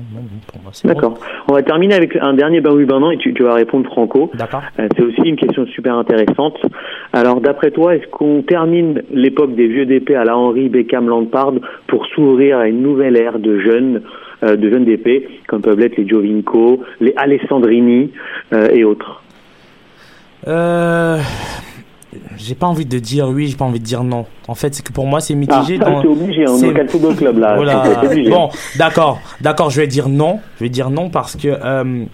D'accord. 0.84 1.18
On 1.48 1.52
va 1.52 1.62
terminer 1.62 1.94
avec 1.94 2.16
un 2.16 2.32
dernier 2.32 2.62
ben 2.62 2.72
oui, 2.72 2.86
ben 2.86 3.00
non 3.00 3.10
et 3.10 3.18
tu, 3.18 3.34
tu 3.34 3.42
vas 3.42 3.52
répondre 3.54 3.84
Franco. 3.86 4.30
D'accord. 4.34 4.62
Euh, 4.78 4.88
C'est 4.96 5.02
aussi 5.02 5.20
une 5.28 5.36
question 5.36 5.66
super 5.66 5.94
intéressante. 5.96 6.56
Alors, 7.12 7.40
d'après 7.42 7.70
toi, 7.70 7.94
est-ce 7.94 8.06
qu'on 8.08 8.42
termine 8.42 9.02
l'époque 9.12 9.54
des 9.54 9.66
vieux 9.68 9.84
DP 9.84 10.12
à 10.12 10.24
la 10.24 10.36
Henry, 10.38 10.70
Beckham, 10.70 11.06
Lampard 11.06 11.52
pour 11.86 12.06
s'ouvrir 12.06 12.58
à 12.58 12.66
une 12.68 12.80
nouvelle 12.80 13.16
ère 13.16 13.38
de 13.38 13.58
jeunes, 13.58 14.00
euh, 14.42 14.56
de 14.56 14.70
jeunes 14.70 14.86
DP, 14.86 15.28
comme 15.48 15.60
peuvent 15.60 15.78
l'être 15.78 15.96
les 15.98 16.06
Giovinco, 16.08 16.80
les 17.00 17.12
Alessandrini 17.18 18.10
euh, 18.54 18.68
et 18.70 18.84
autres? 18.84 19.22
Euh, 20.46 21.20
j'ai 22.36 22.54
pas 22.54 22.66
envie 22.66 22.86
de 22.86 22.98
dire 22.98 23.28
oui, 23.28 23.48
j'ai 23.48 23.56
pas 23.56 23.64
envie 23.64 23.80
de 23.80 23.84
dire 23.84 24.04
non. 24.04 24.26
En 24.48 24.54
fait, 24.54 24.74
c'est 24.74 24.82
que 24.84 24.92
pour 24.92 25.06
moi, 25.06 25.20
c'est 25.20 25.34
Ah, 25.34 25.36
mitigé. 25.36 25.78
dans- 25.78 26.02
c'est 26.02 26.08
obligé, 26.08 26.44
on 26.48 26.56
est 26.58 26.82
au 26.82 26.88
Football 26.88 27.16
Club 27.16 27.38
là. 27.38 27.56
Voilà. 27.56 27.82
Bon, 28.30 28.50
d'accord, 28.76 29.18
d'accord, 29.40 29.70
je 29.70 29.80
vais 29.80 29.86
dire 29.86 30.08
non. 30.08 30.40
Je 30.58 30.64
vais 30.64 30.70
dire 30.70 30.90
non 30.90 31.10
parce 31.10 31.36
que 31.36 31.48
euh, 31.48 32.04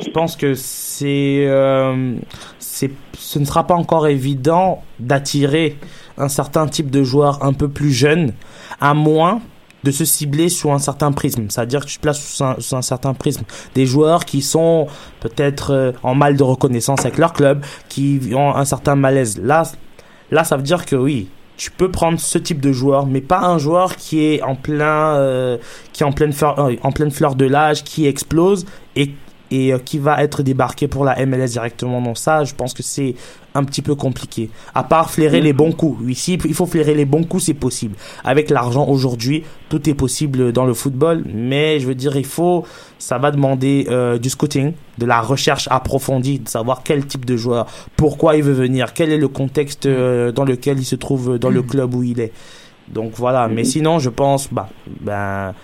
Je 0.00 0.10
pense 0.10 0.36
que 0.36 0.54
c'est, 0.54 1.44
euh, 1.46 2.14
c'est, 2.58 2.90
ce 3.18 3.38
ne 3.38 3.44
sera 3.44 3.66
pas 3.66 3.74
encore 3.74 4.06
évident 4.06 4.82
d'attirer 5.00 5.76
un 6.18 6.28
certain 6.28 6.66
type 6.66 6.90
de 6.90 7.02
joueur 7.02 7.42
un 7.44 7.52
peu 7.52 7.68
plus 7.68 7.90
jeune, 7.92 8.32
à 8.80 8.94
moins 8.94 9.40
de 9.86 9.92
se 9.92 10.04
cibler 10.04 10.48
sur 10.48 10.72
un 10.72 10.80
certain 10.80 11.12
prisme. 11.12 11.46
C'est-à-dire 11.48 11.84
que 11.84 11.90
je 11.90 12.00
place 12.00 12.20
sous 12.20 12.42
un, 12.42 12.56
sous 12.58 12.74
un 12.74 12.82
certain 12.82 13.14
prisme 13.14 13.44
des 13.74 13.86
joueurs 13.86 14.24
qui 14.24 14.42
sont 14.42 14.88
peut-être 15.20 15.72
euh, 15.72 15.92
en 16.02 16.16
mal 16.16 16.36
de 16.36 16.42
reconnaissance 16.42 17.00
avec 17.00 17.18
leur 17.18 17.32
club, 17.32 17.64
qui 17.88 18.32
ont 18.34 18.54
un 18.54 18.64
certain 18.64 18.96
malaise. 18.96 19.38
Là, 19.38 19.62
là, 20.32 20.42
ça 20.42 20.56
veut 20.56 20.64
dire 20.64 20.84
que 20.86 20.96
oui, 20.96 21.28
tu 21.56 21.70
peux 21.70 21.90
prendre 21.90 22.18
ce 22.18 22.36
type 22.36 22.60
de 22.60 22.72
joueur, 22.72 23.06
mais 23.06 23.20
pas 23.20 23.38
un 23.38 23.58
joueur 23.58 23.94
qui 23.94 24.24
est 24.24 24.42
en 24.42 24.56
plein, 24.56 25.14
euh, 25.14 25.56
qui 25.92 26.02
est 26.02 26.06
en 26.06 26.12
pleine 26.12 26.32
fleur, 26.32 26.58
euh, 26.58 26.74
en 26.82 26.90
pleine 26.90 27.12
fleur 27.12 27.36
de 27.36 27.44
l'âge, 27.44 27.84
qui 27.84 28.06
explose 28.06 28.66
et 28.96 29.14
et 29.50 29.72
euh, 29.72 29.78
qui 29.78 29.98
va 29.98 30.22
être 30.22 30.42
débarqué 30.42 30.88
pour 30.88 31.04
la 31.04 31.24
MLS 31.24 31.48
directement. 31.48 32.00
dans 32.00 32.14
ça, 32.14 32.44
je 32.44 32.54
pense 32.54 32.74
que 32.74 32.82
c'est 32.82 33.14
un 33.54 33.64
petit 33.64 33.82
peu 33.82 33.94
compliqué. 33.94 34.50
À 34.74 34.84
part 34.84 35.10
flairer 35.10 35.40
les 35.40 35.52
bons 35.52 35.72
coups. 35.72 36.08
Ici, 36.08 36.38
il 36.44 36.54
faut 36.54 36.66
flairer 36.66 36.94
les 36.94 37.04
bons 37.04 37.24
coups, 37.24 37.44
c'est 37.44 37.54
possible. 37.54 37.96
Avec 38.24 38.50
l'argent 38.50 38.86
aujourd'hui, 38.86 39.44
tout 39.68 39.88
est 39.88 39.94
possible 39.94 40.52
dans 40.52 40.66
le 40.66 40.74
football, 40.74 41.24
mais 41.32 41.80
je 41.80 41.86
veux 41.86 41.94
dire, 41.94 42.16
il 42.16 42.26
faut, 42.26 42.64
ça 42.98 43.18
va 43.18 43.30
demander 43.30 43.86
euh, 43.88 44.18
du 44.18 44.28
scouting, 44.28 44.72
de 44.98 45.06
la 45.06 45.20
recherche 45.20 45.68
approfondie, 45.70 46.40
de 46.40 46.48
savoir 46.48 46.82
quel 46.84 47.06
type 47.06 47.24
de 47.24 47.36
joueur, 47.36 47.66
pourquoi 47.96 48.36
il 48.36 48.42
veut 48.42 48.52
venir, 48.52 48.92
quel 48.92 49.10
est 49.10 49.18
le 49.18 49.28
contexte 49.28 49.86
euh, 49.86 50.32
dans 50.32 50.44
lequel 50.44 50.78
il 50.78 50.84
se 50.84 50.96
trouve 50.96 51.38
dans 51.38 51.50
le 51.50 51.62
club 51.62 51.94
où 51.94 52.02
il 52.02 52.20
est. 52.20 52.32
Donc 52.88 53.12
voilà, 53.16 53.48
mais 53.48 53.64
sinon, 53.64 53.98
je 53.98 54.10
pense, 54.10 54.52
bah, 54.52 54.68
ben, 55.00 55.54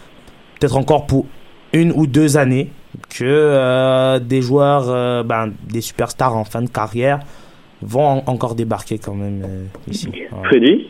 peut-être 0.58 0.76
encore 0.76 1.06
pour 1.06 1.26
une 1.72 1.92
ou 1.92 2.06
deux 2.06 2.36
années, 2.36 2.70
que 3.09 3.24
euh, 3.24 4.18
des 4.18 4.43
joueurs, 4.43 4.84
euh, 4.88 5.22
ben, 5.22 5.53
des 5.68 5.80
superstars 5.80 6.36
en 6.36 6.45
fin 6.45 6.62
de 6.62 6.68
carrière 6.68 7.20
vont 7.80 8.22
encore 8.26 8.55
débarquer 8.55 8.99
quand 8.99 9.14
même 9.14 9.43
euh, 9.45 9.64
ici. 9.90 10.09
Freddy 10.45 10.86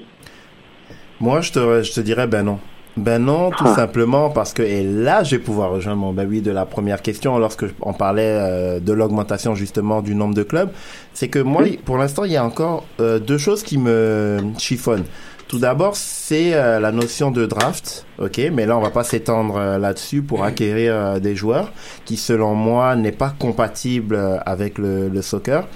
Moi, 1.21 1.41
je 1.41 1.53
te, 1.53 1.83
je 1.83 1.93
te 1.93 2.01
dirais 2.01 2.27
ben 2.27 2.43
non. 2.43 2.59
Ben 2.95 3.19
non, 3.25 3.51
tout 3.51 3.65
Ah. 3.67 3.75
simplement 3.75 4.29
parce 4.29 4.53
que, 4.53 4.63
et 4.63 4.83
là, 4.83 5.23
je 5.25 5.37
vais 5.37 5.43
pouvoir 5.43 5.71
rejoindre 5.71 5.99
mon 6.03 6.13
ben 6.13 6.29
oui 6.29 6.43
de 6.43 6.51
la 6.51 6.67
première 6.67 7.01
question 7.01 7.39
lorsque 7.39 7.65
on 7.81 7.95
parlait 7.95 8.37
euh, 8.39 8.81
de 8.81 8.93
l'augmentation 8.93 9.55
justement 9.55 10.03
du 10.03 10.15
nombre 10.15 10.35
de 10.35 10.43
clubs. 10.43 10.69
C'est 11.15 11.29
que 11.29 11.39
moi, 11.39 11.63
pour 11.87 11.97
l'instant, 11.97 12.25
il 12.25 12.33
y 12.33 12.37
a 12.37 12.45
encore 12.45 12.85
euh, 13.01 13.19
deux 13.19 13.39
choses 13.39 13.63
qui 13.63 13.79
me 13.79 14.41
chiffonnent. 14.59 15.05
Tout 15.53 15.59
d'abord, 15.59 15.97
c'est 15.97 16.55
euh, 16.55 16.81
la 16.81 16.93
notion 16.93 17.31
de 17.31 17.45
draft, 17.45 18.07
ok, 18.19 18.41
mais 18.55 18.65
là, 18.65 18.79
on 18.79 18.81
va 18.81 18.89
pas 18.89 19.05
s'étendre 19.05 19.59
euh, 19.59 19.79
là-dessus 19.79 20.23
pour 20.23 20.45
acquérir 20.45 20.95
euh, 20.95 21.19
des 21.19 21.37
joueurs 21.37 21.75
qui, 22.07 22.17
selon 22.17 22.55
moi, 22.55 22.97
n'est 22.97 23.13
pas 23.13 23.35
compatible 23.39 24.15
euh, 24.15 24.39
avec 24.47 24.79
le, 24.79 25.11
le 25.11 25.21
soccer. 25.21 25.69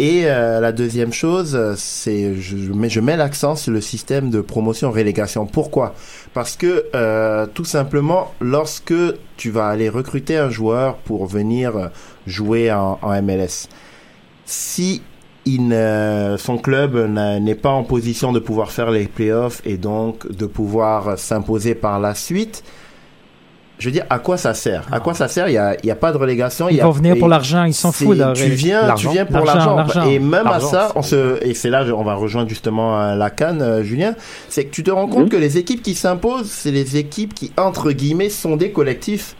Et 0.00 0.22
euh, 0.24 0.58
la 0.58 0.72
deuxième 0.72 1.12
chose, 1.12 1.56
c'est 1.76 2.34
je, 2.34 2.56
je 2.56 2.72
mets, 2.72 2.88
je 2.88 2.98
mets 2.98 3.16
l'accent 3.16 3.54
sur 3.54 3.72
le 3.72 3.80
système 3.80 4.28
de 4.28 4.40
promotion-relégation. 4.40 5.46
Pourquoi? 5.46 5.94
Parce 6.34 6.56
que 6.56 6.86
euh, 6.96 7.46
tout 7.46 7.64
simplement, 7.64 8.34
lorsque 8.40 8.92
tu 9.36 9.50
vas 9.50 9.68
aller 9.68 9.88
recruter 9.88 10.36
un 10.36 10.50
joueur 10.50 10.96
pour 10.96 11.26
venir 11.26 11.90
jouer 12.26 12.72
en, 12.72 12.98
en 13.00 13.22
MLS, 13.22 13.68
si 14.46 15.00
il 15.44 15.68
ne- 15.68 16.36
son 16.38 16.56
club 16.58 16.96
n'est 16.96 17.54
pas 17.54 17.70
en 17.70 17.82
position 17.84 18.32
de 18.32 18.38
pouvoir 18.38 18.70
faire 18.70 18.90
les 18.90 19.06
playoffs 19.06 19.60
et 19.64 19.76
donc 19.76 20.30
de 20.30 20.46
pouvoir 20.46 21.18
s'imposer 21.18 21.74
par 21.74 21.98
la 22.00 22.14
suite, 22.14 22.62
je 23.78 23.88
veux 23.88 23.92
dire, 23.92 24.04
à 24.10 24.20
quoi 24.20 24.36
ça 24.36 24.54
sert? 24.54 24.86
À 24.92 25.00
quoi 25.00 25.12
ça 25.12 25.26
sert? 25.26 25.48
Il 25.48 25.54
y 25.54 25.58
a, 25.58 25.74
il 25.82 25.86
y 25.86 25.90
a 25.90 25.96
pas 25.96 26.12
de 26.12 26.16
relégation. 26.16 26.68
il 26.68 26.74
Ils 26.74 26.78
y 26.78 26.80
a- 26.80 26.84
vont 26.84 26.92
venir 26.92 27.18
pour 27.18 27.26
l'argent, 27.26 27.64
ils 27.64 27.74
s'en 27.74 27.90
foutent. 27.90 28.16
là. 28.16 28.32
Tu 28.32 28.44
viens, 28.50 28.94
tu 28.94 29.08
viens 29.08 29.26
pour 29.26 29.44
L'argent. 29.44 30.06
Et 30.08 30.20
même 30.20 30.46
à 30.46 30.60
ça, 30.60 30.92
on 30.94 31.02
se, 31.02 31.44
et 31.44 31.54
c'est 31.54 31.70
là, 31.70 31.84
on 31.96 32.04
va 32.04 32.14
rejoindre 32.14 32.48
justement 32.48 33.00
euh, 33.00 33.16
la 33.16 33.30
canne, 33.30 33.60
euh, 33.60 33.82
Julien. 33.82 34.14
C'est 34.48 34.66
que 34.66 34.70
tu 34.70 34.84
te 34.84 34.92
rends 34.92 35.08
compte 35.08 35.24
Mhm. 35.24 35.28
que 35.30 35.36
les 35.36 35.58
équipes 35.58 35.82
qui 35.82 35.94
s'imposent, 35.96 36.48
c'est 36.48 36.70
les 36.70 36.96
équipes 36.96 37.34
qui 37.34 37.50
entre 37.56 37.90
guillemets 37.90 38.28
sont 38.30 38.54
des 38.54 38.70
collectifs 38.70 39.34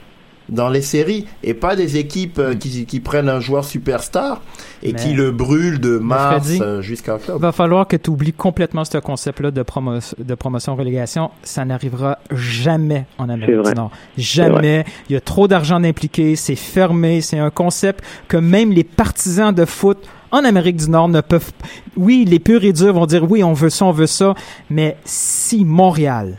dans 0.53 0.68
les 0.68 0.82
séries 0.82 1.26
et 1.42 1.55
pas 1.55 1.74
des 1.74 1.96
équipes 1.96 2.38
euh, 2.38 2.55
qui, 2.55 2.86
qui 2.86 3.00
prennent 3.00 3.28
un 3.28 3.40
joueur 3.40 3.64
superstar 3.64 4.40
et 4.82 4.92
Mais- 4.92 4.98
qui 5.00 5.12
le 5.14 5.30
brûlent 5.32 5.80
de 5.80 5.98
mars 5.98 6.48
euh, 6.61 6.80
jusqu'à 6.82 7.12
Il 7.12 7.16
octobre. 7.16 7.38
va 7.40 7.53
falloir 7.53 7.88
que 7.88 7.96
tu 7.96 8.11
oublies 8.11 8.32
complètement 8.32 8.84
ce 8.84 8.98
concept-là 8.98 9.50
de, 9.50 9.62
promo- 9.62 10.14
de 10.18 10.34
promotion-relégation. 10.34 11.30
Ça 11.42 11.64
n'arrivera 11.64 12.18
jamais 12.30 13.07
en 13.18 13.28
Amérique 13.28 13.62
du 13.62 13.74
Nord. 13.74 13.90
Jamais. 14.16 14.84
Il 15.09 15.14
y 15.14 15.16
a 15.16 15.20
trop 15.20 15.48
d'argent 15.48 15.82
impliqué. 15.82 16.36
C'est 16.36 16.57
fermé. 16.57 17.20
C'est 17.20 17.38
un 17.38 17.50
concept 17.50 18.05
que 18.28 18.36
même 18.36 18.72
les 18.72 18.84
partisans 18.84 19.55
de 19.55 19.64
foot 19.64 19.98
en 20.30 20.44
Amérique 20.44 20.76
du 20.76 20.88
Nord 20.90 21.09
ne 21.09 21.20
peuvent... 21.20 21.53
Oui, 21.96 22.24
les 22.26 22.38
purs 22.38 22.64
et 22.64 22.72
durs 22.72 22.94
vont 22.94 23.07
dire 23.07 23.30
oui, 23.30 23.42
on 23.44 23.53
veut 23.53 23.70
ça, 23.70 23.84
on 23.86 23.92
veut 23.92 24.07
ça. 24.07 24.34
Mais 24.70 24.96
si 25.05 25.64
Montréal 25.64 26.36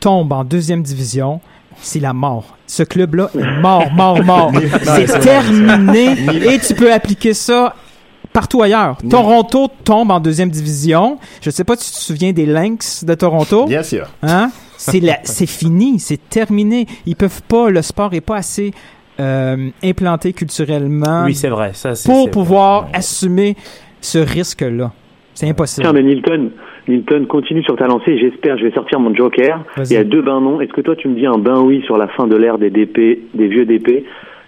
tombe 0.00 0.32
en 0.32 0.44
deuxième 0.44 0.82
division, 0.82 1.40
c'est 1.80 2.00
la 2.00 2.12
mort. 2.12 2.56
Ce 2.66 2.82
club-là 2.82 3.30
est 3.38 3.60
mort, 3.60 3.90
mort, 3.92 4.22
mort. 4.24 4.52
c'est 4.84 5.18
terminé. 5.20 6.16
Et 6.54 6.58
tu 6.58 6.74
peux 6.74 6.92
appliquer 6.92 7.34
ça 7.34 7.74
partout 8.32 8.62
ailleurs. 8.62 8.98
Toronto 9.08 9.68
tombe 9.84 10.10
en 10.10 10.20
deuxième 10.20 10.50
division. 10.50 11.18
Je 11.40 11.50
sais 11.50 11.64
pas 11.64 11.76
si 11.76 11.90
tu 11.92 11.98
te 11.98 12.02
souviens 12.02 12.32
des 12.32 12.44
Lynx 12.46 13.04
de 13.04 13.14
Toronto. 13.14 13.66
Bien 13.66 13.82
sûr. 13.82 14.06
Hein? 14.22 14.50
C'est 14.76 15.00
la- 15.00 15.20
c'est 15.24 15.46
fini, 15.46 15.98
c'est 15.98 16.28
terminé. 16.28 16.86
Ils 17.06 17.16
peuvent 17.16 17.42
pas, 17.48 17.70
le 17.70 17.80
sport 17.82 18.12
est 18.14 18.20
pas 18.20 18.36
assez 18.36 18.72
euh, 19.18 19.70
implanté 19.82 20.34
culturellement 20.34 21.24
Oui, 21.24 21.34
c'est 21.34 21.48
vrai. 21.48 21.70
Ça, 21.72 21.92
pour 22.04 22.30
pouvoir 22.30 22.82
vrai. 22.82 22.90
assumer 22.98 23.56
ce 24.02 24.18
risque-là. 24.18 24.92
C'est 25.32 25.48
impossible. 25.48 25.84
Tiens, 25.84 25.92
mais 25.94 26.02
Nilton, 26.88 27.26
continue 27.26 27.62
sur 27.64 27.76
ta 27.76 27.86
lancée. 27.86 28.18
J'espère, 28.18 28.56
je 28.58 28.64
vais 28.64 28.72
sortir 28.72 29.00
mon 29.00 29.14
joker. 29.14 29.64
Il 29.78 29.92
y 29.92 29.96
a 29.96 30.04
deux 30.04 30.22
bains 30.22 30.40
non. 30.40 30.60
Est-ce 30.60 30.72
que 30.72 30.80
toi, 30.80 30.94
tu 30.94 31.08
me 31.08 31.14
dis 31.14 31.26
un 31.26 31.38
bain 31.38 31.60
oui 31.60 31.82
sur 31.84 31.96
la 31.96 32.08
fin 32.08 32.26
de 32.26 32.36
l'ère 32.36 32.58
des 32.58 32.70
DP, 32.70 33.18
des 33.34 33.48
vieux 33.48 33.64
DP 33.64 34.04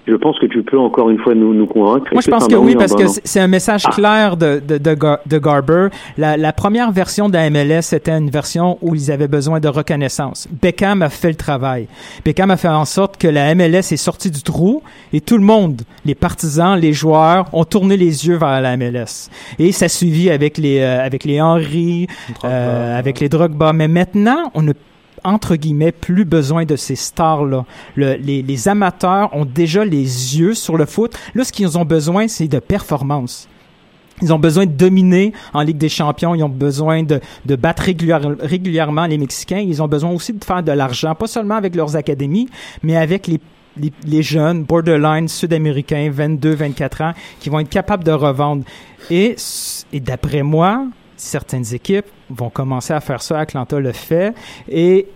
Je 0.09 0.15
pense 0.17 0.39
que 0.39 0.47
tu 0.47 0.63
peux 0.63 0.79
encore 0.79 1.11
une 1.11 1.19
fois 1.19 1.35
nous, 1.35 1.53
nous 1.53 1.67
convaincre. 1.67 2.07
Moi, 2.13 2.23
je 2.25 2.31
pense 2.31 2.49
que 2.49 2.55
oui, 2.55 2.75
parce 2.77 2.95
que 2.95 3.07
c'est- 3.07 3.41
un 3.41 3.47
message 3.47 3.83
Ah. 3.87 3.91
clair 3.91 4.37
de, 4.37 4.61
de, 4.67 4.79
de, 4.79 4.97
de 5.27 5.39
Garber. 5.39 5.89
La, 6.17 6.37
la 6.37 6.53
première 6.53 6.91
version 6.93 7.29
de 7.29 7.35
la 7.35 7.51
MLS, 7.51 7.83
c'était 7.83 8.13
une 8.17 8.31
version 8.31 8.79
où 8.81 8.95
ils 8.95 9.13
avaient 9.13 9.29
besoin 9.29 9.61
de 9.61 9.69
reconnaissance. 9.69 10.49
Beckham 10.63 11.03
a 11.03 11.11
fait 11.11 11.29
le 11.29 11.35
travail. 11.37 11.87
Beckham 12.25 12.51
a 12.51 12.57
fait 12.57 12.69
en 12.69 12.85
sorte 12.87 13.19
que 13.19 13.29
la 13.29 13.55
MLS 13.55 13.93
est 13.93 13.97
sortie 13.99 14.31
du 14.31 14.43
trou 14.43 14.83
et 15.13 15.21
tout 15.21 15.37
le 15.37 15.45
monde, 15.45 15.83
les 16.07 16.15
partisans, 16.15 16.79
les 16.79 16.93
joueurs, 16.95 17.45
ont 17.53 17.65
tourné 17.65 17.97
les 17.97 18.27
yeux 18.27 18.37
vers 18.37 18.61
la 18.63 18.77
MLS. 18.77 19.29
Et 19.59 19.73
ça 19.73 19.89
suivi 19.89 20.31
avec 20.31 20.57
les, 20.59 20.79
euh, 20.81 21.05
avec 21.05 21.25
les 21.25 21.41
Henry, 21.41 22.07
euh, 22.45 22.99
avec 22.99 23.21
les 23.21 23.29
Drogba. 23.29 23.73
Mais 23.73 23.89
maintenant, 23.89 24.51
on 24.55 24.63
ne 24.63 24.73
entre 25.25 25.57
guillemets, 25.57 25.93
plus 25.93 26.25
besoin 26.25 26.65
de 26.65 26.77
ces 26.77 26.97
stars-là. 26.97 27.65
Le- 27.97 28.15
les, 28.15 28.69
amateurs 28.69 29.35
ont 29.35 29.45
déjà 29.45 29.85
les 29.85 30.39
yeux 30.39 30.55
sur 30.55 30.77
le 30.77 30.87
foot. 30.87 31.17
Là, 31.35 31.45
ce 31.45 31.53
qu'ils 31.53 31.79
ont 31.79 31.85
besoin, 31.85 32.29
c'est 32.29 32.49
de 32.49 32.59
performance. 32.59 33.49
Ils 34.21 34.33
ont 34.33 34.39
besoin 34.39 34.67
de 34.67 34.73
dominer 34.73 35.33
en 35.55 35.63
Ligue 35.63 35.79
des 35.79 35.89
Champions. 35.89 36.35
Ils 36.35 36.43
ont 36.43 36.49
besoin 36.49 37.03
de, 37.05 37.21
battre 37.57 37.85
régulière- 37.85 38.37
régulièrement 38.41 39.07
les 39.07 39.19
Mexicains. 39.19 39.59
Ils 39.61 39.83
ont 39.83 39.89
besoin 39.89 40.11
aussi 40.11 40.33
de 40.33 40.45
faire 40.45 40.63
de 40.63 40.73
l'argent, 40.73 41.15
pas 41.15 41.29
seulement 41.29 41.55
avec 41.55 41.75
leurs 41.77 41.95
académies, 41.95 42.49
mais 42.83 42.97
avec 42.97 43.29
les, 43.29 44.23
jeunes 44.23 44.65
borderline 44.65 45.29
sud-américains, 45.29 46.11
22, 46.13 46.55
24 46.55 47.03
ans, 47.03 47.13
qui 47.39 47.49
vont 47.49 47.61
être 47.61 47.69
capables 47.69 48.03
de 48.03 48.11
revendre. 48.11 48.65
Et 49.11 49.37
d'après 49.95 50.43
moi, 50.43 50.85
certaines 51.19 51.75
équipes 51.75 52.07
vont 52.31 52.49
commencer 52.51 52.95
à 52.95 53.01
faire 53.01 53.21
ça. 53.23 53.39
Atlanta 53.41 53.79
le 53.79 53.93
fait. 53.93 54.33
Et 54.71 55.07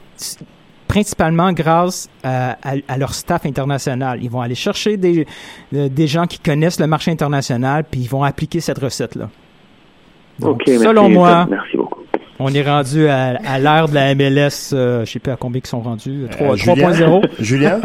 principalement 0.89 1.53
grâce 1.53 2.11
à, 2.23 2.53
à- 2.63 2.75
à 2.87 2.99
leur 2.99 3.15
staff 3.15 3.47
international. 3.47 4.19
Ils 4.23 4.29
vont 4.31 4.43
aller 4.43 4.55
chercher 4.55 4.99
des, 4.99 5.27
euh, 5.75 5.89
des 5.89 6.07
gens 6.07 6.27
qui 6.27 6.39
connaissent 6.39 6.79
le 6.79 6.87
marché 6.87 7.11
international, 7.11 7.85
puis 7.91 8.01
ils 8.03 8.09
vont 8.09 8.23
appliquer 8.23 8.61
cette 8.61 8.79
recette-là. 8.79 9.31
Donc, 10.39 10.57
Ok, 10.57 10.63
merci, 10.69 10.85
selon 10.85 11.09
moi, 11.09 11.47
Merci 11.49 11.77
beaucoup. 11.79 12.01
on 12.39 12.53
est 12.53 12.63
rendu 12.63 13.07
à, 13.09 13.39
à 13.43 13.59
l'ère 13.59 13.89
de 13.89 13.95
la 13.95 14.15
MLS, 14.15 14.73
euh, 14.75 15.05
je 15.07 15.11
sais 15.13 15.19
pas 15.19 15.33
à 15.33 15.37
combien 15.37 15.61
ils 15.65 15.67
sont 15.67 15.81
rendus, 15.81 16.27
3 16.31 16.53
Euh, 16.53 16.57
Julien? 16.57 16.91
3.0. 16.91 17.23
Julien? 17.41 17.81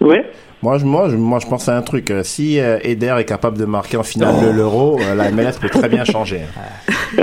Ouais. 0.00 0.24
Moi, 0.64 0.78
je, 0.78 0.86
moi, 0.86 1.08
je, 1.10 1.16
moi, 1.16 1.38
je 1.42 1.46
pense 1.46 1.68
à 1.68 1.76
un 1.76 1.82
truc. 1.82 2.10
Euh, 2.10 2.22
Si 2.22 2.58
euh, 2.58 2.78
Eder 2.82 3.14
est 3.18 3.24
capable 3.26 3.58
de 3.58 3.66
marquer 3.66 3.98
en 3.98 4.02
finale 4.02 4.34
de 4.46 4.50
l'Euro, 4.56 4.98
euh, 4.98 5.14
la 5.14 5.30
MLS 5.30 5.58
peut 5.60 5.68
très 5.68 5.90
bien 5.90 6.04
changer. 6.04 6.40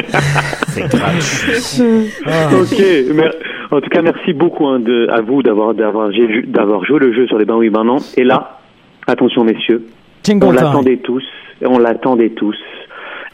C'est 0.68 0.88
gratuit. 0.88 2.12
Ok. 2.62 3.16
mer- 3.16 3.34
En 3.72 3.82
tout 3.82 3.90
cas, 3.90 4.02
merci 4.04 4.34
beaucoup 4.34 4.68
hein, 4.68 4.80
de, 4.80 5.08
à 5.10 5.22
vous 5.22 5.42
d'avoir 5.42 5.74
d'avoir 5.74 6.12
joué 6.86 7.00
le 7.00 7.14
jeu 7.14 7.26
sur 7.28 7.38
les 7.40 7.46
bains 7.46 7.56
oui 7.56 7.70
bains 7.70 7.84
non. 7.84 7.98
Et 8.16 8.24
là, 8.24 8.60
attention 9.08 9.44
messieurs, 9.44 9.82
on 9.88 10.24
Jingle 10.24 10.46
time. 10.48 10.56
l'attendait 10.56 10.98
tous, 10.98 11.24
et 11.62 11.66
on 11.66 11.80
l'attendait 11.80 12.30
tous. 12.32 12.58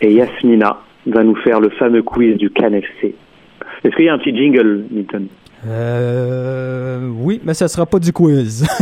Et 0.01 0.13
Yasmina 0.13 0.77
va 1.07 1.23
nous 1.23 1.35
faire 1.37 1.59
le 1.59 1.69
fameux 1.69 2.03
quiz 2.03 2.37
du 2.37 2.49
CanFC. 2.49 3.13
Est-ce 3.83 3.95
qu'il 3.95 4.05
y 4.05 4.09
a 4.09 4.13
un 4.13 4.19
petit 4.19 4.35
jingle, 4.35 4.85
Newton 4.91 5.27
Euh, 5.65 7.07
oui, 7.19 7.41
mais 7.43 7.53
ça 7.53 7.67
sera 7.67 7.85
pas 7.85 7.99
du 7.99 8.13
quiz. 8.13 8.65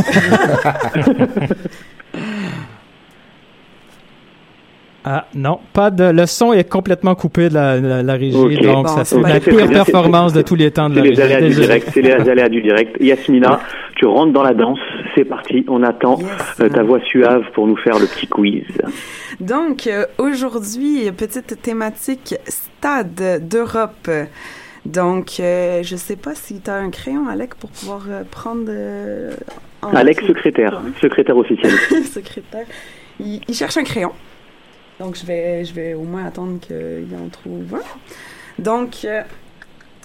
Ah 5.08 5.26
non, 5.36 5.60
pas 5.72 5.92
de. 5.92 6.02
Le 6.10 6.26
son 6.26 6.52
est 6.52 6.68
complètement 6.68 7.14
coupé 7.14 7.48
de 7.48 7.54
la, 7.54 7.76
la, 7.80 8.02
la 8.02 8.12
régie, 8.14 8.32
donc 8.32 8.86
Bon, 8.86 8.86
ça 8.88 9.04
c'est 9.04 9.20
la 9.20 9.38
pire 9.38 9.68
performance 9.68 10.32
de 10.32 10.42
tous 10.42 10.56
les 10.56 10.72
temps 10.72 10.90
de 10.90 10.96
la 10.96 11.02
les 11.02 11.10
régie. 11.10 11.22
aléas 11.22 11.40
du 11.42 11.46
Désolé. 11.48 11.66
direct. 11.68 11.90
C'est 11.94 12.02
les 12.02 12.10
aléas 12.28 12.48
du 12.48 12.60
direct. 12.60 12.96
Yasmina, 13.00 13.60
tu 13.94 14.06
rentres 14.06 14.32
dans 14.32 14.42
la 14.42 14.52
danse. 14.52 14.80
C'est 15.14 15.24
parti. 15.24 15.64
On 15.68 15.84
attend 15.84 16.18
Yes. 16.18 16.28
euh, 16.60 16.68
ta 16.70 16.82
voix 16.82 16.98
suave 17.08 17.42
pour 17.54 17.68
nous 17.68 17.76
faire 17.76 18.00
le 18.00 18.06
petit 18.06 18.26
quiz. 18.26 18.64
Donc, 19.38 19.86
euh, 19.86 20.06
aujourd'hui, 20.18 21.08
petite 21.16 21.62
thématique 21.62 22.34
stade 22.48 23.46
d'Europe. 23.48 24.10
Donc, 24.86 25.40
euh, 25.40 25.82
je 25.82 25.96
sais 25.96 26.16
pas 26.16 26.34
si 26.34 26.60
tu 26.60 26.70
as 26.70 26.76
un 26.76 26.90
crayon, 26.90 27.28
Alec, 27.28 27.54
pour 27.56 27.70
pouvoir 27.70 28.06
euh, 28.08 28.22
prendre... 28.30 28.66
euh, 28.68 29.32
note. 29.82 30.26
secrétaire. 30.28 30.80
Secrétaire 31.00 31.36
officiel. 31.36 31.70
secrétaire. 32.04 32.66
Il, 33.18 33.40
il 33.48 33.54
cherche 33.54 33.76
un 33.76 33.84
crayon. 33.84 34.12
Donc, 35.00 35.16
je 35.16 35.26
vais, 35.26 35.64
je 35.64 35.74
vais 35.74 35.94
au 35.94 36.02
moins 36.02 36.24
attendre 36.26 36.60
qu'il 36.60 37.08
en 37.20 37.28
trouve 37.28 37.74
un. 37.74 38.62
Donc, 38.62 38.98
euh, 39.04 39.22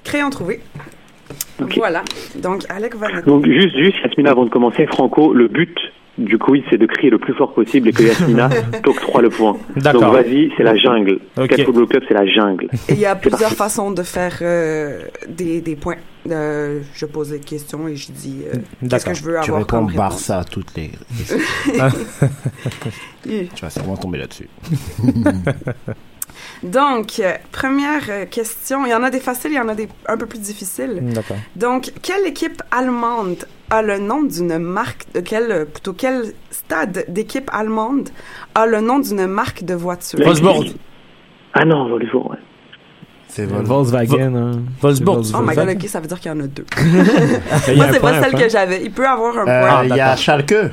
crayon 0.03 0.29
trouvé. 0.29 0.61
Voilà. 1.77 2.03
Donc, 2.35 2.63
Alec 2.69 2.95
va. 2.95 3.21
Donc 3.21 3.45
juste, 3.45 3.77
juste 3.77 3.97
Yasmina, 4.03 4.31
avant 4.31 4.45
de 4.45 4.49
commencer, 4.49 4.85
Franco, 4.87 5.33
le 5.33 5.47
but 5.47 5.77
du 6.17 6.37
quiz, 6.37 6.61
c'est 6.69 6.77
de 6.77 6.85
crier 6.85 7.09
le 7.09 7.17
plus 7.17 7.33
fort 7.33 7.53
possible 7.53 7.87
et 7.89 7.93
que 7.93 8.03
Yasmina 8.03 8.49
t'octroie 8.83 9.21
le 9.21 9.29
point. 9.29 9.53
Donc 9.75 9.83
D'accord. 9.83 10.11
vas-y, 10.13 10.51
c'est 10.57 10.63
la 10.63 10.75
jungle. 10.75 11.19
Ok. 11.37 11.47
Cat 11.47 11.63
Football 11.63 11.87
Club, 11.87 12.03
c'est 12.07 12.13
la 12.13 12.25
jungle. 12.27 12.67
Il 12.89 12.99
y 12.99 13.05
a 13.05 13.15
plusieurs 13.21 13.41
parti. 13.41 13.55
façons 13.55 13.91
de 13.91 14.03
faire 14.03 14.37
euh, 14.41 15.01
des, 15.27 15.61
des 15.61 15.75
points. 15.75 15.95
Euh, 16.29 16.81
je 16.93 17.05
pose 17.07 17.29
des 17.31 17.39
questions 17.39 17.87
et 17.87 17.95
je 17.95 18.11
dis 18.11 18.41
euh, 18.45 18.57
qu'est-ce 18.87 19.05
que 19.05 19.13
je 19.13 19.23
veux 19.23 19.33
Tu 19.41 19.49
avoir 19.49 19.59
réponds 19.59 19.77
comme 19.77 19.85
réponse? 19.87 19.97
Barça 19.97 20.39
à 20.39 20.43
toutes 20.43 20.75
les. 20.75 20.91
Tu 23.23 23.61
vas 23.61 23.69
sûrement 23.69 23.97
tomber 23.97 24.17
là-dessus. 24.19 24.47
Donc, 26.63 27.19
euh, 27.19 27.33
première 27.51 28.03
euh, 28.09 28.25
question. 28.25 28.85
Il 28.85 28.89
y 28.91 28.93
en 28.93 29.03
a 29.03 29.09
des 29.09 29.19
faciles, 29.19 29.51
il 29.51 29.57
y 29.57 29.59
en 29.59 29.67
a 29.69 29.75
des 29.75 29.87
un 30.07 30.17
peu 30.17 30.25
plus 30.27 30.39
difficiles. 30.39 30.99
D'accord. 31.13 31.37
Donc, 31.55 31.91
quelle 32.03 32.25
équipe 32.27 32.61
allemande 32.71 33.45
a 33.69 33.81
le 33.81 33.97
nom 33.97 34.21
d'une 34.23 34.57
marque, 34.59 35.05
de 35.13 35.21
quel, 35.21 35.51
euh, 35.51 35.65
plutôt 35.65 35.93
quel 35.93 36.33
stade 36.51 37.05
d'équipe 37.07 37.49
allemande 37.53 38.09
a 38.53 38.65
le 38.67 38.79
nom 38.81 38.99
d'une 38.99 39.25
marque 39.27 39.63
de 39.63 39.73
voiture? 39.73 40.19
Wolfsburg. 40.23 40.73
Ah 41.53 41.65
non, 41.65 41.89
Wolfsburg, 41.89 42.29
ouais. 42.31 42.37
C'est 43.27 43.45
vol. 43.45 43.63
Volkswagen. 43.63 44.35
hein. 44.35 44.51
C'est 44.81 44.87
Oh 44.87 44.89
my 44.91 44.99
god, 44.99 45.05
Volkswagen. 45.55 45.71
ok, 45.77 45.87
ça 45.87 45.99
veut 46.01 46.07
dire 46.07 46.19
qu'il 46.19 46.31
y 46.31 46.35
en 46.35 46.39
a 46.41 46.47
deux. 46.47 46.65
Moi, 47.75 47.85
c'est 47.93 47.99
pas 48.01 48.21
celle 48.21 48.33
que 48.39 48.49
j'avais. 48.49 48.83
Il 48.83 48.91
peut 48.91 49.07
avoir 49.07 49.37
un 49.37 49.47
Euh, 49.47 49.61
point. 49.61 49.83
Il 49.85 49.95
y 49.95 49.99
a. 50.01 50.15
Schalke. 50.17 50.51
Euh, 50.51 50.69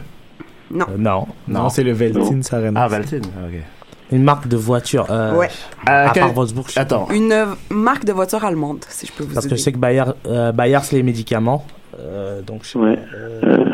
non. 0.98 1.26
Non, 1.46 1.68
c'est 1.68 1.84
le 1.84 1.92
Veltin 1.92 2.42
Sarena. 2.42 2.82
Ah, 2.82 2.88
Valtin. 2.88 3.18
Ok. 3.18 3.62
Une 4.10 4.22
marque 4.22 4.48
de 4.48 4.56
voiture. 4.56 5.06
Euh, 5.10 5.34
Ouais. 5.36 5.48
Euh, 5.88 6.06
À 6.06 6.10
quel- 6.14 6.22
part 6.24 6.32
Wolfsburg. 6.32 6.66
Attends. 6.76 7.08
Une 7.10 7.32
euh, 7.32 7.46
marque 7.70 8.04
de 8.04 8.12
voiture 8.12 8.44
allemande, 8.44 8.84
si 8.88 9.06
je 9.06 9.12
peux 9.12 9.24
vous 9.24 9.34
Parce 9.34 9.46
que 9.46 9.54
je 9.56 9.60
sais 9.60 9.72
que 9.72 9.78
Bayer, 9.78 10.04
euh, 10.26 10.52
Bayer 10.52 10.78
c'est 10.82 10.96
les 10.96 11.02
médicaments. 11.02 11.64
Euh, 11.98 12.40
donc, 12.42 12.60
je 12.64 12.68
sais 12.70 12.78
Ouais. 12.78 12.96
pas, 12.96 13.46
euh, 13.46 13.64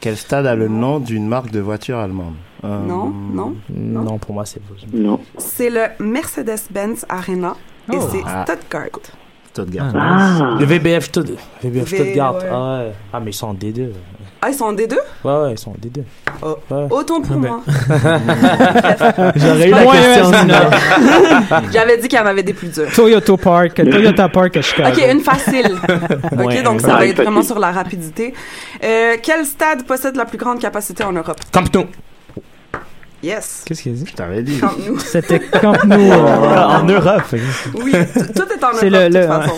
Quel 0.00 0.16
stade 0.18 0.46
a 0.46 0.54
le 0.54 0.68
nom 0.68 0.98
d'une 1.00 1.26
marque 1.26 1.50
de 1.50 1.60
voiture 1.60 1.96
allemande? 1.98 2.34
Euh, 2.62 2.78
Non, 2.86 3.06
non. 3.32 3.54
non. 3.74 4.18
pour 4.18 4.34
moi, 4.34 4.44
c'est 4.44 4.60
Wolfsburg. 4.68 5.00
Non. 5.02 5.20
C'est 5.38 5.70
le 5.70 5.84
Mercedes-Benz 5.98 7.06
Arena 7.08 7.54
et 7.92 7.96
Oh. 7.96 8.08
c'est 8.12 8.20
Ah. 8.26 8.44
Stuttgart. 8.46 8.88
Stuttgart. 9.52 9.92
Ah 9.94 10.56
Le 10.58 10.64
VBF, 10.66 11.10
VBF 11.62 11.88
V- 11.90 11.96
Stuttgart. 11.96 12.34
ouais. 12.34 12.48
Ah 12.50 12.78
ouais. 12.80 12.92
Ah, 13.12 13.20
mais 13.20 13.30
ils 13.30 13.34
sont 13.34 13.46
en 13.48 13.54
D2. 13.54 13.92
Ah, 14.46 14.50
ils 14.50 14.54
sont 14.54 14.64
en 14.66 14.74
D2? 14.74 14.92
Ouais, 15.24 15.32
ouais, 15.32 15.52
ils 15.52 15.58
sont 15.58 15.70
en 15.70 15.76
D2. 15.82 16.02
Oh. 16.42 16.56
Ouais. 16.70 16.86
Autant 16.90 17.22
pour 17.22 17.36
Ben. 17.36 17.48
moi. 17.48 17.60
J'aurais 19.36 19.68
eu 19.68 19.70
la 19.70 19.86
question. 19.86 20.30
J'avais 21.72 21.96
dit 21.96 22.08
qu'il 22.08 22.18
y 22.18 22.20
en 22.22 22.26
avait 22.26 22.42
des 22.42 22.52
plus 22.52 22.68
durs. 22.68 22.90
Toyota 22.94 23.36
Park, 23.38 23.74
Toyota 23.76 24.28
Park 24.28 24.56
à 24.58 24.62
Chicago. 24.62 24.90
Ok, 25.00 25.10
une 25.10 25.20
facile. 25.20 25.76
Ok, 26.44 26.62
donc 26.62 26.80
ça 26.82 26.88
va 26.96 27.06
être 27.06 27.22
vraiment 27.22 27.42
sur 27.42 27.58
la 27.58 27.72
rapidité. 27.72 28.34
Euh, 28.82 29.14
quel 29.22 29.46
stade 29.46 29.84
possède 29.86 30.16
la 30.16 30.26
plus 30.26 30.36
grande 30.36 30.58
capacité 30.60 31.02
en 31.04 31.12
Europe? 31.12 31.40
Camp 31.50 31.72
Nou. 31.74 31.86
Yes. 33.22 33.62
Qu'est-ce 33.64 33.82
qu'il 33.82 33.92
a 33.92 33.94
dit? 33.94 34.04
Je 34.06 34.14
t'avais 34.14 34.42
dit. 34.42 34.58
Camp 34.58 34.72
Nou. 34.86 34.98
C'était 34.98 35.40
Camp 35.40 35.82
Nou. 35.86 36.10
Ah, 36.12 36.80
En 36.82 36.84
Europe. 36.84 37.22
Oui, 37.82 37.92
tout 37.92 38.42
est 38.42 38.62
en 38.62 38.72
Europe 38.72 38.76
C'est 38.80 38.90
de 38.90 38.96
le- 38.98 39.04
toute 39.06 39.14
le- 39.14 39.26
façon. 39.26 39.54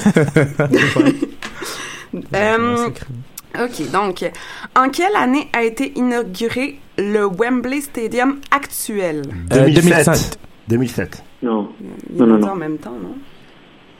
Euh, 2.35 2.89
ok, 3.65 3.91
donc, 3.93 4.25
en 4.77 4.89
quelle 4.91 5.15
année 5.17 5.49
a 5.53 5.63
été 5.65 5.93
inauguré 5.97 6.79
le 6.99 7.27
Wembley 7.27 7.81
Stadium 7.81 8.41
actuel? 8.51 9.23
Euh, 9.53 9.69
2007. 9.71 10.39
2007. 10.69 11.23
Non. 11.43 11.69
Il 12.11 12.17
Non, 12.17 12.27
non, 12.27 12.39
non. 12.39 12.49
en 12.49 12.57
même 12.57 12.79
temps, 12.79 12.91
non? 13.03 13.15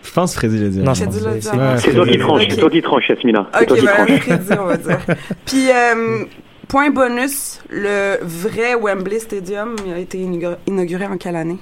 Je 0.03 0.13
pense 0.13 0.35
que 0.35 0.41
Freddy 0.41 0.59
l'a 0.59 0.69
dit. 0.69 0.79
Non, 0.79 0.95
c'est- 0.95 1.07
toi 1.07 2.07
qui 2.07 2.13
Ok. 2.15 2.19
tranches, 2.21 2.43
c'est 2.49 2.57
toi 2.57 2.71
qui 2.71 2.83
tranches, 2.83 3.09
Yasmina. 3.09 3.49
C'est 3.53 3.61
Ok, 3.63 3.67
toi 3.69 3.77
qui 3.77 3.85
ben. 3.85 4.19
Freddy, 4.21 4.53
on 4.61 4.65
va 4.67 4.77
dire. 4.77 4.99
Puis, 5.45 5.71
euh, 5.71 6.25
point 6.69 6.91
bonus, 6.91 7.61
le 7.71 8.19
vrai 8.23 8.75
Wembley 8.77 9.19
Stadium 9.19 9.75
a 9.93 9.99
été 9.99 10.19
inauguré- 10.19 11.07
en 11.07 11.17
quelle 11.17 11.37
année? 11.37 11.59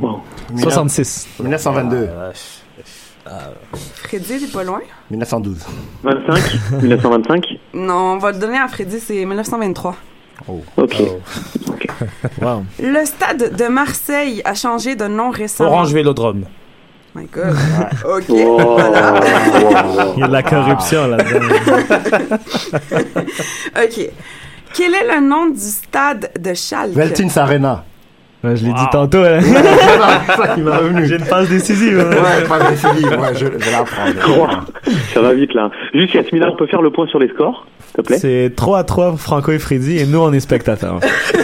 Wow. 0.00 0.20
66. 0.56 1.26
1922. 1.40 2.06
Euh, 2.08 2.32
Freddy, 4.04 4.34
il 4.34 4.44
est 4.44 4.52
pas 4.52 4.64
loin? 4.64 4.80
1912. 5.10 5.58
25 6.02 6.82
1925 6.82 7.44
Non, 7.74 7.94
on 8.14 8.18
va 8.18 8.32
le 8.32 8.38
donner 8.38 8.58
à 8.58 8.68
Freddy, 8.68 9.00
c'est 9.00 9.24
1923. 9.24 9.96
Ok. 10.76 10.96
oh. 11.00 11.20
Wow. 12.42 12.64
Le 12.80 13.04
stade 13.06 13.56
de 13.56 13.66
Marseille 13.68 14.42
a 14.44 14.54
changé 14.54 14.94
de 14.96 15.06
nom 15.06 15.30
récemment. 15.30 15.70
Orange 15.70 15.92
Vélodrome. 15.92 16.44
My 17.14 17.26
God. 17.32 17.54
OK, 18.04 18.28
Wow. 18.28 18.58
voilà. 18.76 20.12
Il 20.16 20.20
y 20.20 20.22
a 20.24 20.26
de 20.26 20.32
la 20.32 20.42
corruption 20.42 21.06
là-dedans. 21.06 21.56
OK. 23.82 24.10
Quel 24.74 24.94
est 24.94 25.06
le 25.14 25.20
nom 25.26 25.46
du 25.46 25.60
stade 25.60 26.30
de 26.38 26.52
Schalke? 26.54 26.94
Veltins 26.94 27.36
Arena. 27.36 27.84
Ouais, 28.44 28.56
je 28.56 28.64
l'ai 28.64 28.70
Wow. 28.70 28.76
dit 28.76 28.86
tantôt. 28.92 29.24
hein. 29.24 29.38
C'est 29.40 30.36
ça 30.36 30.48
qui 30.54 30.60
m'est 30.60 30.70
revenu. 30.76 31.06
J'ai 31.06 31.16
une 31.16 31.24
passe 31.26 31.48
décisive. 31.48 31.98
hein. 32.00 32.10
Ouais, 32.10 32.46
pas 32.48 32.70
décidé. 32.70 33.08
Ouais, 33.16 33.34
je, 33.34 33.46
je 33.58 33.70
la 33.70 33.82
prendre. 33.84 34.38
Wow. 34.38 34.92
Ça 35.14 35.20
va 35.22 35.32
vite 35.32 35.54
là. 35.54 35.70
Juste 35.94 36.14
Yasmina, 36.14 36.48
on 36.52 36.56
peut 36.56 36.66
faire 36.66 36.82
le 36.82 36.90
point 36.90 37.06
sur 37.06 37.18
les 37.18 37.28
scores, 37.28 37.66
s'il 37.86 37.94
te 37.96 38.02
plaît? 38.02 38.18
C'est 38.18 38.52
3 38.54 38.78
à 38.80 38.84
3 38.84 39.16
Franco 39.16 39.52
et 39.52 39.58
Freddy 39.58 39.98
et 39.98 40.06
nous 40.06 40.18
on 40.20 40.32
est 40.32 40.40
spectateurs. 40.40 40.96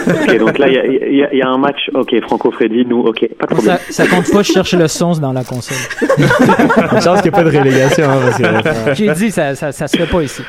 Ok, 0.07 0.37
donc 0.37 0.57
là, 0.57 0.67
il 0.67 0.73
y 0.73 0.77
a, 0.77 0.85
y 0.85 1.23
a- 1.23 1.33
y 1.33 1.41
a 1.41 1.47
un 1.47 1.57
match. 1.57 1.89
Ok, 1.93 2.13
Franco-Freddy, 2.21 2.85
nous, 2.85 2.99
ok, 2.99 3.27
pas 3.39 3.45
de 3.47 3.53
problème. 3.53 3.77
Ça, 3.89 4.03
ça 4.05 4.07
compte 4.07 4.31
pas, 4.31 4.41
je 4.43 4.51
cherche 4.51 4.73
le 4.73 4.87
son 4.87 5.13
dans 5.13 5.33
la 5.33 5.43
console. 5.43 5.77
Une 6.17 7.01
chance 7.01 7.21
qu'il 7.21 7.31
n'y 7.31 7.37
ait 7.39 7.43
pas 7.43 7.43
de 7.43 7.57
relégation. 7.57 8.05
hein, 8.09 8.19
parce 8.23 8.37
que, 8.37 8.93
J'ai 8.95 9.11
dit, 9.13 9.31
ça, 9.31 9.55
ça, 9.55 9.71
ça 9.71 9.87
se 9.87 9.97
fait 9.97 10.05
pas 10.07 10.21
ici. 10.21 10.41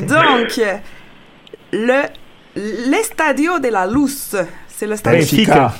Donc, 0.00 0.60
le 1.72 2.02
l'Estadio 2.90 3.58
de 3.60 3.68
la 3.68 3.86
Luz, 3.86 4.36
c'est 4.78 4.86
le 4.86 4.96
stade. 4.96 5.14
Benfica. 5.16 5.72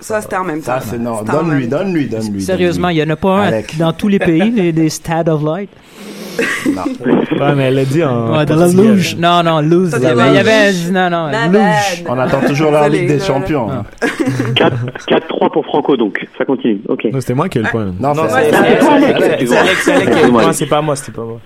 Ça, 0.00 0.20
c'était 0.20 0.36
en 0.36 0.44
même 0.44 0.60
temps. 0.60 0.78
Ça, 0.78 0.80
c'est 0.80 0.98
non. 0.98 1.18
C'était 1.20 1.30
en 1.30 1.34
Donne-lui, 1.42 1.60
même 1.60 1.70
temps. 1.70 1.78
donne-lui, 1.78 2.06
donne-lui. 2.08 2.42
Sérieusement, 2.42 2.88
il 2.90 2.96
y 2.98 3.02
en 3.02 3.08
a 3.10 3.16
pas 3.16 3.30
un 3.38 3.42
Alec. 3.46 3.78
dans 3.78 3.92
tous 3.92 4.08
les 4.08 4.18
pays, 4.18 4.50
les, 4.50 4.72
les 4.72 4.88
Stade 4.90 5.28
of 5.28 5.42
Light? 5.42 5.70
ouais, 6.66 7.54
mais 7.56 7.64
elle 7.64 7.76
l'a 7.76 7.84
dit 7.86 8.04
en. 8.04 8.36
Ouais, 8.36 8.44
dans 8.44 8.56
la 8.56 8.66
portugais. 8.66 8.82
luge. 8.82 9.16
Non, 9.16 9.42
non, 9.42 9.60
luge. 9.60 9.90
Il 9.96 10.02
y 10.02 10.06
avait, 10.06 10.72
non, 10.92 11.08
non, 11.08 11.28
luge. 11.50 12.04
On 12.06 12.18
attend 12.18 12.40
toujours 12.46 12.70
la 12.72 12.88
Ligue 12.90 13.08
des 13.08 13.20
Champions. 13.20 13.68
là. 13.68 13.84
4 14.54 14.76
4-3 15.08 15.52
pour 15.52 15.64
Franco, 15.64 15.96
donc. 15.96 16.26
Ça 16.36 16.44
continue. 16.44 16.80
Ok. 16.88 17.04
Non, 17.12 17.20
c'était 17.20 17.34
moi 17.34 17.48
qui 17.48 17.58
ai 17.58 17.62
le 17.62 17.70
point. 17.70 17.86
Non, 17.98 18.12
Non, 18.14 18.24
c'est 18.28 18.34
Alex, 18.54 18.84
c'est 18.84 18.86
Alex, 18.86 19.22
Alex, 19.22 19.26
excuse-moi. 19.30 19.56
c'est 19.56 19.56
Alex, 19.56 19.80
c'est 19.84 19.84
Alex 19.84 19.84
qui 19.84 19.90
a 19.90 19.94
le 19.94 20.08
Excuse-moi. 20.10 20.42
point, 20.42 20.52
c'est 20.52 20.66
pas 20.66 20.82
moi, 20.82 20.96
c'était 20.96 21.12
pas 21.12 21.24
moi. 21.24 21.40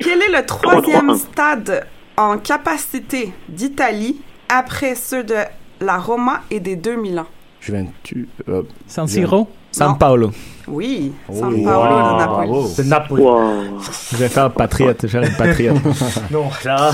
Quel 0.00 0.22
est 0.22 0.38
le 0.40 0.44
troisième 0.46 1.10
3-3-1. 1.12 1.16
stade 1.16 1.86
en 2.16 2.38
capacité 2.38 3.32
d'Italie 3.48 4.20
après 4.48 4.96
ceux 4.96 5.22
de 5.22 5.34
la 5.80 5.98
Roma 5.98 6.42
et 6.50 6.60
des 6.60 6.76
deux 6.76 6.96
Milan? 6.96 7.26
Juventus. 7.60 8.26
euh, 8.48 8.62
San 8.86 9.06
Siro. 9.08 9.48
San 9.70 9.88
Non. 9.90 9.94
Paolo. 9.96 10.30
Oui, 10.68 11.12
oh, 11.28 11.32
San 11.34 11.52
wow, 11.54 11.64
Paolo 11.64 11.96
de 11.96 12.18
Napoli. 12.18 12.48
bravo. 12.48 12.66
C'est 12.68 12.84
Napoli. 12.84 13.22
Wow. 13.22 13.80
Je 14.12 14.16
vais 14.18 14.28
faire 14.28 14.52
patriote. 14.52 14.98
Je 15.02 15.06
vais 15.06 15.26
faire 15.26 15.30
une 15.30 15.36
patriote. 15.36 15.76
Non, 16.30 16.48
là. 16.64 16.92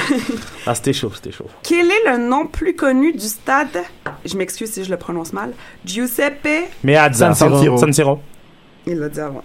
ah, 0.66 0.74
c'était 0.74 0.92
chaud, 0.92 1.10
c'était 1.14 1.32
chaud. 1.32 1.46
Quel 1.62 1.86
est 1.90 2.10
le 2.12 2.28
nom 2.28 2.46
plus 2.46 2.76
connu 2.76 3.12
du 3.12 3.26
stade, 3.26 3.82
je 4.24 4.36
m'excuse 4.36 4.70
si 4.70 4.84
je 4.84 4.90
le 4.90 4.96
prononce 4.98 5.32
mal, 5.32 5.52
Giuseppe, 5.84 6.68
Mais 6.84 6.96
à 6.96 7.12
San. 7.12 7.34
Siro. 7.34 7.76
San 7.78 7.92
Siro. 7.92 8.20
il 8.86 8.98
l'a 8.98 9.08
dit 9.08 9.20
avant. 9.20 9.42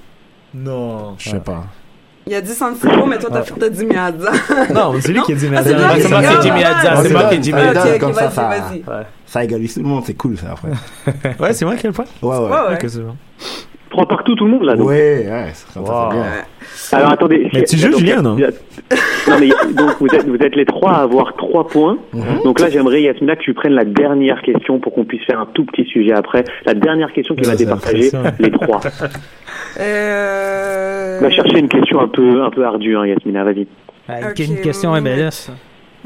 non. 0.53 1.15
Je 1.17 1.29
sais 1.31 1.39
pas. 1.39 1.63
Il 2.27 2.35
a 2.35 2.41
dit 2.41 2.51
San 2.53 2.75
Siro, 2.75 3.05
mais 3.05 3.17
toi, 3.17 3.29
t'as 3.31 3.41
t'as 3.41 3.69
dit 3.69 3.85
Miazza. 3.85 4.31
Non, 4.73 4.93
c'est 4.99 5.13
lui 5.13 5.21
qui 5.21 5.33
a 5.33 5.35
dit 5.35 5.49
Ah, 5.55 5.63
c'est 5.63 6.09
moi 6.09 6.21
qui 6.21 6.33
ai 6.33 6.39
dit 6.39 6.49
Ah, 6.51 6.55
Miazza, 6.55 6.91
ah, 6.91 7.03
c'est 7.03 7.09
moi 7.09 7.21
lui 7.31 7.39
qui 7.39 7.49
ai 7.49 7.53
donne, 7.53 7.77
ok, 7.77 7.99
comme 7.99 8.13
ça, 8.13 8.31
ça 9.25 9.43
égalise 9.43 9.73
tout 9.73 9.81
le 9.81 9.87
monde, 9.87 10.03
c'est 10.05 10.13
cool 10.13 10.37
ça 10.37 10.47
après. 10.53 11.33
Ouais, 11.39 11.53
c'est 11.53 11.65
moi 11.65 11.75
qui 11.75 11.85
ai 11.85 11.89
le 11.89 11.93
point? 11.93 12.05
Ouais, 12.21 12.37
ouais. 12.37 12.77
Trois 13.89 14.07
partout, 14.07 14.35
tout 14.35 14.45
le 14.45 14.51
monde 14.51 14.63
là. 14.63 14.75
Donc. 14.75 14.87
Ouais, 14.87 15.25
ouais, 15.29 15.51
ça, 15.53 15.67
ça, 15.73 15.85
ça, 15.85 16.09
bien. 16.11 16.25
Alors 16.91 17.11
attendez. 17.11 17.49
Mais 17.53 17.63
tu 17.63 17.77
joues, 17.77 17.89
donc, 17.89 17.99
Julien, 17.99 18.21
non 18.21 18.35
Non 18.35 19.39
mais 19.39 19.49
donc 19.73 19.95
vous 19.99 20.07
êtes, 20.07 20.27
vous 20.27 20.35
êtes 20.35 20.55
les 20.55 20.65
trois 20.65 20.91
à 20.91 21.01
avoir 21.03 21.35
trois 21.35 21.67
points. 21.67 21.97
Mhm. 22.13 22.43
Donc 22.43 22.59
là 22.59 22.69
j'aimerais 22.69 23.01
Yasmina 23.01 23.35
que 23.35 23.41
tu 23.41 23.53
prennes 23.53 23.73
la 23.73 23.85
dernière 23.85 24.41
question 24.41 24.79
pour 24.79 24.93
qu'on 24.93 25.05
puisse 25.05 25.23
faire 25.25 25.39
un 25.39 25.45
tout 25.45 25.65
petit 25.65 25.85
sujet 25.85 26.13
après. 26.13 26.43
La 26.65 26.73
dernière 26.73 27.13
question 27.13 27.35
qui 27.35 27.43
va 27.43 27.55
départager 27.55 28.11
les 28.39 28.51
trois. 28.51 28.81
Euh... 29.79 31.19
Va 31.21 31.29
chercher 31.29 31.59
une 31.59 31.69
question 31.69 31.99
un 31.99 32.07
peu 32.07 32.43
un 32.43 32.49
peu 32.49 32.65
ardue, 32.65 32.95
hein, 32.95 33.05
Yasmina. 33.05 33.43
Vas-y. 33.43 33.67
Ah, 34.07 34.29
Ok, 34.29 34.39
une 34.39 34.61
question 34.61 34.93
oui. 34.93 35.01
MLS. 35.01 35.51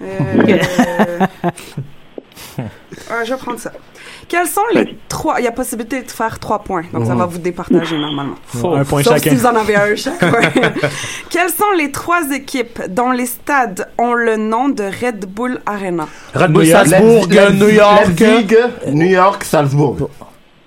Euh... 0.01 0.05
ah, 3.09 3.23
je 3.23 3.33
vais 3.33 3.39
prendre 3.39 3.59
ça. 3.59 3.71
Quels 4.31 4.47
sont 4.47 4.61
les 4.73 4.83
Vas-y. 4.85 4.95
trois... 5.09 5.35
Il 5.39 5.43
y 5.43 5.47
a 5.47 5.51
possibilité 5.51 6.01
de 6.03 6.09
faire 6.09 6.39
trois 6.39 6.59
points, 6.59 6.83
donc 6.93 7.05
ça 7.05 7.15
va 7.15 7.25
vous 7.25 7.37
départager 7.37 7.97
normalement. 7.97 8.35
Un 8.77 8.85
point 8.85 9.03
Sauf 9.03 9.15
chacun. 9.15 9.29
si 9.31 9.35
vous 9.35 9.45
en 9.45 9.55
avez 9.57 9.75
un 9.75 9.93
chaque. 9.97 10.21
ouais. 10.21 10.71
Quelles 11.29 11.49
sont 11.49 11.71
les 11.77 11.91
trois 11.91 12.31
équipes 12.31 12.79
dont 12.87 13.11
les 13.11 13.25
stades 13.25 13.89
ont 13.97 14.13
le 14.13 14.37
nom 14.37 14.69
de 14.69 14.83
Red 14.83 15.25
Bull 15.25 15.59
Arena? 15.65 16.07
Red 16.33 16.51
Bull. 16.53 16.65
Salzbourg, 16.65 17.27
New 17.27 17.67
York. 17.67 18.23
New 18.87 19.07
York, 19.07 19.43
Salzbourg. 19.43 20.09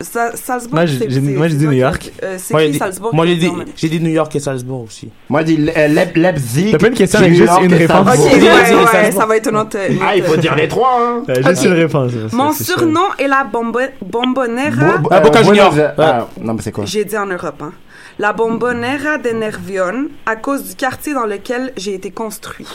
Sa- 0.01 0.35
Salzbourg, 0.37 0.75
Moi, 0.75 0.87
j'ai- 0.87 0.99
j'ai- 0.99 1.09
j'ai 1.11 1.21
dit 1.57 1.67
New 1.67 1.73
York. 1.73 2.11
euh, 2.23 2.35
c'est 2.39 2.53
Moi, 2.53 2.61
j'ai 2.63 2.67
qui 2.67 2.73
dit, 2.73 2.79
Salzbourg? 2.79 3.15
moi, 3.15 3.27
j'ai 3.27 3.37
dit, 3.37 3.51
j'ai 3.77 3.89
dit 3.89 4.01
New 4.01 4.11
York 4.11 4.35
et 4.35 4.41
Salzbourg 4.41 4.83
aussi. 4.83 5.09
Moi, 5.29 5.45
dis 5.45 5.57
Le- 5.57 5.71
euh, 5.77 5.87
Leip- 5.89 6.17
Leipzig. 6.17 6.73
T'as 6.73 6.79
pas 6.79 6.89
une 6.89 6.95
question 6.95 7.21
avec 7.21 7.35
juste 7.35 7.53
une 7.63 7.73
réponse? 7.75 8.01
Ok, 8.01 8.25
ouais, 8.25 8.31
J'ai 8.33 8.39
dit 8.41 8.45
ouais, 8.47 8.87
Salzbourg. 8.91 9.21
ça 9.21 9.27
va 9.27 9.37
être 9.37 9.49
une 9.51 9.57
autre... 9.57 9.79
une 9.89 9.99
Ah, 10.03 10.17
il 10.17 10.23
faut 10.25 10.37
dire 10.37 10.57
les 10.57 10.67
trois, 10.69 10.99
hein. 11.01 11.23
Euh, 11.29 11.43
juste 11.47 11.65
une 11.65 11.73
réponse. 11.75 12.13
Mon 12.33 12.53
surnom 12.53 13.07
est 13.19 13.29
la 13.29 13.45
bombo- 13.45 13.79
Bombonera. 14.05 14.99
Bo- 14.99 15.09
Ah, 15.13 15.21
Boca 15.21 15.41
euh, 15.41 15.45
Junior. 15.45 15.73
Ouais. 15.75 15.87
ah, 15.99 16.27
non, 16.41 16.55
mais 16.55 16.63
c'est 16.63 16.73
quoi? 16.73 16.85
J'ai 16.87 17.05
dit 17.05 17.17
en 17.17 17.27
Europe, 17.27 17.63
hein. 17.63 17.73
La 18.19 18.33
Bombonera 18.33 19.19
de 19.19 19.31
Nervion, 19.31 20.09
à 20.27 20.37
cause 20.37 20.65
du 20.71 20.75
quartier 20.75 21.15
dans 21.15 21.27
lequel 21.27 21.73
j'ai 21.77 21.95
été 21.95 22.11
construit. 22.11 22.67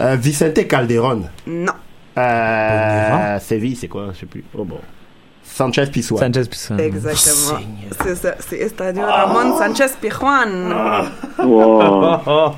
euh, 0.00 0.16
Vicente 0.16 0.66
Calderon. 0.66 1.22
Non. 1.46 1.72
Euh, 2.18 3.38
Séville, 3.40 3.76
c'est 3.76 3.88
quoi? 3.88 4.08
Je 4.12 4.20
sais 4.20 4.26
plus. 4.26 4.44
Oh 4.56 4.64
bon. 4.64 4.78
Sanchez 5.54 5.86
Pizjuan. 5.86 6.18
Sanchez 6.18 6.48
Pizjuan. 6.48 6.80
Exactement. 6.80 7.60
C'est 8.02 8.16
ça. 8.16 8.34
C'est 8.40 8.56
Estadio 8.56 9.02
Ramon 9.06 9.56
Sanchez 9.56 9.92
Pijuan. 10.00 10.74
Wow. 11.38 12.54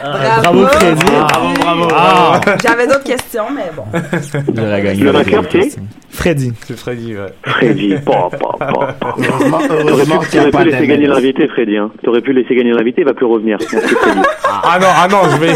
Bravo, 0.00 0.66
Freddy. 0.66 1.04
Bravo, 1.04 1.54
bravo. 1.60 1.88
Ah. 1.94 2.40
J'avais 2.62 2.86
d'autres 2.88 3.04
questions, 3.04 3.44
mais 3.54 3.70
bon. 3.74 3.84
J'aurais 4.56 4.82
gagné. 4.82 5.00
Le 5.00 5.12
la 5.12 5.22
vainqueur, 5.22 5.44
c'est. 5.50 5.76
Freddy. 6.14 6.52
C'est 6.64 6.78
Freddy, 6.78 7.14
ouais. 7.14 7.26
Freddy. 7.44 7.94
Pa, 8.06 8.28
pa, 8.30 8.38
pa, 8.58 8.66
pa. 8.66 8.96
Heureusement, 9.18 9.58
T'aurais 9.58 9.82
heureusement 9.90 10.18
pu, 10.20 10.28
qu'il 10.28 10.40
n'y 10.40 10.46
a 10.46 10.50
t'aurais 10.50 10.64
pas 10.64 10.64
pu 10.64 10.70
laisser 10.70 10.86
gagner 10.86 11.06
l'invité, 11.06 11.48
Freddy. 11.48 11.76
Hein. 11.76 11.90
T'aurais 12.02 12.20
pu 12.20 12.32
laisser 12.32 12.54
gagner 12.54 12.72
l'invité, 12.72 13.02
il 13.02 13.04
va 13.06 13.14
plus 13.14 13.26
revenir. 13.26 13.58
Freddy. 13.60 14.20
Ah 14.46 14.78
non, 14.80 14.86
ah 14.96 15.08
non, 15.10 15.18
je 15.30 15.36
vais, 15.38 15.52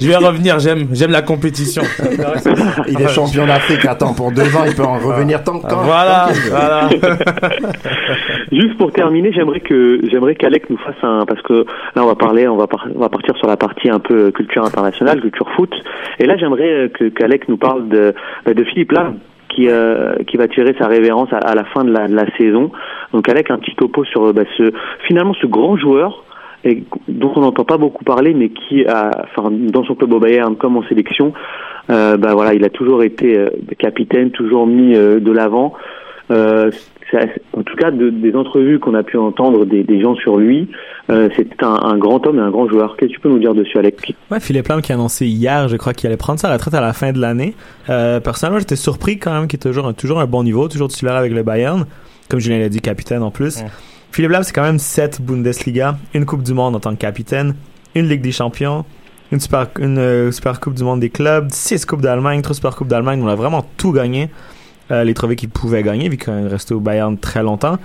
je 0.00 0.06
vais 0.08 0.16
revenir. 0.16 0.58
J'aime, 0.58 0.88
j'aime 0.92 1.12
la 1.12 1.22
compétition. 1.22 1.82
Il 2.88 3.00
est 3.00 3.08
champion 3.08 3.46
d'Afrique. 3.46 3.84
Attends, 3.86 4.12
pour 4.14 4.32
deux 4.32 4.54
ans, 4.56 4.64
il 4.66 4.74
peut 4.74 4.82
en 4.82 4.98
revenir 4.98 5.42
tant 5.44 5.58
Voilà, 5.60 6.26
tant 6.26 6.32
qu'il 6.32 6.42
veut. 6.42 6.50
voilà. 6.50 6.88
Juste 8.52 8.76
pour 8.78 8.92
terminer, 8.92 9.32
j'aimerais 9.32 9.60
que 9.60 10.00
j'aimerais 10.10 10.34
qu'Alec 10.34 10.68
nous 10.70 10.76
fasse 10.78 10.96
un 11.02 11.24
parce 11.26 11.40
que 11.42 11.64
là 11.94 12.02
on 12.02 12.06
va 12.06 12.16
parler, 12.16 12.48
on 12.48 12.56
va 12.56 12.66
par- 12.66 12.88
on 12.94 12.98
va 12.98 13.08
partir 13.08 13.36
sur 13.36 13.46
la 13.46 13.56
partie 13.56 13.88
un 13.88 14.00
peu 14.00 14.32
culture 14.32 14.64
internationale, 14.64 15.20
culture 15.20 15.48
foot. 15.56 15.72
Et 16.18 16.26
là 16.26 16.36
j'aimerais 16.36 16.90
que 16.98 17.08
qu'Alec 17.10 17.48
nous 17.48 17.56
parle 17.56 17.88
de 17.88 18.12
bah, 18.44 18.52
de 18.54 18.64
Philippe 18.64 18.92
Lam 18.92 19.18
qui 19.50 19.68
euh, 19.68 20.14
qui 20.26 20.36
va 20.36 20.48
tirer 20.48 20.74
sa 20.78 20.86
révérence 20.86 21.32
à, 21.32 21.38
à 21.38 21.54
la 21.54 21.64
fin 21.64 21.84
de 21.84 21.92
la, 21.92 22.08
de 22.08 22.14
la 22.14 22.26
saison. 22.36 22.70
Donc 23.12 23.28
Alec 23.28 23.50
un 23.50 23.58
petit 23.58 23.74
topo 23.76 24.04
sur 24.04 24.24
euh, 24.24 24.32
bah, 24.32 24.42
ce 24.56 24.72
finalement 25.06 25.34
ce 25.34 25.46
grand 25.46 25.76
joueur 25.76 26.24
et 26.64 26.84
dont 27.08 27.32
on 27.36 27.40
n'entend 27.40 27.64
pas 27.64 27.78
beaucoup 27.78 28.04
parler, 28.04 28.34
mais 28.34 28.50
qui 28.50 28.84
a, 28.84 29.10
enfin, 29.24 29.50
dans 29.50 29.84
son 29.84 29.94
club 29.94 30.12
au 30.12 30.20
Bayern 30.20 30.56
comme 30.56 30.76
en 30.76 30.82
sélection, 30.84 31.32
euh, 31.88 32.18
bah 32.18 32.34
voilà, 32.34 32.52
il 32.52 32.64
a 32.64 32.68
toujours 32.68 33.02
été 33.02 33.38
euh, 33.38 33.48
capitaine, 33.78 34.30
toujours 34.30 34.66
mis 34.66 34.94
euh, 34.94 35.20
de 35.20 35.32
l'avant. 35.32 35.72
En 37.56 37.62
tout 37.62 37.76
cas, 37.76 37.90
de- 37.90 38.10
des 38.10 38.34
entrevues 38.34 38.78
qu'on 38.78 38.94
a 38.94 39.02
pu 39.02 39.16
entendre 39.16 39.64
des, 39.66 39.82
des 39.84 40.00
gens 40.00 40.14
sur 40.14 40.36
lui, 40.38 40.68
euh, 41.10 41.28
c'est 41.36 41.62
un, 41.62 41.74
un 41.82 41.98
grand 41.98 42.24
homme 42.26 42.38
et 42.38 42.42
un 42.42 42.50
grand 42.50 42.68
joueur. 42.68 42.96
Qu'est-ce 42.96 43.10
que 43.10 43.14
tu 43.16 43.20
peux 43.20 43.28
nous 43.28 43.38
dire 43.38 43.54
dessus, 43.54 43.78
Alec? 43.78 44.14
Ouais, 44.30 44.40
Philippe 44.40 44.68
Lam 44.68 44.80
qui 44.82 44.92
a 44.92 44.94
annoncé 44.94 45.26
hier, 45.26 45.68
je 45.68 45.76
crois 45.76 45.92
qu'il 45.92 46.06
allait 46.06 46.16
prendre 46.16 46.38
sa 46.38 46.52
retraite 46.52 46.74
à 46.74 46.80
la 46.80 46.92
fin 46.92 47.12
de 47.12 47.20
l'année. 47.20 47.54
Euh, 47.88 48.20
personnellement, 48.20 48.60
j'étais 48.60 48.76
surpris 48.76 49.18
quand 49.18 49.32
même 49.32 49.48
qu'il 49.48 49.58
est 49.58 49.62
toujours, 49.62 49.92
toujours 49.94 50.20
un 50.20 50.26
bon 50.26 50.42
niveau, 50.44 50.68
toujours 50.68 50.88
titulaire 50.88 51.16
avec 51.16 51.32
le 51.32 51.42
Bayern. 51.42 51.84
Comme 52.28 52.38
Julien 52.40 52.58
l'a 52.60 52.68
dit, 52.68 52.80
capitaine 52.80 53.22
en 53.22 53.30
plus. 53.32 53.58
Ouais. 53.58 53.66
Philippe 54.12 54.30
Lam, 54.30 54.42
c'est 54.44 54.52
quand 54.52 54.62
même 54.62 54.78
7 54.78 55.20
Bundesliga, 55.20 55.96
une 56.14 56.26
Coupe 56.26 56.42
du 56.42 56.54
Monde 56.54 56.76
en 56.76 56.80
tant 56.80 56.90
que 56.94 57.00
capitaine, 57.00 57.54
une 57.94 58.08
Ligue 58.08 58.22
des 58.22 58.32
Champions, 58.32 58.84
une 59.32 59.40
Super, 59.40 59.66
une, 59.80 59.98
euh, 59.98 60.30
super 60.32 60.60
Coupe 60.60 60.74
du 60.74 60.84
Monde 60.84 61.00
des 61.00 61.10
clubs, 61.10 61.48
6 61.50 61.86
Coupes 61.86 62.02
d'Allemagne, 62.02 62.40
3 62.42 62.54
Super 62.54 62.74
Coupes 62.76 62.88
d'Allemagne. 62.88 63.20
On 63.22 63.28
a 63.28 63.34
vraiment 63.36 63.64
tout 63.76 63.92
gagné. 63.92 64.28
Euh, 64.90 65.04
les 65.04 65.14
trophées 65.14 65.36
qu'il 65.36 65.48
pouvait 65.50 65.82
gagner, 65.82 66.08
vu 66.08 66.16
qu'il 66.16 66.32
est 66.32 66.48
resté 66.48 66.74
au 66.74 66.80
Bayern 66.80 67.16
très 67.18 67.42
longtemps. 67.42 67.78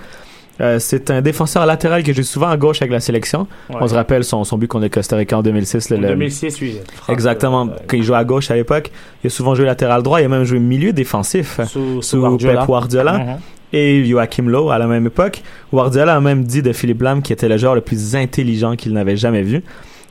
Euh, 0.60 0.78
c'est 0.78 1.10
un 1.10 1.20
défenseur 1.20 1.66
latéral 1.66 2.02
que 2.02 2.14
j'ai 2.14 2.22
souvent 2.22 2.48
à 2.48 2.56
gauche 2.56 2.80
avec 2.80 2.90
la 2.90 3.00
sélection. 3.00 3.46
Ouais. 3.68 3.76
On 3.78 3.86
se 3.88 3.94
rappelle 3.94 4.24
son, 4.24 4.42
son 4.42 4.56
but 4.56 4.66
contre 4.68 4.84
le 4.84 4.88
Costa 4.88 5.14
Rica 5.16 5.36
en 5.38 5.42
2006. 5.42 5.90
le- 5.90 5.98
En 5.98 6.00
le- 6.00 6.08
2006, 6.08 6.60
oui. 6.62 6.78
Exactement. 7.10 7.66
Euh, 7.68 7.72
Quand 7.86 7.96
il 7.98 8.02
jouait 8.02 8.16
à 8.16 8.24
gauche 8.24 8.50
à 8.50 8.54
l'époque, 8.56 8.90
il 9.22 9.26
a 9.26 9.30
souvent 9.30 9.54
joué 9.54 9.66
latéral 9.66 10.02
droit. 10.02 10.20
Il 10.20 10.24
a 10.24 10.28
même 10.28 10.44
joué 10.44 10.58
milieu 10.58 10.92
défensif 10.94 11.60
sous, 11.68 11.96
sous 11.96 12.02
sous 12.02 12.20
Guardiola. 12.20 12.60
Pep 12.60 12.66
Guardiola 12.66 13.18
Mhm. 13.18 13.36
et 13.74 14.04
Joachim 14.06 14.44
Low 14.48 14.70
à 14.70 14.78
la 14.78 14.86
même 14.86 15.04
époque. 15.06 15.42
Guardiola 15.70 16.16
a 16.16 16.20
même 16.20 16.44
dit 16.44 16.62
de 16.62 16.72
Philippe 16.72 17.02
Lam 17.02 17.20
qu'il 17.20 17.34
était 17.34 17.48
le 17.50 17.58
joueur 17.58 17.74
le 17.74 17.82
plus 17.82 18.16
intelligent 18.16 18.76
qu'il 18.76 18.94
n'avait 18.94 19.16
jamais 19.18 19.42
vu. 19.42 19.62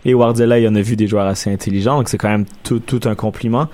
Et 0.06 0.14
Guardiola, 0.14 0.60
il 0.60 0.68
en 0.68 0.76
a 0.76 0.82
vu 0.82 0.96
des 0.96 1.08
joueurs 1.08 1.26
assez 1.26 1.52
intelligents, 1.52 1.98
donc 1.98 2.08
c'est 2.08 2.20
quand 2.20 2.30
même 2.30 2.46
tout, 2.62 2.78
tout 2.78 3.00
un 3.06 3.16
compliment. 3.16 3.68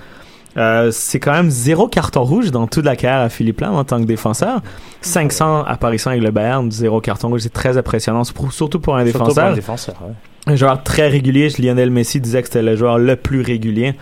Euh, 0.58 0.90
c'est 0.90 1.18
quand 1.18 1.32
même 1.32 1.48
zéro 1.50 1.88
carton 1.88 2.22
rouge 2.24 2.50
dans 2.50 2.66
toute 2.66 2.84
la 2.84 2.94
carrière 2.96 3.22
à 3.22 3.28
Philippe 3.30 3.60
Lam 3.62 3.74
en 3.74 3.84
tant 3.84 3.98
que 4.00 4.04
défenseur. 4.06 4.60
500 5.00 5.64
apparitions 5.64 6.10
avec 6.10 6.22
le 6.22 6.30
Bayern, 6.30 6.70
zéro 6.70 7.00
carton 7.00 7.28
rouge, 7.28 7.40
c'est 7.40 7.52
très 7.52 7.78
impressionnant, 7.78 8.22
surtout 8.24 8.78
pour 8.80 8.96
un 8.96 9.04
Surtout 9.06 9.18
pour 9.18 9.28
défenseur. 9.28 9.50
un 9.50 9.54
défenseur, 9.54 9.94
ouais. 10.02 10.12
Un 10.52 10.56
joueur 10.56 10.82
très 10.82 11.08
régulier. 11.08 11.48
Lionel 11.58 11.90
Messi 11.90 12.20
disait 12.20 12.42
que 12.42 12.48
c'était 12.48 12.62
le 12.62 12.76
joueur 12.76 12.98
le 12.98 13.16
plus 13.16 13.40
régulier 13.42 13.94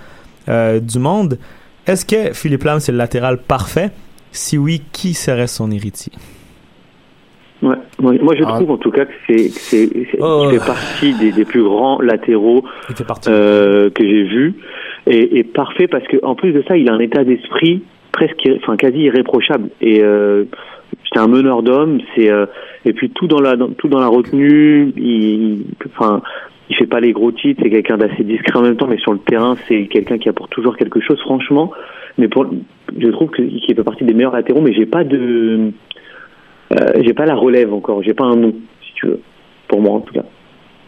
euh, 0.49 0.81
du 0.81 0.99
monde. 0.99 1.39
Est-ce 1.87 2.05
que 2.05 2.33
Philippe 2.33 2.65
Lam, 2.65 2.81
c'est 2.81 2.93
le 2.93 2.99
latéral 2.99 3.39
parfait? 3.39 3.91
Si 4.33 4.57
oui, 4.59 4.83
qui 4.93 5.15
serait 5.15 5.47
son 5.47 5.71
héritier? 5.71 6.13
Ouais. 7.63 7.77
Moi, 7.99 8.15
moi, 8.23 8.35
je 8.39 8.43
Ah. 8.47 8.53
trouve 8.55 8.71
en 8.71 8.79
tout 8.79 8.91
cas 8.91 9.05
que 9.05 9.13
c'est, 9.27 9.51
c'est, 9.51 9.87
c'est- 10.11 10.19
Oh. 10.21 10.49
fait 10.51 10.59
partie 10.65 11.13
des, 11.15 11.31
des 11.31 11.45
plus 11.45 11.63
grands 11.63 12.01
latéraux 12.01 12.65
euh, 13.29 13.91
que 13.91 14.03
j'ai 14.03 14.23
vus 14.25 14.55
et, 15.07 15.39
et 15.39 15.45
parfait 15.45 15.89
parce 15.89 16.07
que 16.07 16.17
en 16.25 16.35
plus 16.35 16.53
de 16.53 16.63
ça, 16.69 16.77
il 16.77 16.89
a 16.91 16.93
un 16.95 16.99
état 17.01 17.25
d'esprit 17.25 17.83
presque, 18.13 18.49
enfin 18.57 18.77
quasi 18.77 18.99
irréprochable. 19.01 19.71
Et 19.81 20.03
euh, 20.03 20.45
c'est 21.13 21.19
un 21.21 21.29
meneur 21.29 21.63
d'hommes. 21.63 22.01
C'est 22.15 22.31
euh, 22.31 22.47
et 22.85 22.93
puis 22.93 23.11
tout 23.11 23.27
dans 23.27 23.41
la 23.41 23.57
dans- 23.57 23.69
tout 23.71 23.89
dans 23.89 24.01
la 24.01 24.09
retenue. 24.09 24.93
Il, 24.97 25.65
enfin, 25.87 26.23
il 26.69 26.77
fait 26.77 26.87
pas 26.87 27.01
les 27.01 27.13
gros 27.13 27.33
titres. 27.33 27.61
C'est 27.63 27.71
quelqu'un 27.71 27.97
d'assez 27.99 28.23
discret 28.25 28.59
en 28.59 28.63
même 28.63 28.77
temps, 28.77 28.87
mais 28.89 28.99
sur 28.99 29.13
le 29.13 29.19
terrain, 29.21 29.57
c'est 29.69 29.87
quelqu'un 29.87 30.19
qui 30.19 30.29
apporte 30.29 30.51
toujours 30.51 30.77
quelque 30.77 31.01
chose. 31.01 31.19
Franchement, 31.21 31.73
mais 32.19 32.29
pour, 32.29 32.47
je 32.99 33.09
trouve 33.09 33.31
qu'il 33.31 33.61
fait 33.67 33.83
partie 33.83 34.05
des 34.05 34.15
meilleurs 34.15 34.35
latéraux. 34.35 34.61
Mais 34.61 34.73
j'ai 34.73 34.87
pas 34.87 35.05
de, 35.05 35.71
euh, 36.73 36.93
j'ai 37.01 37.15
pas 37.15 37.27
la 37.27 37.35
relève 37.35 37.73
encore. 37.73 38.03
J'ai 38.03 38.15
pas 38.15 38.25
un 38.25 38.37
nom, 38.37 38.55
si 38.87 38.93
tu 38.95 39.07
veux, 39.07 39.21
pour 39.69 39.81
moi 39.81 39.93
en 39.95 40.01
tout 40.01 40.13
cas. 40.15 40.25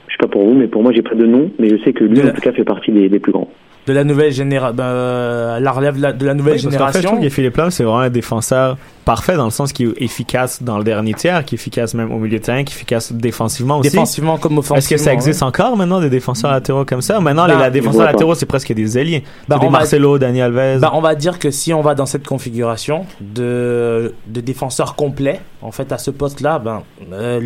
Je 0.08 0.12
sais 0.14 0.18
pas 0.20 0.28
pour 0.28 0.44
vous, 0.44 0.54
mais 0.54 0.66
pour 0.66 0.82
moi, 0.82 0.92
j'ai 0.92 1.02
pas 1.02 1.14
de 1.14 1.24
nom. 1.24 1.50
Mais 1.58 1.70
je 1.70 1.76
sais 1.84 1.92
que 1.94 2.04
lui, 2.04 2.20
en 2.20 2.32
tout 2.34 2.40
cas, 2.42 2.52
fait 2.52 2.64
partie 2.64 2.92
des, 2.92 3.08
des 3.08 3.18
plus 3.18 3.32
grands. 3.32 3.50
De 3.84 3.92
la 3.92 4.04
nouvelle 4.04 4.30
génération, 4.32 4.76
la 4.76 5.72
relève 5.72 5.96
de 5.96 6.02
la, 6.02 6.12
de 6.12 6.24
la 6.24 6.34
nouvelle 6.34 6.54
Oui, 6.54 6.62
parce 6.62 6.76
qu'en 6.76 6.86
fait, 6.86 6.92
je 6.92 6.92
génération. 6.98 7.10
trouve 7.10 7.20
que 7.24 7.28
Philippe 7.34 7.56
Lam, 7.56 7.70
c'est 7.72 7.82
vraiment 7.82 7.98
un 7.98 8.10
défenseur 8.10 8.78
parfait 9.04 9.34
dans 9.36 9.46
le 9.46 9.50
sens 9.50 9.72
qu'il 9.72 9.88
est 9.88 10.02
efficace 10.02 10.62
dans 10.62 10.78
le 10.78 10.84
dernier 10.84 11.14
tiers, 11.14 11.44
qui 11.44 11.56
est 11.56 11.58
efficace 11.58 11.92
même 11.94 12.12
au 12.12 12.18
milieu 12.18 12.38
de 12.38 12.44
terrain, 12.44 12.62
qui 12.62 12.72
est 12.72 12.76
efficace 12.76 13.12
défensivement 13.12 13.78
aussi. 13.78 13.90
défensivement 13.90 14.38
comme 14.38 14.58
offensivement. 14.58 14.78
Est-ce 14.78 14.88
que 14.88 14.96
ça 14.98 15.12
existe 15.12 15.42
encore 15.42 15.76
maintenant 15.76 16.00
des 16.00 16.10
défenseurs 16.10 16.52
latéraux 16.52 16.84
comme 16.84 17.02
ça? 17.02 17.18
Maintenant, 17.18 17.46
Bah, 17.48 17.54
les 17.54 17.58
la 17.58 17.66
je 17.66 17.72
défenseurs 17.72 18.04
latéraux, 18.06 18.36
c'est 18.36 18.46
presque 18.46 18.72
des 18.72 18.98
ailiers. 18.98 19.24
Bah, 19.48 19.56
C'est 19.56 19.60
des 19.62 19.66
on 19.66 19.70
va- 19.70 19.78
Marcelo, 19.78 20.16
Dani 20.18 20.42
Alves. 20.42 20.78
Bah, 20.78 20.92
on 20.94 21.00
va 21.00 21.16
dire 21.16 21.40
que 21.40 21.50
si 21.50 21.74
on 21.74 21.80
va 21.82 21.96
dans 21.96 22.06
cette 22.06 22.24
configuration 22.26 23.04
de, 23.20 24.14
de 24.28 24.40
défenseur 24.40 24.94
complet, 24.94 25.40
en 25.60 25.72
fait, 25.72 25.90
à 25.90 25.98
ce 25.98 26.12
poste-là, 26.12 26.60
ben, 26.60 26.82
euh, 27.12 27.40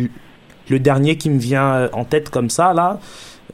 le 0.69 0.79
dernier 0.79 1.17
qui 1.17 1.31
me 1.31 1.39
vient 1.39 1.73
euh, 1.73 1.87
en 1.93 2.03
tête 2.03 2.29
comme 2.29 2.49
ça, 2.51 2.73
là, 2.75 2.99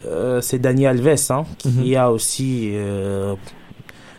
euh, 0.06 0.42
c'est 0.42 0.60
Dani 0.60 0.86
Alves, 0.88 1.16
hein, 1.32 1.44
qui 1.58 1.70
Mhm. 1.70 1.96
a 1.98 2.10
aussi, 2.12 2.72
euh, 2.74 3.36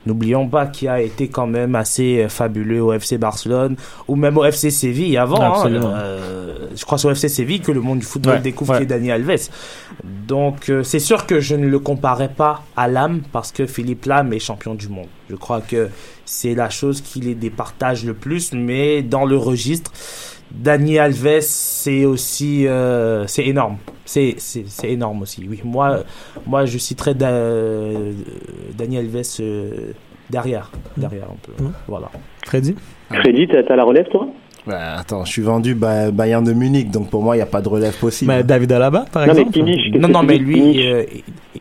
n'oublions 0.07 0.49
pas, 0.49 0.66
qui 0.66 0.87
a 0.89 1.01
été 1.01 1.29
quand 1.29 1.47
même 1.47 1.75
assez 1.75 2.22
euh, 2.25 2.29
fabuleux 2.29 2.83
au 2.83 2.93
FC 2.93 3.16
Barcelone, 3.18 3.77
ou 4.09 4.16
même 4.16 4.37
au 4.37 4.45
FC 4.45 4.70
Séville 4.70 5.16
avant. 5.16 5.41
hein, 5.43 5.66
euh, 5.72 6.68
je 6.77 6.85
crois 6.85 6.99
sur 6.99 7.11
FC 7.11 7.29
Séville 7.29 7.61
que 7.61 7.72
le 7.72 7.81
monde 7.81 8.01
du 8.01 8.07
football 8.07 8.35
Ouais, 8.35 8.41
découvre 8.41 8.72
ouais. 8.72 8.79
qui 8.79 8.83
est 8.85 8.87
Dani 8.87 9.11
Alves. 9.12 9.49
Donc, 10.27 10.68
euh, 10.68 10.83
c'est 10.83 10.99
sûr 10.99 11.27
que 11.27 11.41
je 11.41 11.55
ne 11.55 11.66
le 11.66 11.79
comparais 11.79 12.29
pas 12.29 12.62
à 12.77 12.89
Lam 12.89 13.22
parce 13.33 13.53
que 13.53 13.66
Philippe 13.66 14.05
Lam 14.07 14.33
est 14.33 14.39
champion 14.39 14.75
du 14.75 14.89
monde. 14.89 15.07
Je 15.31 15.37
crois 15.37 15.61
que 15.61 15.89
c'est 16.27 16.55
la 16.55 16.68
chose 16.70 17.01
qui 17.01 17.20
les 17.20 17.35
départage 17.35 18.05
le 18.05 18.14
plus, 18.14 18.53
mais 18.53 19.03
dans 19.03 19.25
le 19.25 19.37
registre 19.37 19.91
Dani 20.55 20.99
Alves, 20.99 21.41
c'est 21.41 22.05
aussi 22.05 22.67
euh, 22.67 23.27
c'est 23.27 23.45
énorme. 23.47 23.77
C'est 24.05 24.35
c'est 24.39 24.65
c'est 24.67 24.91
énorme 24.91 25.23
aussi. 25.23 25.47
Oui, 25.49 25.61
moi 25.65 26.01
moi 26.47 26.65
je 26.67 26.79
da, 27.13 27.29
euh, 27.29 28.13
Dani 28.77 28.99
Alves 28.99 29.23
euh, 29.41 29.71
derrière 30.31 30.71
derrière 30.97 31.25
un 31.25 31.37
peu. 31.43 31.63
Mhm. 31.63 31.73
Voilà. 31.89 32.11
Freddy 32.47 32.75
Freddy, 33.11 33.49
t'as 33.49 33.63
t'as 33.63 33.77
la 33.77 33.85
relève, 33.85 34.07
toi? 34.11 34.29
Bah, 34.67 34.95
attends, 34.99 35.27
je 35.27 35.31
suis 35.33 35.43
vendu 35.43 35.75
Ba- 35.75 36.11
Bayern 36.11 36.43
de 36.43 36.55
Munich, 36.55 36.91
donc 36.91 37.11
pour 37.11 37.23
moi, 37.23 37.37
il 37.37 37.39
n'y 37.39 37.43
a 37.43 37.47
pas 37.47 37.61
de 37.61 37.69
relève 37.69 37.93
possible. 37.99 38.33
Mais 38.33 38.43
David 38.43 38.73
Alaba, 38.73 39.05
par 39.13 39.27
Non, 39.27 39.35
mais 39.35 39.41
exemple 39.41 39.53
Kimmich, 39.59 39.95
Non 39.95 40.09
non 40.09 40.23
mais 40.23 40.39
lui 40.39 40.91
euh, 40.91 41.05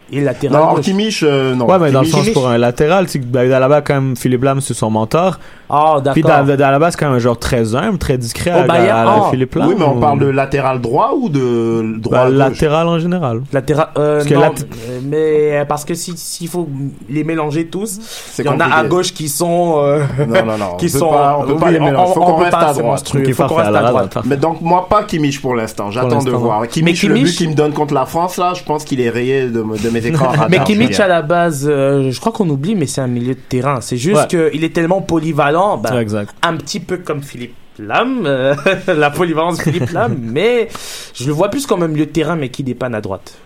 il 0.10 0.20
est 0.20 0.24
latéral 0.24 0.76
non. 0.76 0.82
Kimmich, 0.82 1.22
euh, 1.24 1.54
non. 1.54 1.66
Ouais, 1.68 1.80
mais 1.80 1.92
dans 1.92 2.00
le 2.02 2.08
sens 2.08 2.30
pour 2.30 2.48
un 2.48 2.58
latéral, 2.58 3.10
c'est 3.10 3.20
que 3.20 3.26
David 3.26 3.52
Alaba, 3.52 3.82
quand 3.82 3.96
même, 3.96 4.16
Philippe 4.16 4.44
Lam, 4.44 4.62
c'est 4.62 4.74
son 4.74 4.90
mentor. 4.90 5.40
Ah 5.76 5.96
Puis 6.14 6.22
d'accord. 6.22 6.46
David 6.46 6.62
Alaba, 6.62 6.92
c'est 6.92 6.98
quand 7.00 7.08
même 7.08 7.16
un 7.16 7.20
joueur 7.20 7.40
très 7.40 7.74
humble, 7.76 7.98
très 7.98 8.18
discret 8.20 8.52
Au 8.54 8.58
à, 8.60 8.64
Bayern, 8.68 9.00
à 9.00 9.06
la 9.06 9.12
ah. 9.12 9.28
Philippe 9.32 9.56
Lam. 9.56 9.68
Oui, 9.68 9.76
mais 9.78 9.86
on 9.86 9.98
ou- 9.98 10.00
parle 10.00 10.20
de 10.20 10.28
latéral 10.28 10.80
droit 10.82 11.14
ou 11.18 11.30
de 11.30 11.98
droit 12.00 12.20
Bah, 12.20 12.30
gauche? 12.30 12.38
latéral 12.38 12.88
en 12.88 13.00
général. 13.00 13.42
Latéral 13.52 13.88
euh, 13.98 14.18
Parce 14.18 14.30
que 14.30 14.34
non, 14.36 14.42
lat- 14.42 14.50
euh, 14.90 15.00
mais 15.04 15.66
parce 15.68 15.84
que 15.84 15.96
si 15.96 16.14
s'il 16.16 16.48
faut 16.48 16.70
les 17.10 17.24
mélanger 17.24 17.66
tous, 17.66 18.00
il 18.38 18.46
y 18.46 18.50
en 18.50 18.60
a 18.60 18.66
à 18.66 18.84
gauche 18.84 19.14
qui 19.14 19.30
sont 19.30 19.76
euh, 19.80 20.04
Non, 20.20 20.46
non, 20.46 20.58
non. 20.58 20.76
qui 20.78 20.86
on 20.86 20.92
peut 20.92 21.00
sont 21.00 21.10
pas, 21.10 21.38
on 21.40 21.48
peut 21.48 21.56
pas 21.56 21.66
oui, 21.68 21.74
les 21.74 21.80
mélanger. 21.80 22.14
Faut 22.14 22.22
on 22.22 22.26
qu'on 22.26 22.34
peut 22.36 22.44
reste 22.44 22.52
pas, 22.52 22.68
à 22.70 22.74
droite. 22.74 23.12
Ok, 23.16 23.34
Faut 23.34 23.44
qu'on 23.48 23.56
reste 23.56 23.76
à 23.76 23.84
droite. 23.90 24.18
Mais 24.26 24.38
donc, 24.38 24.62
moi, 24.62 24.88
pas 24.88 25.04
Kimmich 25.04 25.42
pour 25.42 25.56
l'instant. 25.56 25.90
J'attends 25.90 26.24
de 26.24 26.32
voir. 26.32 26.68
Kimmich, 26.68 27.02
le 27.04 27.16
but 27.16 27.36
qu'il 27.36 27.50
me 27.50 27.56
donne 27.56 27.74
contre 27.74 27.94
la 27.94 28.06
France, 28.06 28.38
là, 28.38 28.54
je 28.56 28.64
pense 28.64 28.84
qu'il 28.84 29.02
est 29.02 29.10
rayé 29.10 29.48
de, 29.48 29.64
mes 29.64 30.06
écrans 30.06 30.28
radars. 30.30 30.50
Mais 30.50 30.60
Kimmich 30.60 31.00
à 31.00 31.08
la 31.08 31.22
base, 31.22 31.66
euh, 31.68 32.12
je 32.12 32.20
crois 32.20 32.32
qu'on 32.32 32.50
oublie, 32.50 32.76
mais 32.76 32.86
c'est 32.86 33.02
un 33.02 33.08
milieu 33.08 33.34
de 33.34 33.40
terrain. 33.40 33.80
C'est 33.82 33.98
juste 33.98 34.28
qu'il 34.28 34.64
est 34.64 34.74
tellement 34.74 35.02
polyvalent, 35.02 35.63
bah, 35.78 36.02
exact. 36.02 36.34
un 36.42 36.58
petit 36.58 36.80
peu 36.80 36.98
comme 36.98 37.22
Philippe 37.22 37.56
Lam, 37.80 38.24
euh, 38.26 38.56
la 38.88 39.10
polyvalence 39.10 39.58
de 39.58 39.64
Philippe 39.64 39.90
Lam, 39.92 40.18
mais 40.22 40.70
je 41.14 41.26
le 41.26 41.34
vois 41.34 41.50
plus 41.50 41.66
comme 41.66 41.84
un 41.84 41.88
milieu 41.88 42.06
de 42.06 42.12
terrain, 42.12 42.36
mais 42.36 42.50
qui 42.50 42.64
dépanne 42.64 42.96
à 42.96 43.02
droite. 43.02 43.38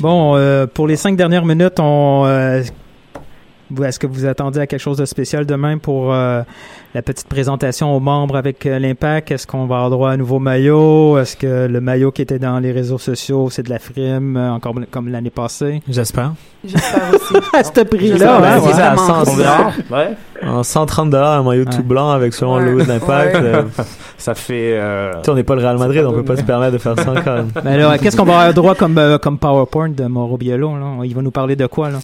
Bon, 0.00 0.36
euh, 0.36 0.66
pour 0.66 0.86
les 0.86 0.96
cinq 0.96 1.16
dernières 1.16 1.44
minutes, 1.44 1.80
on, 1.80 2.24
euh, 2.26 2.62
est-ce 3.82 3.98
que 3.98 4.06
vous 4.06 4.26
attendez 4.26 4.60
à 4.60 4.66
quelque 4.66 4.80
chose 4.80 4.98
de 4.98 5.04
spécial 5.04 5.46
demain 5.46 5.78
pour 5.78 6.12
euh, 6.12 6.42
la 6.94 7.02
petite 7.02 7.26
présentation 7.28 7.94
aux 7.96 8.00
membres 8.00 8.36
avec 8.36 8.66
euh, 8.66 8.78
l'Impact? 8.78 9.30
Est-ce 9.30 9.46
qu'on 9.46 9.66
va 9.66 9.76
avoir 9.76 9.90
droit 9.90 10.10
à 10.10 10.12
un 10.12 10.16
nouveau 10.16 10.38
maillot? 10.38 11.18
Est-ce 11.18 11.36
que 11.36 11.66
le 11.66 11.80
maillot 11.80 12.12
qui 12.12 12.22
était 12.22 12.38
dans 12.38 12.58
les 12.58 12.72
réseaux 12.72 12.98
sociaux, 12.98 13.48
c'est 13.50 13.62
de 13.62 13.70
la 13.70 13.78
frime, 13.78 14.36
euh, 14.36 14.52
encore 14.52 14.74
comme 14.90 15.08
l'année 15.08 15.30
passée? 15.30 15.82
J'espère. 15.88 16.34
J'espère 16.64 17.02
aussi. 17.14 17.34
À 17.54 17.62
ce 17.64 17.80
prix-là, 17.82 18.36
hein, 18.56 18.60
ouais. 19.90 19.96
Ouais. 19.96 20.16
En 20.48 20.62
130 20.62 21.10
dollars, 21.10 21.40
un 21.40 21.42
maillot 21.42 21.64
tout 21.64 21.82
blanc 21.82 22.10
avec 22.10 22.34
selon 22.34 22.56
Ouais. 22.56 22.64
le 22.64 22.72
logo 22.72 22.84
d'impact. 22.84 23.34
Ouais. 23.36 23.40
euh, 23.44 23.62
Ça 24.18 24.34
fait. 24.34 24.76
euh, 24.78 25.12
tu 25.22 25.30
on 25.30 25.34
n'est 25.34 25.42
pas 25.42 25.54
le 25.54 25.60
Real 25.62 25.78
Madrid, 25.78 26.04
on 26.04 26.12
peut 26.12 26.22
pas 26.24 26.36
se 26.36 26.42
permettre 26.42 26.72
de 26.72 26.78
faire 26.78 26.98
ça 26.98 27.10
encore. 27.12 27.44
Mais 27.64 27.72
alors, 27.74 27.96
qu'est-ce 27.98 28.16
qu'on 28.16 28.24
va 28.24 28.38
avoir 28.38 28.54
droit 28.54 28.74
comme, 28.74 28.98
euh, 28.98 29.18
comme 29.18 29.38
PowerPoint 29.38 29.88
de 29.90 30.04
Mauro 30.04 30.36
Biello? 30.36 30.76
Là? 30.76 30.86
Il 31.04 31.14
va 31.14 31.22
nous 31.22 31.30
parler 31.30 31.56
de 31.56 31.66
quoi? 31.66 31.90
là? 31.90 31.98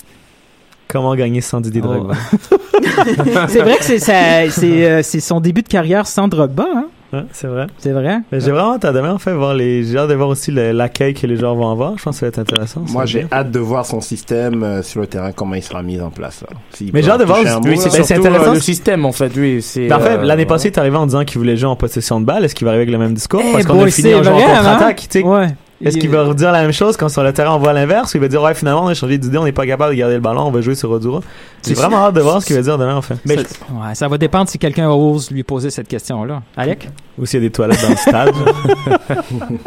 Comment 0.90 1.14
gagner 1.14 1.40
sans 1.40 1.60
Didier 1.60 1.82
Oh. 1.84 1.88
Drogba? 1.88 2.14
C'est 3.48 3.60
vrai 3.60 3.76
que 3.76 3.84
c'est, 3.84 3.98
sa- 3.98 4.48
c'est, 4.50 4.88
euh, 4.90 5.00
c'est 5.02 5.20
son 5.20 5.40
début 5.40 5.62
de 5.62 5.68
carrière 5.68 6.06
sans 6.06 6.28
Drogba, 6.28 6.66
hein? 6.74 6.84
Ouais, 7.12 7.24
C'est 7.32 7.48
vrai. 7.48 7.66
C'est 7.78 7.90
vrai? 7.90 8.18
Mais 8.30 8.38
j'ai 8.40 8.52
vraiment 8.52 8.74
hâte 8.74 8.84
à 8.84 8.92
demain, 8.92 9.12
en 9.12 9.18
fait, 9.18 9.32
voir 9.32 9.52
les. 9.52 9.82
J'ai 9.84 9.98
hâte 9.98 10.08
de 10.10 10.14
voir 10.14 10.28
aussi 10.28 10.52
le- 10.52 10.70
l'accueil 10.70 11.12
que 11.12 11.26
les 11.26 11.36
joueurs 11.36 11.56
vont 11.56 11.68
avoir. 11.70 11.98
Je 11.98 12.04
pense 12.04 12.14
que 12.16 12.20
ça 12.20 12.26
va 12.26 12.28
être 12.28 12.38
intéressant. 12.38 12.82
Moi, 12.88 13.04
j'ai 13.04 13.20
bien. 13.20 13.28
hâte 13.32 13.50
de 13.50 13.58
voir 13.58 13.84
son 13.84 14.00
système 14.00 14.62
euh, 14.62 14.82
sur 14.82 15.00
le 15.00 15.08
terrain, 15.08 15.32
comment 15.32 15.56
il 15.56 15.62
sera 15.62 15.82
mis 15.82 16.00
en 16.00 16.10
place. 16.10 16.42
là. 16.42 16.56
S'il 16.72 16.92
Mais 16.92 17.02
j'ai 17.02 17.10
hâte 17.10 17.18
de 17.20 17.24
voir 17.24 17.40
oui, 17.40 17.46
c'est 17.78 17.90
ben, 17.90 18.04
surtout, 18.04 18.26
intéressant, 18.26 18.50
euh, 18.52 18.54
le 18.54 18.60
système, 18.60 19.04
en 19.04 19.12
fait, 19.12 19.32
oui. 19.36 19.60
c'est, 19.60 19.80
Mais 19.88 19.92
en 19.92 20.00
fait, 20.00 20.10
euh, 20.18 20.22
l'année 20.22 20.42
ouais. 20.42 20.46
passée, 20.46 20.68
il 20.68 20.72
est 20.72 20.78
arrivé 20.78 20.96
en 20.96 21.06
disant 21.06 21.24
qu'il 21.24 21.38
voulait 21.38 21.56
jouer 21.56 21.68
en 21.68 21.76
possession 21.76 22.20
de 22.20 22.26
balle. 22.26 22.44
Est-ce 22.44 22.54
qu'il 22.54 22.64
va 22.64 22.70
arriver 22.70 22.82
avec 22.84 22.92
le 22.92 22.98
même 22.98 23.14
discours? 23.14 23.42
Eh 23.44 23.52
Parce 23.52 23.66
qu'on 23.66 23.82
a 23.82 23.86
fini 23.88 24.14
en 24.14 24.22
jouant 24.22 24.38
hein? 24.38 24.56
contre-attaque. 24.58 25.08
tu 25.10 25.18
sais. 25.20 25.24
Ouais. 25.24 25.48
Est-ce 25.82 25.96
qu'il 25.98 26.10
va 26.10 26.24
redire 26.24 26.52
la 26.52 26.60
même 26.62 26.72
chose 26.72 26.96
quand 26.98 27.08
sur 27.08 27.22
le 27.22 27.32
terrain 27.32 27.54
on 27.54 27.58
voit 27.58 27.72
l'inverse 27.72 28.12
ou 28.12 28.18
il 28.18 28.20
va 28.20 28.28
dire 28.28 28.42
ouais 28.42 28.52
finalement 28.54 28.84
on 28.84 28.88
a 28.88 28.94
changé 28.94 29.16
d'idée 29.16 29.38
on 29.38 29.44
n'est 29.44 29.52
pas 29.52 29.66
capable 29.66 29.94
de 29.94 29.98
garder 29.98 30.16
le 30.16 30.20
ballon 30.20 30.42
on 30.42 30.50
va 30.50 30.60
jouer 30.60 30.74
sur 30.74 30.90
Odura 30.90 31.20
J'ai 31.64 31.74
C'est- 31.74 31.80
vraiment 31.80 32.04
hâte 32.04 32.14
de 32.14 32.20
voir 32.20 32.42
ce 32.42 32.46
qu'il 32.46 32.56
va 32.56 32.60
dire 32.62 32.76
demain 32.76 32.96
en 32.96 33.02
fait 33.02 33.16
Mais 33.24 33.36
ça, 33.38 33.42
ouais, 33.72 33.94
ça 33.94 34.06
va 34.06 34.18
dépendre 34.18 34.50
si 34.50 34.58
quelqu'un 34.58 34.90
ose 34.90 35.30
lui 35.30 35.42
poser 35.42 35.70
cette 35.70 35.88
question-là. 35.88 36.42
Alec? 36.56 36.88
ou 37.18 37.24
s'il 37.24 37.42
y 37.42 37.44
a 37.44 37.48
des 37.48 37.52
toilettes 37.52 37.80
dans 37.82 37.88
le 37.90 37.96
stade 37.96 38.34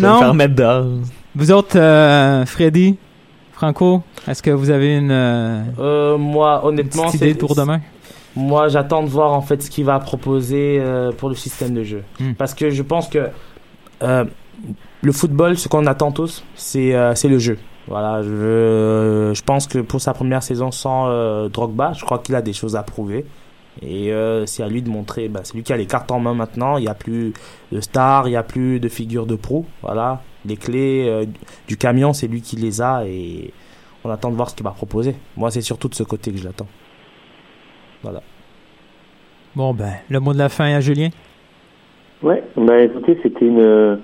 Non. 0.00 0.18
faire 0.20 0.34
mettre 0.34 0.54
dehors 0.54 0.84
Vous 1.34 1.50
autres, 1.52 1.78
euh, 1.78 2.44
Freddy, 2.46 2.96
Franco, 3.52 4.02
est-ce 4.28 4.42
que 4.42 4.50
vous 4.50 4.70
avez 4.70 4.96
une, 4.96 5.10
euh, 5.10 5.62
Euh, 5.78 6.18
moi, 6.18 6.64
honnêtement, 6.64 7.04
petite 7.06 7.20
c'est- 7.20 7.30
idée 7.30 7.38
pour 7.38 7.54
demain? 7.54 7.80
Moi, 8.34 8.68
j'attends 8.68 9.02
de 9.02 9.08
voir 9.08 9.32
en 9.32 9.40
fait 9.40 9.62
ce 9.62 9.70
qu'il 9.70 9.86
va 9.86 9.98
proposer 9.98 10.78
euh, 10.78 11.10
pour 11.12 11.30
le 11.30 11.34
système 11.34 11.72
de 11.72 11.82
jeu. 11.84 12.02
Hmm. 12.20 12.32
Parce 12.36 12.52
que 12.52 12.68
je 12.68 12.82
pense 12.82 13.08
que 13.08 13.28
euh, 14.02 14.24
le 15.02 15.12
football, 15.12 15.56
ce 15.56 15.68
qu'on 15.68 15.86
attend 15.86 16.12
tous, 16.12 16.44
c'est 16.54 16.94
euh, 16.94 17.14
c'est 17.14 17.28
le 17.28 17.38
jeu. 17.38 17.58
Voilà, 17.88 18.22
je, 18.22 19.32
je 19.32 19.42
pense 19.42 19.66
que 19.68 19.78
pour 19.78 20.00
sa 20.00 20.12
première 20.12 20.42
saison 20.42 20.70
sans 20.72 21.08
euh, 21.08 21.48
Drogba, 21.48 21.92
je 21.92 22.04
crois 22.04 22.18
qu'il 22.18 22.34
a 22.34 22.42
des 22.42 22.52
choses 22.52 22.74
à 22.74 22.82
prouver. 22.82 23.24
Et 23.82 24.10
euh, 24.10 24.46
c'est 24.46 24.62
à 24.62 24.68
lui 24.68 24.80
de 24.80 24.88
montrer, 24.88 25.28
bah, 25.28 25.40
c'est 25.44 25.54
lui 25.54 25.62
qui 25.62 25.72
a 25.72 25.76
les 25.76 25.86
cartes 25.86 26.10
en 26.10 26.18
main 26.18 26.34
maintenant. 26.34 26.78
Il 26.78 26.82
n'y 26.82 26.88
a 26.88 26.94
plus 26.94 27.34
de 27.70 27.80
stars, 27.80 28.26
il 28.26 28.30
n'y 28.30 28.36
a 28.36 28.42
plus 28.42 28.80
de 28.80 28.88
figures 28.88 29.26
de 29.26 29.36
proue. 29.36 29.66
Voilà, 29.82 30.22
les 30.46 30.56
clés 30.56 31.06
euh, 31.06 31.26
du 31.68 31.76
camion, 31.76 32.12
c'est 32.12 32.26
lui 32.26 32.40
qui 32.40 32.56
les 32.56 32.80
a 32.80 33.04
et 33.06 33.52
on 34.02 34.10
attend 34.10 34.30
de 34.30 34.36
voir 34.36 34.48
ce 34.50 34.54
qu'il 34.56 34.64
va 34.64 34.70
proposer. 34.70 35.14
Moi, 35.36 35.50
c'est 35.50 35.60
surtout 35.60 35.88
de 35.88 35.94
ce 35.94 36.02
côté 36.04 36.32
que 36.32 36.38
je 36.38 36.44
l'attends. 36.44 36.68
Voilà. 38.02 38.22
Bon, 39.54 39.74
ben, 39.74 39.92
le 40.08 40.20
mot 40.20 40.32
de 40.32 40.38
la 40.38 40.48
fin 40.48 40.74
à 40.74 40.80
Julien? 40.80 41.10
Ouais, 42.22 42.42
bah 42.56 42.80
écoutez, 42.80 43.18
c'était 43.22 43.46
une 43.46 44.00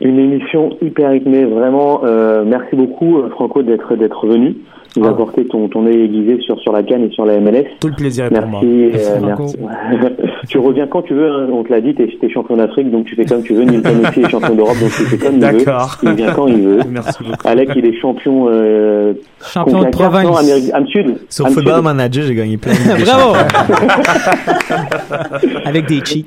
une 0.00 0.18
émission 0.18 0.70
hyper 0.80 1.10
rythmée, 1.10 1.44
vraiment. 1.44 2.04
Euh, 2.04 2.44
merci 2.46 2.76
beaucoup 2.76 3.18
euh, 3.18 3.28
Franco 3.30 3.62
d'être 3.62 3.96
d'être 3.96 4.26
venu, 4.26 4.56
nous 4.96 5.04
Ah. 5.06 5.10
apporter 5.10 5.46
ton 5.46 5.68
ton 5.68 5.86
œil 5.86 6.02
aiguisé 6.04 6.40
sur 6.40 6.58
sur 6.60 6.72
la 6.72 6.82
canne 6.82 7.04
et 7.04 7.10
sur 7.10 7.24
la 7.24 7.38
MLS. 7.40 7.64
Tout 7.80 7.88
le 7.88 7.94
plaisir 7.94 8.26
est 8.26 8.30
pour 8.30 8.46
moi. 8.46 8.60
Merci, 8.62 8.90
Merci, 8.92 9.10
euh, 9.10 9.20
merci. 10.00 10.16
tu 10.48 10.58
reviens 10.58 10.86
quand 10.86 11.02
tu 11.02 11.14
veux, 11.14 11.28
hein, 11.30 11.48
on 11.52 11.62
te 11.62 11.70
l'a 11.72 11.80
dit, 11.80 11.94
t'es 11.94 12.08
es 12.22 12.30
champion 12.30 12.56
d'Afrique, 12.56 12.90
donc 12.90 13.04
tu 13.06 13.14
fais 13.14 13.24
comme 13.24 13.42
tu 13.42 13.54
veux. 13.54 13.64
Nilton 13.64 13.90
aussi 14.08 14.20
est 14.20 14.30
champion 14.30 14.54
d'Europe, 14.54 14.78
donc 14.80 14.90
tu 14.90 15.02
fais 15.04 15.16
comme 15.18 15.36
il 15.36 15.44
veut. 15.44 15.64
D'accord. 15.64 15.96
Il 16.02 16.12
vient 16.12 16.32
quand 16.32 16.46
il 16.46 16.60
veut. 16.62 16.78
Merci 16.90 17.22
beaucoup. 17.22 17.48
Alec, 17.48 17.70
il 17.76 17.86
est 17.86 18.00
champion 18.00 18.46
euh, 18.50 19.12
Champion 19.40 19.80
de 19.80 19.84
non, 19.84 19.90
province. 19.90 20.38
Amérique, 20.40 20.70
Am 20.74 20.86
Sud. 20.86 21.14
sur 21.28 21.46
Am 21.46 21.52
Football 21.52 21.74
Sud. 21.76 21.84
Manager 21.84 22.24
j'ai 22.24 22.34
gagné 22.34 22.56
plein 22.56 22.72
de 22.72 22.78
Bravo! 23.04 23.34
Avec 25.64 25.86
des 25.86 26.00
cheats. 26.04 26.24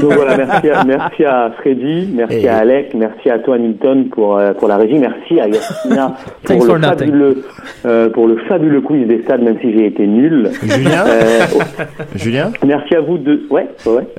Donc 0.00 0.12
voilà, 0.12 0.36
merci 0.36 0.68
à, 0.70 0.84
merci 0.84 1.24
à 1.24 1.50
Freddy, 1.60 2.08
merci 2.14 2.36
Et- 2.38 2.48
à 2.48 2.58
Alec, 2.58 2.92
merci 2.94 3.30
à 3.30 3.38
toi 3.38 3.58
Nilton 3.58 4.04
pour 4.10 4.24
pour, 4.24 4.38
euh, 4.38 4.52
pour 4.54 4.68
la 4.68 4.76
régie. 4.78 4.98
Merci 4.98 5.38
à 5.40 5.48
Yasmina 5.48 6.14
pour 6.44 6.64
le, 6.66 6.78
nothing. 6.78 7.10
Fabuleux, 7.32 7.44
euh, 7.86 8.10
pour 8.10 8.26
le 8.26 8.36
fabuleux 8.48 8.80
quiz 8.80 9.06
des 9.06 9.22
stades, 9.22 9.42
même 9.42 9.58
si 9.60 9.72
j'ai 9.72 9.86
été 9.86 10.06
nul. 10.06 10.50
Julien, 10.62 11.04
Euh, 11.06 11.40
Julien 12.16 12.52
merci 12.66 12.94
à 12.94 13.00
vous 13.00 13.18
de. 13.18 13.42
Ouais. 13.50 13.66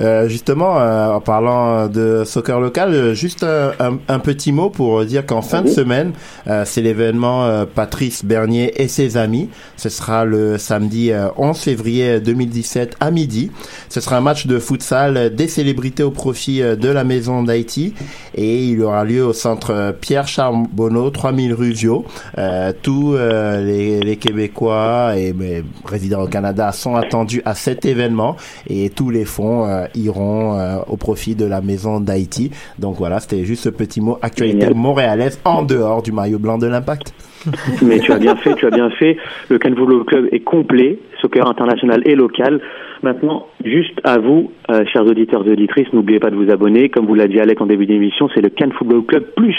Euh, 0.02 0.28
justement, 0.28 0.76
en 0.76 1.20
parlant 1.22 1.88
de 1.88 2.24
soccer 2.26 2.60
local, 2.60 3.14
juste 3.14 3.44
un, 3.44 3.72
un- 3.80 3.98
un 4.08 4.20
petit 4.20 4.52
mot 4.52 4.70
pour 4.70 5.04
dire 5.06 5.26
qu'en 5.26 5.42
fin 5.42 5.62
de 5.62 5.68
semaine, 5.68 6.12
c'est 6.66 6.82
l'événement 6.82 7.66
Patrice 7.74 8.24
Bernier 8.26 8.82
et 8.82 8.88
ses 8.88 9.18
amis. 9.18 9.50
Ce 9.78 9.90
sera 9.90 10.26
le 10.26 10.58
samedi 10.58 11.12
euh, 11.12 11.28
11 11.38 11.58
février 11.60 12.20
2017 12.20 12.96
à 13.00 13.12
midi. 13.12 13.52
Ce 13.90 14.00
sera 14.02 14.18
un 14.18 14.22
match 14.22 14.48
de 14.48 14.60
futsal 14.60 15.34
des 15.36 15.48
célébrités 15.48 16.04
au 16.04 16.12
profit 16.12 16.62
de 16.62 16.90
la 16.90 17.04
Maison 17.04 17.44
d'Haïti 17.44 17.94
et 18.36 18.64
il 18.66 18.82
aura 18.82 19.04
lieu 19.04 19.26
au 19.26 19.34
centre 19.34 19.96
Pierre 20.02 20.28
Charbonneau, 20.28 21.10
3000 21.10 21.54
rue 21.54 21.72
Viau. 21.72 22.06
Euh, 22.38 22.72
tous 22.96 23.16
euh, 23.16 23.62
les, 23.62 24.00
les 24.00 24.16
Québécois 24.16 25.18
et 25.18 25.34
mais, 25.34 25.64
résidents 25.86 26.24
au 26.24 26.28
Canada 26.28 26.72
sont 26.72 26.96
attendus 26.96 27.42
à 27.44 27.54
cet 27.54 27.86
événement 27.86 28.38
et 28.70 28.90
tous 28.90 29.10
les 29.10 29.26
fonds 29.26 29.66
euh, 29.66 29.86
iront 29.96 30.58
euh, 30.58 30.78
au 30.88 30.96
profit 30.96 31.36
de 31.36 31.46
la 31.46 31.60
maison 31.60 32.00
d'Haïti. 32.00 32.52
Donc 32.80 32.96
voilà, 32.96 33.20
c'était 33.20 33.44
juste 33.44 33.64
ce 33.64 33.70
petit 33.70 34.00
mot 34.00 34.18
actualité 34.22 34.74
montréalaise 34.74 35.42
en 35.44 35.64
dehors 35.64 36.04
du 36.04 36.14
maillot 36.14 36.40
blanc 36.40 36.58
de 36.58 36.68
l'impact. 36.68 37.14
Mais 37.82 38.00
tu 38.00 38.14
as 38.14 38.18
bien 38.18 38.36
fait, 38.38 38.54
tu 38.56 38.66
as 38.66 38.72
bien 38.72 38.90
fait. 38.92 39.18
Le 39.50 39.60
Can 39.60 39.76
Football 39.76 40.06
Club 40.06 40.30
est 40.32 40.40
complet, 40.40 40.98
soccer 41.22 41.46
international 41.48 42.02
et 42.06 42.16
local. 42.16 42.62
Maintenant, 43.04 43.48
juste 43.64 44.00
à 44.06 44.20
vous, 44.20 44.52
euh, 44.72 44.86
chers 44.86 45.06
auditeurs 45.06 45.46
et 45.46 45.52
auditrices, 45.52 45.92
n'oubliez 45.92 46.20
pas 46.20 46.30
de 46.30 46.36
vous 46.38 46.50
abonner. 46.50 46.88
Comme 46.88 47.08
vous 47.08 47.14
l'a 47.14 47.28
dit 47.28 47.42
Alec 47.42 47.60
en 47.60 47.66
début 47.66 47.86
d'émission, 47.86 48.30
c'est 48.34 48.42
le 48.42 48.50
Can 48.50 48.70
Football 48.72 49.04
Club 49.06 49.26
Plus. 49.36 49.58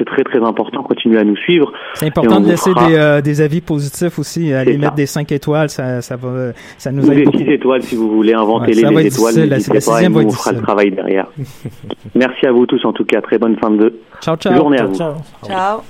C'est 0.00 0.06
très 0.06 0.24
très 0.24 0.38
important. 0.42 0.82
Continuez 0.82 1.18
à 1.18 1.24
nous 1.24 1.36
suivre. 1.36 1.70
C'est 1.92 2.06
important 2.06 2.40
de 2.40 2.48
laisser 2.48 2.70
fera- 2.70 2.88
des, 2.88 2.94
euh, 2.96 3.20
des 3.20 3.42
avis 3.42 3.60
positifs 3.60 4.18
aussi. 4.18 4.50
Aller 4.50 4.72
C'est 4.72 4.78
mettre 4.78 4.92
ça. 4.92 4.96
des 4.96 5.04
5 5.06 5.30
étoiles, 5.32 5.68
ça, 5.68 6.00
ça 6.00 6.16
va, 6.16 6.52
ça 6.78 6.90
nous 6.90 7.06
Ou 7.06 7.12
aide 7.12 7.18
des 7.18 7.24
beaucoup. 7.26 7.36
6 7.38 7.50
étoiles 7.50 7.82
si 7.82 7.96
vous 7.96 8.08
voulez, 8.10 8.32
inventez 8.32 8.68
Ouais, 8.82 8.90
les 9.02 9.06
étoiles, 9.08 9.34
n'hésitez 9.50 9.74
la 9.74 9.80
pas, 9.84 10.02
et 10.02 10.08
nous 10.08 10.20
on 10.22 10.30
fera 10.30 10.52
le 10.52 10.62
travail 10.62 10.90
derrière. 10.90 11.26
Merci 12.14 12.46
à 12.46 12.52
vous 12.52 12.64
tous 12.64 12.82
en 12.86 12.94
tout 12.94 13.04
cas, 13.04 13.20
très 13.20 13.36
bonne 13.38 13.56
fin 13.58 13.70
de 13.70 13.92
Ciao, 14.22 14.36
ciao. 14.36 14.56
journée 14.56 14.78
à 14.80 14.86
vous. 14.86 14.94
Ciao. 14.96 15.14
Ciao. 15.46 15.80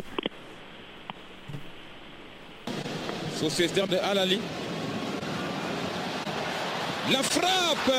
De 3.41 4.11
Alali. 4.11 4.39
La 7.13 7.23
frappe 7.23 7.97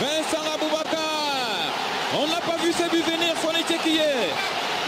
Vincent 0.00 0.44
Aboubakar. 0.56 0.99
Pas 2.46 2.56
vu 2.62 2.72
ce 2.72 2.84
but 2.90 3.04
venir. 3.04 3.34
Fonny 3.36 3.62
Tchekiye. 3.62 4.00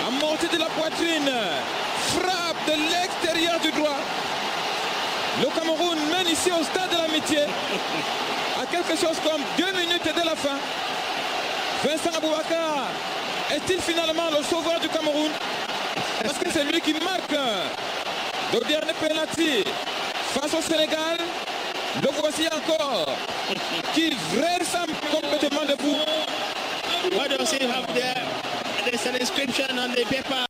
Amorti 0.08 0.48
de 0.48 0.58
la 0.58 0.66
poitrine. 0.66 1.30
Frappe 2.14 2.66
de 2.66 2.72
l'extérieur 2.92 3.60
du 3.60 3.70
droit. 3.72 3.98
Le 5.40 5.46
Cameroun 5.46 5.98
mène 6.10 6.28
ici 6.32 6.50
au 6.50 6.62
stade 6.62 6.90
de 6.90 6.96
l'amitié. 6.96 7.44
À 8.60 8.66
quelque 8.66 8.96
chose 8.96 9.16
comme 9.24 9.42
deux 9.56 9.72
minutes 9.78 10.04
de 10.04 10.24
la 10.26 10.36
fin. 10.36 10.58
Vincent 11.84 12.16
Aboubakar 12.16 12.88
est-il 13.54 13.80
finalement 13.80 14.30
le 14.30 14.42
sauveur 14.44 14.78
du 14.80 14.88
Cameroun? 14.88 15.30
Parce 16.22 16.38
que 16.38 16.50
c'est 16.52 16.64
lui 16.64 16.80
qui 16.80 16.92
marque 16.94 17.34
le 18.52 18.60
dernier 18.60 18.92
penalty 19.00 19.64
face 20.34 20.54
au 20.54 20.62
Sénégal. 20.62 21.18
Le 22.02 22.08
voici 22.20 22.46
encore 22.46 23.06
qui 23.94 24.16
verse 24.32 24.76
complètement 25.10 25.64
de 25.68 25.74
bout. 25.74 25.98
What 27.10 27.30
does 27.30 27.50
he 27.52 27.66
have 27.66 27.86
there? 27.94 28.14
There's 28.84 29.06
an 29.06 29.16
inscription 29.16 29.76
on 29.76 29.90
the 29.90 30.04
paper. 30.04 30.46